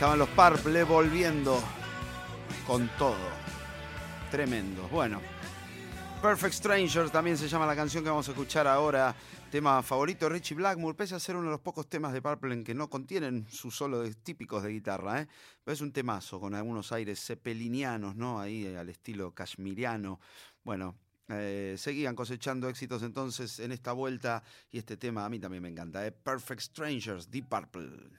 Estaban 0.00 0.18
los 0.18 0.30
Purple 0.30 0.82
volviendo 0.84 1.62
con 2.66 2.88
todo. 2.96 3.18
Tremendo. 4.30 4.88
Bueno. 4.88 5.20
Perfect 6.22 6.54
Strangers 6.54 7.12
también 7.12 7.36
se 7.36 7.46
llama 7.46 7.66
la 7.66 7.76
canción 7.76 8.02
que 8.02 8.08
vamos 8.08 8.26
a 8.26 8.30
escuchar 8.30 8.66
ahora. 8.66 9.14
Tema 9.50 9.82
favorito 9.82 10.24
de 10.24 10.30
Richie 10.30 10.54
Blackmore, 10.54 10.96
pese 10.96 11.14
a 11.14 11.20
ser 11.20 11.36
uno 11.36 11.48
de 11.48 11.50
los 11.50 11.60
pocos 11.60 11.86
temas 11.86 12.14
de 12.14 12.22
Purple 12.22 12.54
en 12.54 12.64
que 12.64 12.72
no 12.72 12.88
contienen 12.88 13.46
sus 13.50 13.76
solos 13.76 14.08
típicos 14.22 14.62
de 14.62 14.70
guitarra, 14.70 15.20
¿eh? 15.20 15.28
Es 15.66 15.82
un 15.82 15.92
temazo 15.92 16.40
con 16.40 16.54
algunos 16.54 16.92
aires 16.92 17.22
zeppelinianos, 17.22 18.16
¿no? 18.16 18.40
Ahí 18.40 18.74
al 18.74 18.88
estilo 18.88 19.34
kashmiriano. 19.34 20.18
Bueno, 20.64 20.96
eh, 21.28 21.74
seguían 21.76 22.16
cosechando 22.16 22.70
éxitos 22.70 23.02
entonces 23.02 23.60
en 23.60 23.70
esta 23.70 23.92
vuelta 23.92 24.42
y 24.70 24.78
este 24.78 24.96
tema 24.96 25.26
a 25.26 25.28
mí 25.28 25.38
también 25.38 25.62
me 25.62 25.68
encanta, 25.68 26.06
¿eh? 26.06 26.10
Perfect 26.10 26.62
Strangers, 26.62 27.30
Deep 27.30 27.50
Purple. 27.50 28.18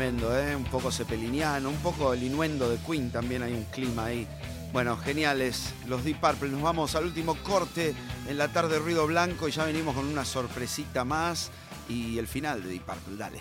Tremendo, 0.00 0.34
¿eh? 0.34 0.56
Un 0.56 0.64
poco 0.64 0.90
cepeliniano, 0.90 1.68
un 1.68 1.76
poco 1.76 2.14
el 2.14 2.22
inuendo 2.22 2.70
de 2.70 2.78
Queen, 2.78 3.12
también 3.12 3.42
hay 3.42 3.52
un 3.52 3.64
clima 3.64 4.06
ahí. 4.06 4.26
Bueno, 4.72 4.96
geniales 4.96 5.74
los 5.86 6.04
Deep 6.04 6.18
Purple. 6.18 6.48
Nos 6.48 6.62
vamos 6.62 6.94
al 6.94 7.04
último 7.04 7.34
corte 7.42 7.94
en 8.26 8.38
la 8.38 8.48
tarde 8.48 8.78
Ruido 8.78 9.06
Blanco 9.06 9.46
y 9.46 9.50
ya 9.50 9.66
venimos 9.66 9.94
con 9.94 10.06
una 10.06 10.24
sorpresita 10.24 11.04
más 11.04 11.50
y 11.86 12.16
el 12.16 12.26
final 12.26 12.62
de 12.62 12.70
Deep 12.70 12.82
Purple. 12.82 13.16
Dale. 13.18 13.40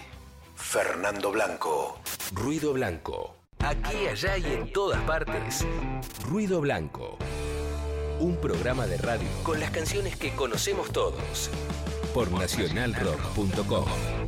Fernando 0.54 1.32
Blanco. 1.32 2.02
Ruido 2.34 2.74
Blanco. 2.74 3.38
Aquí, 3.60 4.08
allá 4.08 4.38
y 4.38 4.44
en 4.44 4.74
todas 4.74 5.02
partes. 5.04 5.66
Ruido 6.28 6.60
Blanco. 6.60 7.18
Un 8.20 8.36
programa 8.36 8.86
de 8.86 8.98
radio 8.98 9.30
con 9.44 9.62
las 9.62 9.72
canciones 9.72 10.18
que 10.18 10.36
conocemos 10.36 10.92
todos. 10.92 11.50
Por 12.14 12.30
nacionalrock.com. 12.30 14.19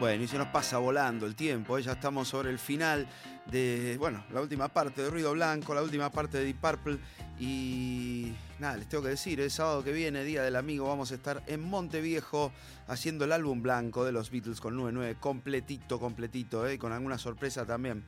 Bueno, 0.00 0.24
y 0.24 0.28
se 0.28 0.38
nos 0.38 0.48
pasa 0.48 0.78
volando 0.78 1.26
el 1.26 1.36
tiempo, 1.36 1.76
¿eh? 1.76 1.82
ya 1.82 1.92
estamos 1.92 2.26
sobre 2.26 2.48
el 2.48 2.58
final 2.58 3.06
de, 3.50 3.96
bueno, 3.98 4.24
la 4.32 4.40
última 4.40 4.68
parte 4.68 5.02
de 5.02 5.10
Ruido 5.10 5.32
Blanco, 5.32 5.74
la 5.74 5.82
última 5.82 6.10
parte 6.10 6.38
de 6.38 6.44
Deep 6.46 6.58
Purple 6.58 6.98
y 7.38 8.32
nada, 8.58 8.78
les 8.78 8.88
tengo 8.88 9.02
que 9.02 9.10
decir, 9.10 9.40
el 9.40 9.50
sábado 9.50 9.84
que 9.84 9.92
viene, 9.92 10.24
Día 10.24 10.42
del 10.42 10.56
Amigo, 10.56 10.88
vamos 10.88 11.12
a 11.12 11.16
estar 11.16 11.42
en 11.46 11.60
Monteviejo 11.60 12.50
haciendo 12.88 13.26
el 13.26 13.32
álbum 13.32 13.60
blanco 13.60 14.02
de 14.02 14.12
los 14.12 14.30
Beatles 14.30 14.58
con 14.58 14.74
99, 14.74 15.18
completito, 15.20 16.00
completito, 16.00 16.66
¿eh? 16.66 16.78
con 16.78 16.92
alguna 16.92 17.18
sorpresa 17.18 17.66
también. 17.66 18.02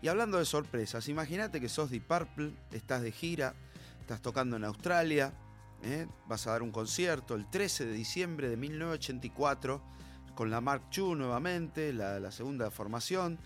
Y 0.00 0.08
hablando 0.08 0.38
de 0.38 0.46
sorpresas, 0.46 1.10
imagínate 1.10 1.60
que 1.60 1.68
sos 1.68 1.90
Deep 1.90 2.06
Purple, 2.06 2.52
estás 2.72 3.02
de 3.02 3.12
gira, 3.12 3.54
estás 4.00 4.22
tocando 4.22 4.56
en 4.56 4.64
Australia, 4.64 5.34
¿eh? 5.82 6.06
vas 6.26 6.46
a 6.46 6.52
dar 6.52 6.62
un 6.62 6.70
concierto 6.70 7.34
el 7.34 7.50
13 7.50 7.84
de 7.84 7.92
diciembre 7.92 8.48
de 8.48 8.56
1984 8.56 9.92
con 10.34 10.50
la 10.50 10.60
Mark 10.60 10.82
II 10.96 11.14
nuevamente, 11.14 11.92
la, 11.92 12.30
segunda 12.30 12.70
formación. 12.70 13.38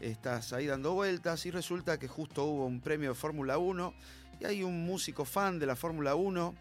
Estás 0.00 0.52
ahí 0.52 0.66
dando 0.66 0.92
vueltas 0.92 1.44
y 1.46 1.50
resulta 1.50 1.98
que 1.98 2.08
justo 2.08 2.44
hubo 2.44 2.66
un 2.66 2.80
premio 2.80 3.10
de 3.10 3.14
Fórmula 3.14 3.58
1 3.58 3.94
y 4.40 4.44
hay 4.46 4.62
un 4.62 4.84
músico 4.84 5.24
fan 5.24 5.58
de 5.58 5.66
la 5.66 5.76
Fórmula 5.76 6.14
1 6.14 6.54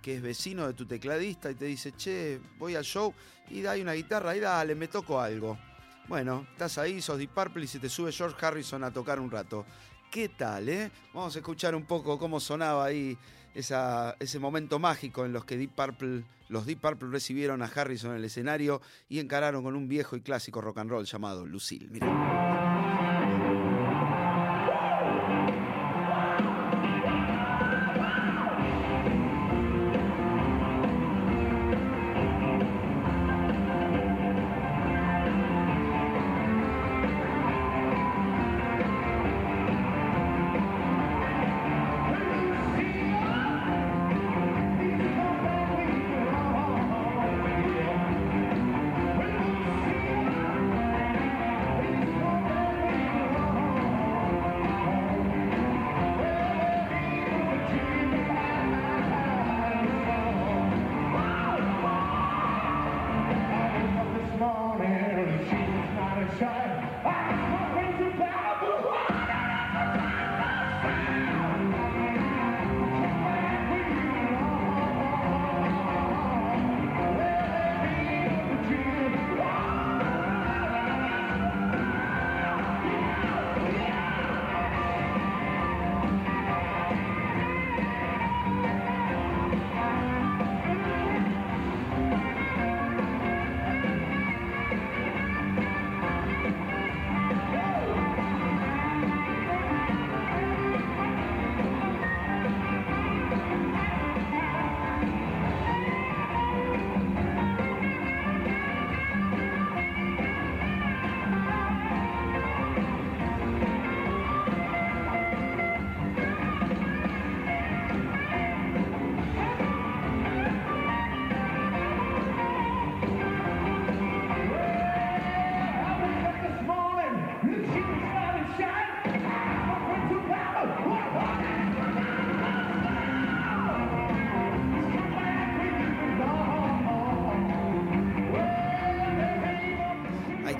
que 0.00 0.16
es 0.16 0.22
vecino 0.22 0.66
de 0.66 0.74
tu 0.74 0.86
tecladista 0.86 1.50
y 1.50 1.54
te 1.54 1.64
dice, 1.64 1.92
che, 1.92 2.40
voy 2.58 2.76
al 2.76 2.84
show 2.84 3.12
y 3.50 3.64
hay 3.66 3.80
una 3.80 3.94
guitarra 3.94 4.36
y 4.36 4.40
dale, 4.40 4.74
me 4.74 4.86
toco 4.88 5.20
algo. 5.20 5.58
Bueno, 6.06 6.46
estás 6.52 6.78
ahí, 6.78 7.00
sos 7.00 7.18
Deep 7.18 7.30
Purple 7.30 7.64
y 7.64 7.68
se 7.68 7.78
te 7.80 7.88
sube 7.88 8.12
George 8.12 8.36
Harrison 8.44 8.84
a 8.84 8.92
tocar 8.92 9.18
un 9.18 9.30
rato. 9.30 9.64
¿Qué 10.10 10.28
tal, 10.28 10.68
eh? 10.68 10.92
Vamos 11.12 11.34
a 11.34 11.38
escuchar 11.38 11.74
un 11.74 11.84
poco 11.84 12.18
cómo 12.18 12.38
sonaba 12.38 12.84
ahí 12.84 13.18
ese 13.54 14.38
momento 14.38 14.78
mágico 14.78 15.24
en 15.24 15.32
los 15.32 15.44
que 15.44 15.56
Deep 15.56 15.74
Purple, 15.74 16.24
los 16.54 16.66
Deep 16.66 16.80
Purple 16.80 17.08
recibieron 17.10 17.62
a 17.62 17.66
Harrison 17.66 18.12
en 18.12 18.18
el 18.18 18.24
escenario 18.26 18.80
y 19.08 19.18
encararon 19.18 19.64
con 19.64 19.74
un 19.74 19.88
viejo 19.88 20.14
y 20.14 20.20
clásico 20.20 20.60
rock 20.60 20.78
and 20.78 20.90
roll 20.90 21.04
llamado 21.04 21.44
Lucille. 21.44 21.90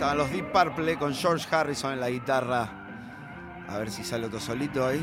Estaban 0.05 0.19
los 0.19 0.31
Deep 0.31 0.53
Purple 0.53 0.97
con 0.99 1.15
George 1.15 1.47
Harrison 1.51 1.95
en 1.95 2.01
la 2.01 2.11
guitarra. 2.11 2.69
A 3.67 3.79
ver 3.79 3.91
si 3.91 4.05
sale 4.05 4.27
otro 4.27 4.39
solito 4.39 4.87
ahí. 4.87 5.03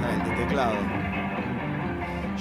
Ah, 0.00 0.12
el 0.14 0.46
teclado. 0.46 0.76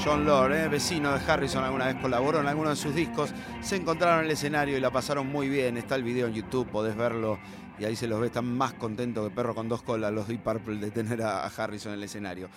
John 0.03 0.25
Lord, 0.25 0.53
eh, 0.53 0.67
vecino 0.67 1.11
de 1.11 1.19
Harrison, 1.25 1.63
alguna 1.63 1.85
vez 1.87 1.95
colaboró 1.95 2.39
en 2.39 2.47
alguno 2.47 2.69
de 2.69 2.75
sus 2.75 2.93
discos. 2.93 3.33
Se 3.61 3.77
encontraron 3.77 4.19
en 4.19 4.25
el 4.25 4.31
escenario 4.31 4.77
y 4.77 4.79
la 4.79 4.91
pasaron 4.91 5.25
muy 5.25 5.49
bien. 5.49 5.77
Está 5.77 5.95
el 5.95 6.03
video 6.03 6.27
en 6.27 6.33
YouTube, 6.35 6.67
podés 6.67 6.95
verlo. 6.95 7.39
Y 7.79 7.85
ahí 7.85 7.95
se 7.95 8.07
los 8.07 8.21
ve, 8.21 8.27
están 8.27 8.55
más 8.55 8.73
contentos 8.73 9.27
que 9.27 9.33
perro 9.33 9.55
con 9.55 9.67
dos 9.67 9.81
colas 9.81 10.13
los 10.13 10.27
Deep 10.27 10.43
Purple 10.43 10.75
de 10.75 10.91
tener 10.91 11.23
a 11.23 11.47
Harrison 11.47 11.93
en 11.93 11.97
el 11.97 12.03
escenario. 12.03 12.47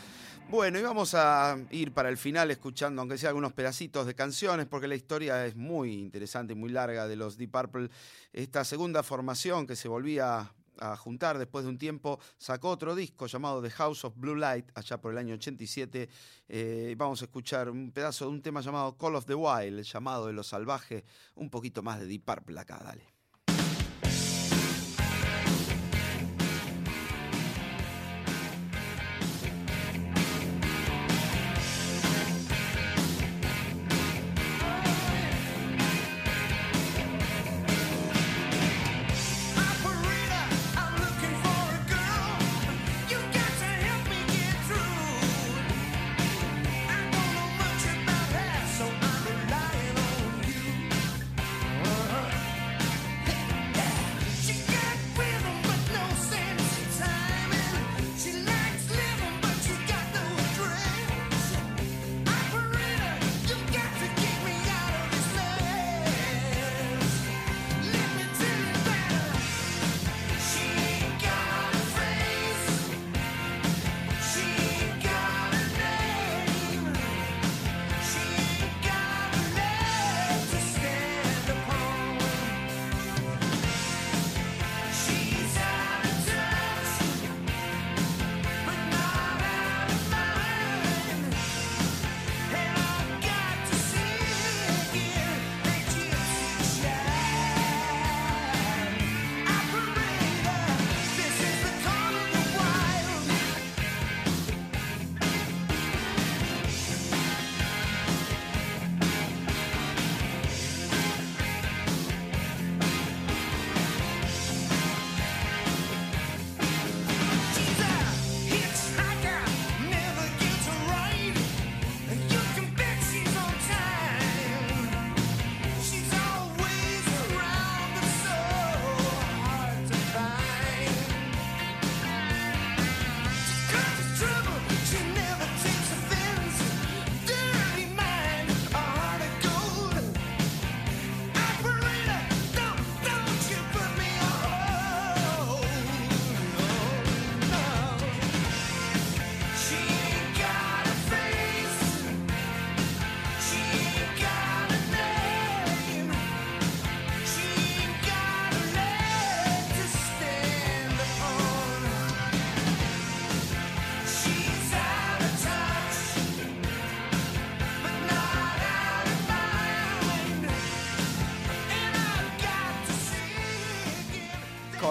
Bueno, 0.50 0.78
y 0.78 0.82
vamos 0.82 1.12
a 1.12 1.58
ir 1.70 1.92
para 1.92 2.08
el 2.08 2.16
final 2.16 2.50
escuchando, 2.50 3.02
aunque 3.02 3.18
sea 3.18 3.28
algunos 3.28 3.52
pedacitos 3.52 4.06
de 4.06 4.14
canciones, 4.14 4.64
porque 4.64 4.88
la 4.88 4.94
historia 4.94 5.44
es 5.44 5.54
muy 5.54 5.92
interesante 5.92 6.54
y 6.54 6.56
muy 6.56 6.70
larga 6.70 7.06
de 7.06 7.16
los 7.16 7.36
Deep 7.36 7.50
Purple. 7.50 7.90
Esta 8.32 8.64
segunda 8.64 9.02
formación 9.02 9.66
que 9.66 9.76
se 9.76 9.88
volvía 9.88 10.50
a 10.78 10.96
juntar 10.96 11.36
después 11.36 11.66
de 11.66 11.70
un 11.70 11.76
tiempo, 11.76 12.18
sacó 12.38 12.70
otro 12.70 12.94
disco 12.94 13.26
llamado 13.26 13.60
The 13.60 13.70
House 13.70 14.06
of 14.06 14.14
Blue 14.16 14.36
Light, 14.36 14.70
allá 14.74 14.98
por 14.98 15.12
el 15.12 15.18
año 15.18 15.34
87. 15.34 16.08
Eh, 16.48 16.94
vamos 16.96 17.20
a 17.20 17.26
escuchar 17.26 17.68
un 17.68 17.90
pedazo 17.92 18.24
de 18.24 18.30
un 18.30 18.40
tema 18.40 18.62
llamado 18.62 18.96
Call 18.96 19.16
of 19.16 19.26
the 19.26 19.34
Wild, 19.34 19.82
llamado 19.82 20.28
de 20.28 20.32
lo 20.32 20.42
salvaje, 20.42 21.04
un 21.34 21.50
poquito 21.50 21.82
más 21.82 22.00
de 22.00 22.06
Deep 22.06 22.24
Purple 22.24 22.58
acá, 22.58 22.80
dale. 22.82 23.17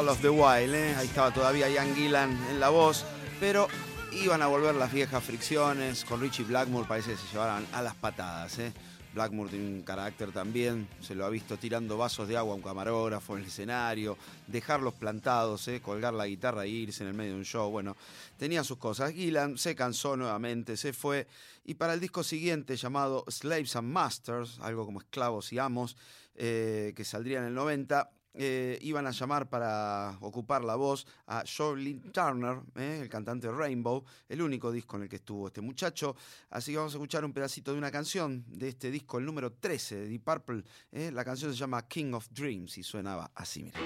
Call 0.07 0.15
of 0.15 0.21
the 0.21 0.29
Wild, 0.29 0.73
¿eh? 0.73 0.95
ahí 0.95 1.07
estaba 1.07 1.33
todavía 1.33 1.69
Ian 1.69 1.93
Gillan 1.93 2.31
en 2.49 2.61
la 2.61 2.69
voz, 2.69 3.03
pero 3.41 3.67
iban 4.13 4.41
a 4.41 4.47
volver 4.47 4.73
las 4.73 4.93
viejas 4.93 5.21
fricciones, 5.21 6.05
con 6.05 6.21
Richie 6.21 6.45
Blackmore 6.45 6.87
parece 6.87 7.11
que 7.11 7.17
se 7.17 7.27
llevaran 7.33 7.67
a 7.73 7.81
las 7.81 7.93
patadas. 7.93 8.57
¿eh? 8.59 8.71
Blackmore 9.13 9.49
tiene 9.49 9.67
un 9.67 9.81
carácter 9.81 10.31
también, 10.31 10.87
se 11.01 11.13
lo 11.13 11.25
ha 11.25 11.29
visto 11.29 11.57
tirando 11.57 11.97
vasos 11.97 12.25
de 12.29 12.37
agua 12.37 12.53
a 12.53 12.55
un 12.55 12.61
camarógrafo 12.61 13.35
en 13.35 13.41
el 13.41 13.49
escenario, 13.49 14.17
dejarlos 14.47 14.93
plantados, 14.93 15.67
¿eh? 15.67 15.81
colgar 15.81 16.13
la 16.13 16.25
guitarra 16.25 16.63
e 16.63 16.69
irse 16.69 17.03
en 17.03 17.09
el 17.09 17.13
medio 17.13 17.33
de 17.33 17.39
un 17.39 17.45
show. 17.45 17.69
Bueno, 17.69 17.97
tenía 18.37 18.63
sus 18.63 18.77
cosas. 18.77 19.11
Gillan 19.11 19.57
se 19.57 19.75
cansó 19.75 20.15
nuevamente, 20.15 20.77
se 20.77 20.93
fue 20.93 21.27
y 21.65 21.73
para 21.73 21.93
el 21.93 21.99
disco 21.99 22.23
siguiente 22.23 22.77
llamado 22.77 23.25
Slaves 23.27 23.75
and 23.75 23.91
Masters, 23.91 24.57
algo 24.61 24.85
como 24.85 25.01
esclavos 25.01 25.51
y 25.51 25.59
amos, 25.59 25.97
eh, 26.35 26.93
que 26.95 27.03
saldría 27.03 27.39
en 27.39 27.45
el 27.47 27.53
90, 27.55 28.09
eh, 28.37 28.77
iban 28.81 29.07
a 29.07 29.11
llamar 29.11 29.49
para 29.49 30.17
ocupar 30.21 30.63
la 30.63 30.75
voz 30.75 31.07
a 31.25 31.43
Charlene 31.43 32.11
Turner, 32.11 32.59
eh, 32.75 32.99
el 33.01 33.09
cantante 33.09 33.51
Rainbow, 33.51 34.03
el 34.29 34.41
único 34.41 34.71
disco 34.71 34.97
en 34.97 35.03
el 35.03 35.09
que 35.09 35.17
estuvo 35.17 35.47
este 35.47 35.61
muchacho. 35.61 36.15
Así 36.49 36.71
que 36.71 36.77
vamos 36.77 36.93
a 36.93 36.97
escuchar 36.97 37.25
un 37.25 37.33
pedacito 37.33 37.71
de 37.71 37.77
una 37.77 37.91
canción 37.91 38.45
de 38.47 38.69
este 38.69 38.91
disco, 38.91 39.17
el 39.17 39.25
número 39.25 39.53
13 39.53 39.95
de 39.95 40.07
Deep 40.07 40.23
Purple. 40.23 40.63
eh. 40.91 41.11
La 41.11 41.25
canción 41.25 41.51
se 41.51 41.57
llama 41.57 41.87
King 41.87 42.13
of 42.13 42.27
Dreams 42.29 42.77
y 42.77 42.83
suenaba 42.83 43.31
así, 43.33 43.63
mira. 43.63 43.79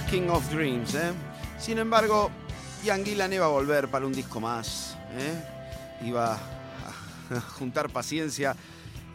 King 0.00 0.30
of 0.30 0.50
Dreams, 0.50 0.94
¿eh? 0.94 1.12
Sin 1.58 1.76
embargo, 1.76 2.30
Ian 2.82 3.04
iba 3.06 3.44
a 3.44 3.48
volver 3.48 3.88
para 3.88 4.06
un 4.06 4.12
disco 4.12 4.40
más, 4.40 4.96
¿eh? 5.18 6.06
Iba 6.06 6.32
a 6.34 7.40
juntar 7.58 7.90
paciencia 7.90 8.56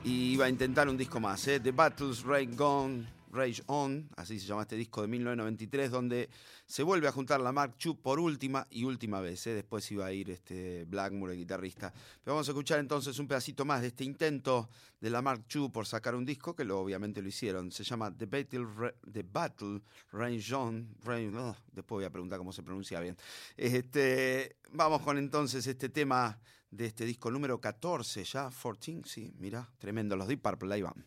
y 0.03 0.33
iba 0.33 0.45
a 0.45 0.49
intentar 0.49 0.87
un 0.87 0.95
disco 0.95 1.19
más, 1.19 1.47
¿eh? 1.47 1.59
The 1.59 1.71
Battles 1.71 2.21
Rage 2.21 2.49
Gone, 2.55 3.07
Rage 3.31 3.61
On, 3.67 4.09
así 4.15 4.39
se 4.39 4.45
llama 4.47 4.63
este 4.63 4.75
disco 4.75 5.01
de 5.01 5.07
1993, 5.07 5.91
donde 5.91 6.29
se 6.65 6.83
vuelve 6.83 7.07
a 7.07 7.11
juntar 7.11 7.39
la 7.41 7.51
Mark 7.51 7.75
II 7.83 7.95
por 8.01 8.19
última 8.19 8.65
y 8.69 8.83
última 8.83 9.19
vez, 9.21 9.45
¿eh? 9.47 9.53
Después 9.53 9.89
iba 9.91 10.05
a 10.05 10.11
ir 10.13 10.29
este 10.31 10.85
Blackmore, 10.85 11.33
el 11.33 11.39
guitarrista. 11.39 11.91
Pero 12.23 12.35
vamos 12.35 12.47
a 12.47 12.51
escuchar 12.51 12.79
entonces 12.79 13.17
un 13.19 13.27
pedacito 13.27 13.65
más 13.65 13.81
de 13.81 13.87
este 13.87 14.03
intento 14.03 14.69
de 14.99 15.09
la 15.09 15.21
Mark 15.21 15.45
II 15.53 15.69
por 15.69 15.85
sacar 15.85 16.15
un 16.15 16.25
disco, 16.25 16.55
que 16.55 16.63
lo, 16.63 16.79
obviamente 16.79 17.21
lo 17.21 17.27
hicieron. 17.29 17.71
Se 17.71 17.83
llama 17.83 18.15
The 18.15 18.25
Battle, 18.25 18.65
Ra- 18.75 18.93
The 19.11 19.23
Battle 19.23 19.81
Range 20.11 20.53
On. 20.55 20.95
Range- 21.03 21.35
oh, 21.37 21.55
después 21.71 21.97
voy 21.97 22.05
a 22.05 22.09
preguntar 22.09 22.37
cómo 22.39 22.51
se 22.53 22.63
pronuncia 22.63 22.99
bien. 22.99 23.15
Este, 23.55 24.55
vamos 24.71 25.01
con 25.01 25.17
entonces 25.17 25.65
este 25.67 25.89
tema 25.89 26.39
de 26.71 26.85
este 26.87 27.05
disco 27.05 27.31
número 27.31 27.59
14 27.61 28.23
ya, 28.23 28.49
14, 28.49 29.01
sí, 29.05 29.33
mira, 29.39 29.69
tremendo, 29.77 30.15
los 30.15 30.27
Deep 30.27 30.41
Purple, 30.41 30.73
ahí 30.73 30.81
van. 30.81 31.05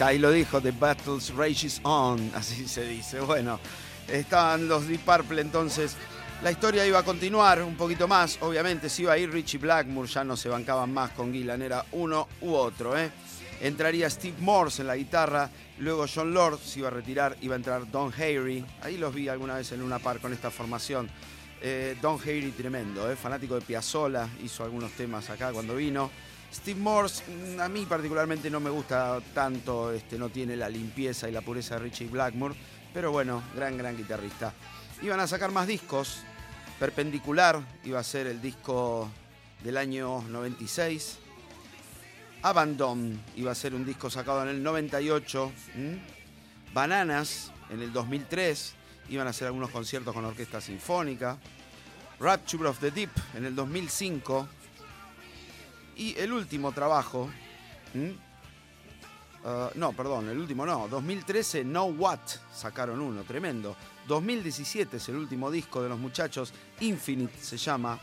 Ahí 0.00 0.18
lo 0.18 0.30
dijo, 0.30 0.60
The 0.60 0.72
Battles 0.72 1.34
Rages 1.34 1.80
On, 1.82 2.30
así 2.34 2.68
se 2.68 2.86
dice. 2.86 3.20
Bueno, 3.20 3.58
estaban 4.08 4.68
los 4.68 4.86
Deep 4.86 5.00
Purple 5.00 5.40
entonces. 5.40 5.96
La 6.42 6.50
historia 6.50 6.86
iba 6.86 6.98
a 6.98 7.02
continuar 7.02 7.62
un 7.62 7.76
poquito 7.76 8.06
más, 8.06 8.36
obviamente 8.42 8.90
se 8.90 9.02
iba 9.02 9.14
a 9.14 9.18
ir 9.18 9.30
Richie 9.30 9.58
Blackmore, 9.58 10.06
ya 10.06 10.22
no 10.22 10.36
se 10.36 10.50
bancaban 10.50 10.92
más 10.92 11.12
con 11.12 11.32
Gillan, 11.32 11.62
era 11.62 11.84
uno 11.92 12.28
u 12.42 12.52
otro. 12.52 12.96
¿eh? 12.96 13.10
Entraría 13.62 14.10
Steve 14.10 14.36
Morse 14.40 14.82
en 14.82 14.88
la 14.88 14.96
guitarra, 14.96 15.48
luego 15.78 16.04
John 16.12 16.34
Lord 16.34 16.58
se 16.58 16.80
iba 16.80 16.88
a 16.88 16.90
retirar, 16.90 17.38
iba 17.40 17.54
a 17.54 17.56
entrar 17.56 17.90
Don 17.90 18.12
Hayrie, 18.12 18.62
ahí 18.82 18.98
los 18.98 19.14
vi 19.14 19.28
alguna 19.28 19.54
vez 19.54 19.72
en 19.72 19.80
una 19.80 19.98
par 19.98 20.20
con 20.20 20.34
esta 20.34 20.50
formación. 20.50 21.08
Eh, 21.62 21.96
Don 22.02 22.20
Hayrie 22.20 22.52
tremendo, 22.52 23.10
¿eh? 23.10 23.16
fanático 23.16 23.54
de 23.54 23.62
Piazzolla, 23.62 24.28
hizo 24.44 24.62
algunos 24.62 24.92
temas 24.92 25.30
acá 25.30 25.52
cuando 25.52 25.74
vino. 25.74 26.10
Steve 26.56 26.80
Morse, 26.80 27.22
mm, 27.26 27.60
a 27.60 27.68
mí 27.68 27.84
particularmente 27.86 28.50
no 28.50 28.60
me 28.60 28.70
gusta 28.70 29.20
tanto, 29.34 29.92
este, 29.92 30.18
no 30.18 30.30
tiene 30.30 30.56
la 30.56 30.68
limpieza 30.68 31.28
y 31.28 31.32
la 31.32 31.42
pureza 31.42 31.74
de 31.74 31.82
Richie 31.82 32.08
Blackmore, 32.08 32.54
pero 32.92 33.12
bueno, 33.12 33.42
gran, 33.54 33.76
gran 33.76 33.96
guitarrista. 33.96 34.52
Iban 35.02 35.20
a 35.20 35.26
sacar 35.26 35.52
más 35.52 35.66
discos, 35.66 36.20
Perpendicular 36.78 37.62
iba 37.84 38.00
a 38.00 38.04
ser 38.04 38.26
el 38.26 38.42
disco 38.42 39.08
del 39.64 39.78
año 39.78 40.22
96, 40.28 41.18
Abandon 42.42 43.18
iba 43.34 43.50
a 43.50 43.54
ser 43.54 43.74
un 43.74 43.86
disco 43.86 44.10
sacado 44.10 44.42
en 44.42 44.48
el 44.48 44.62
98, 44.62 45.52
¿m? 45.74 45.98
Bananas 46.74 47.50
en 47.70 47.80
el 47.80 47.92
2003, 47.94 48.74
iban 49.08 49.26
a 49.26 49.30
hacer 49.30 49.46
algunos 49.46 49.70
conciertos 49.70 50.12
con 50.12 50.26
orquesta 50.26 50.60
sinfónica, 50.60 51.38
Rapture 52.20 52.68
of 52.68 52.78
the 52.80 52.90
Deep 52.90 53.10
en 53.34 53.46
el 53.46 53.54
2005, 53.54 54.48
y 55.96 56.14
el 56.18 56.32
último 56.32 56.72
trabajo. 56.72 57.28
Ah, 59.48 59.70
no, 59.76 59.92
perdón, 59.92 60.28
el 60.28 60.38
último 60.38 60.66
no, 60.66 60.88
2013 60.88 61.64
No 61.64 61.84
What 61.84 62.18
sacaron 62.52 63.00
uno, 63.00 63.22
tremendo. 63.22 63.76
2017 64.08 64.96
es 64.96 65.08
el 65.08 65.16
último 65.16 65.52
disco 65.52 65.80
de 65.82 65.88
los 65.88 65.98
muchachos, 65.98 66.52
Infinite 66.80 67.38
se 67.40 67.56
llama, 67.56 67.96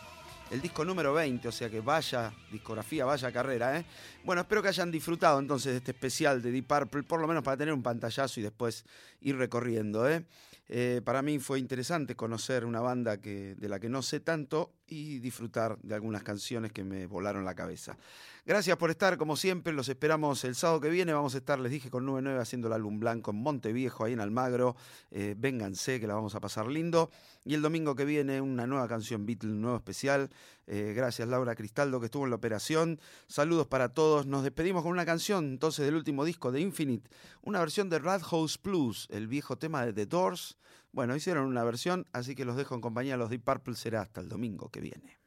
el 0.52 0.62
disco 0.62 0.86
número 0.86 1.14
20, 1.14 1.48
o 1.48 1.52
sea 1.52 1.70
que 1.70 1.82
vaya 1.82 2.32
discografía, 2.50 3.04
vaya 3.04 3.32
carrera, 3.32 3.78
¿eh? 3.78 3.86
Bueno, 4.24 4.42
espero 4.42 4.62
que 4.62 4.70
hayan 4.70 4.90
disfrutado 4.90 5.40
entonces 5.40 5.74
de 5.74 5.78
este 5.80 5.92
especial 5.92 6.42
de 6.42 6.52
Deep 6.52 6.66
Purple, 6.66 7.04
por 7.04 7.20
lo 7.20 7.28
menos 7.28 7.44
para 7.44 7.58
tener 7.58 7.74
un 7.74 7.84
pantallazo 7.84 8.40
y 8.40 8.44
después 8.44 8.86
ir 9.20 9.36
recorriendo, 9.36 10.08
¿eh? 10.10 10.26
Eh, 10.70 11.02
para 11.04 11.22
mí 11.22 11.40
fue 11.40 11.60
interesante 11.60 12.16
conocer 12.16 12.64
una 12.64 12.80
banda 12.80 13.20
que, 13.20 13.56
de 13.56 13.68
la 13.68 13.80
que 13.80 13.90
no 13.90 14.02
sé 14.02 14.22
tanto 14.22 14.72
y 14.88 15.20
disfrutar 15.20 15.78
de 15.82 15.96
algunas 15.96 16.24
canciones 16.24 16.72
que 16.72 16.84
me 16.84 17.08
volaron 17.08 17.46
la 17.46 17.56
cabeza. 17.56 17.98
Gracias 18.46 18.76
por 18.76 18.90
estar, 18.90 19.18
como 19.18 19.38
siempre, 19.38 19.72
los 19.72 19.88
esperamos 19.88 20.44
el 20.44 20.56
sábado 20.56 20.82
que 20.82 20.90
viene. 20.90 21.14
Vamos 21.14 21.34
a 21.36 21.38
estar, 21.38 21.60
les 21.60 21.72
dije, 21.72 21.90
con 21.90 22.06
9-9 22.06 22.40
haciendo 22.40 22.68
el 22.68 22.74
álbum 22.74 23.00
blanco 23.00 23.32
en 23.32 23.38
Monteviejo, 23.38 24.04
ahí 24.04 24.14
en 24.14 24.20
Almagro. 24.20 24.76
Eh, 25.12 25.36
vénganse, 25.38 26.02
que 26.02 26.08
la 26.08 26.16
vamos 26.16 26.36
a 26.36 26.42
pasar 26.42 26.68
lindo. 26.68 27.10
Y 27.46 27.54
el 27.54 27.62
domingo 27.62 27.96
que 27.96 28.04
viene, 28.04 28.42
una 28.42 28.68
nueva 28.68 28.88
canción 28.90 29.26
Beatle, 29.26 29.52
un 29.52 29.62
nuevo 29.62 29.78
especial. 29.78 30.30
Eh, 30.68 30.94
gracias, 30.94 31.28
Laura 31.28 31.56
Cristaldo, 31.56 32.02
que 32.02 32.08
estuvo 32.08 32.26
en 32.26 32.32
la 32.32 32.36
operación. 32.36 33.00
Saludos 33.28 33.68
para 33.68 33.90
todos. 33.90 34.26
Nos 34.26 34.44
despedimos 34.44 34.84
con 34.84 34.92
una 34.92 35.06
canción, 35.06 35.46
entonces, 35.46 35.86
del 35.86 35.96
último 35.96 36.26
disco 36.26 36.52
de 36.52 36.60
Infinite. 36.60 37.10
Una 37.42 37.60
versión 37.60 37.90
de 37.90 38.00
Rat 38.00 38.24
House 38.24 38.60
Blues, 38.62 39.08
el 39.10 39.28
viejo 39.28 39.58
tema 39.58 39.86
de 39.86 39.94
The 39.94 40.06
Doors. 40.06 40.58
Bueno, 40.94 41.16
hicieron 41.16 41.48
una 41.48 41.64
versión, 41.64 42.06
así 42.14 42.36
que 42.36 42.46
los 42.46 42.56
dejo 42.56 42.76
en 42.76 42.82
compañía 42.82 43.18
los 43.18 43.32
Deep 43.32 43.44
Purple. 43.44 43.74
Será 43.74 44.02
hasta 44.02 44.22
el 44.22 44.30
domingo 44.30 44.70
que 44.70 44.80
viene. 44.80 45.23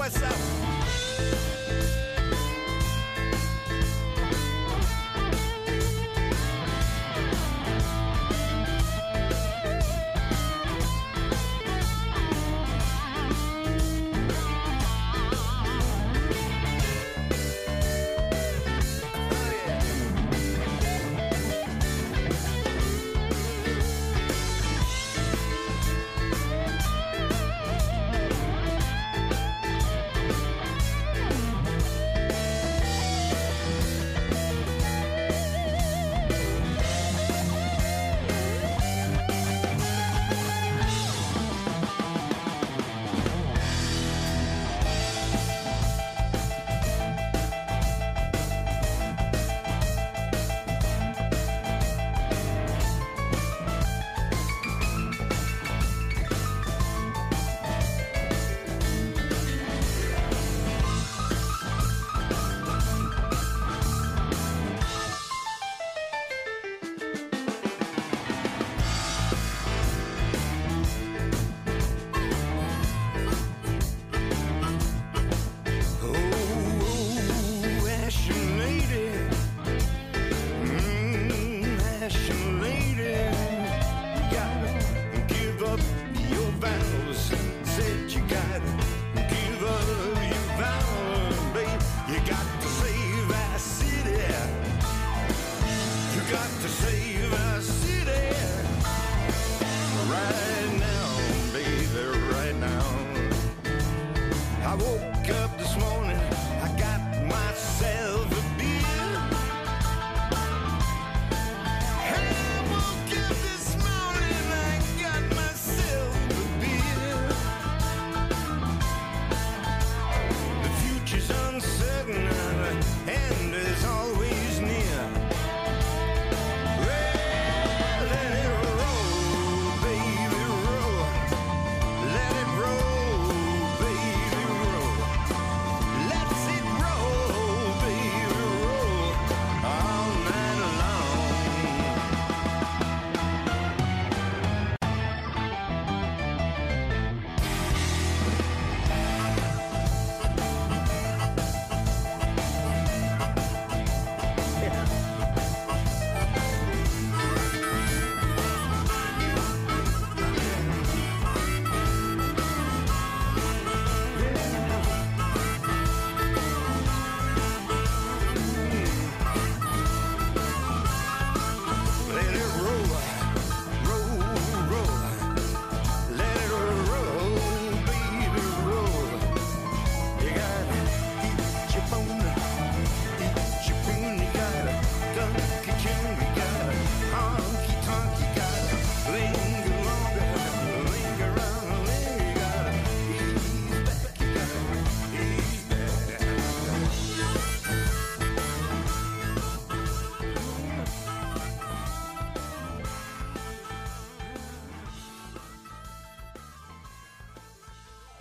What's 0.00 0.22
up? 0.22 0.59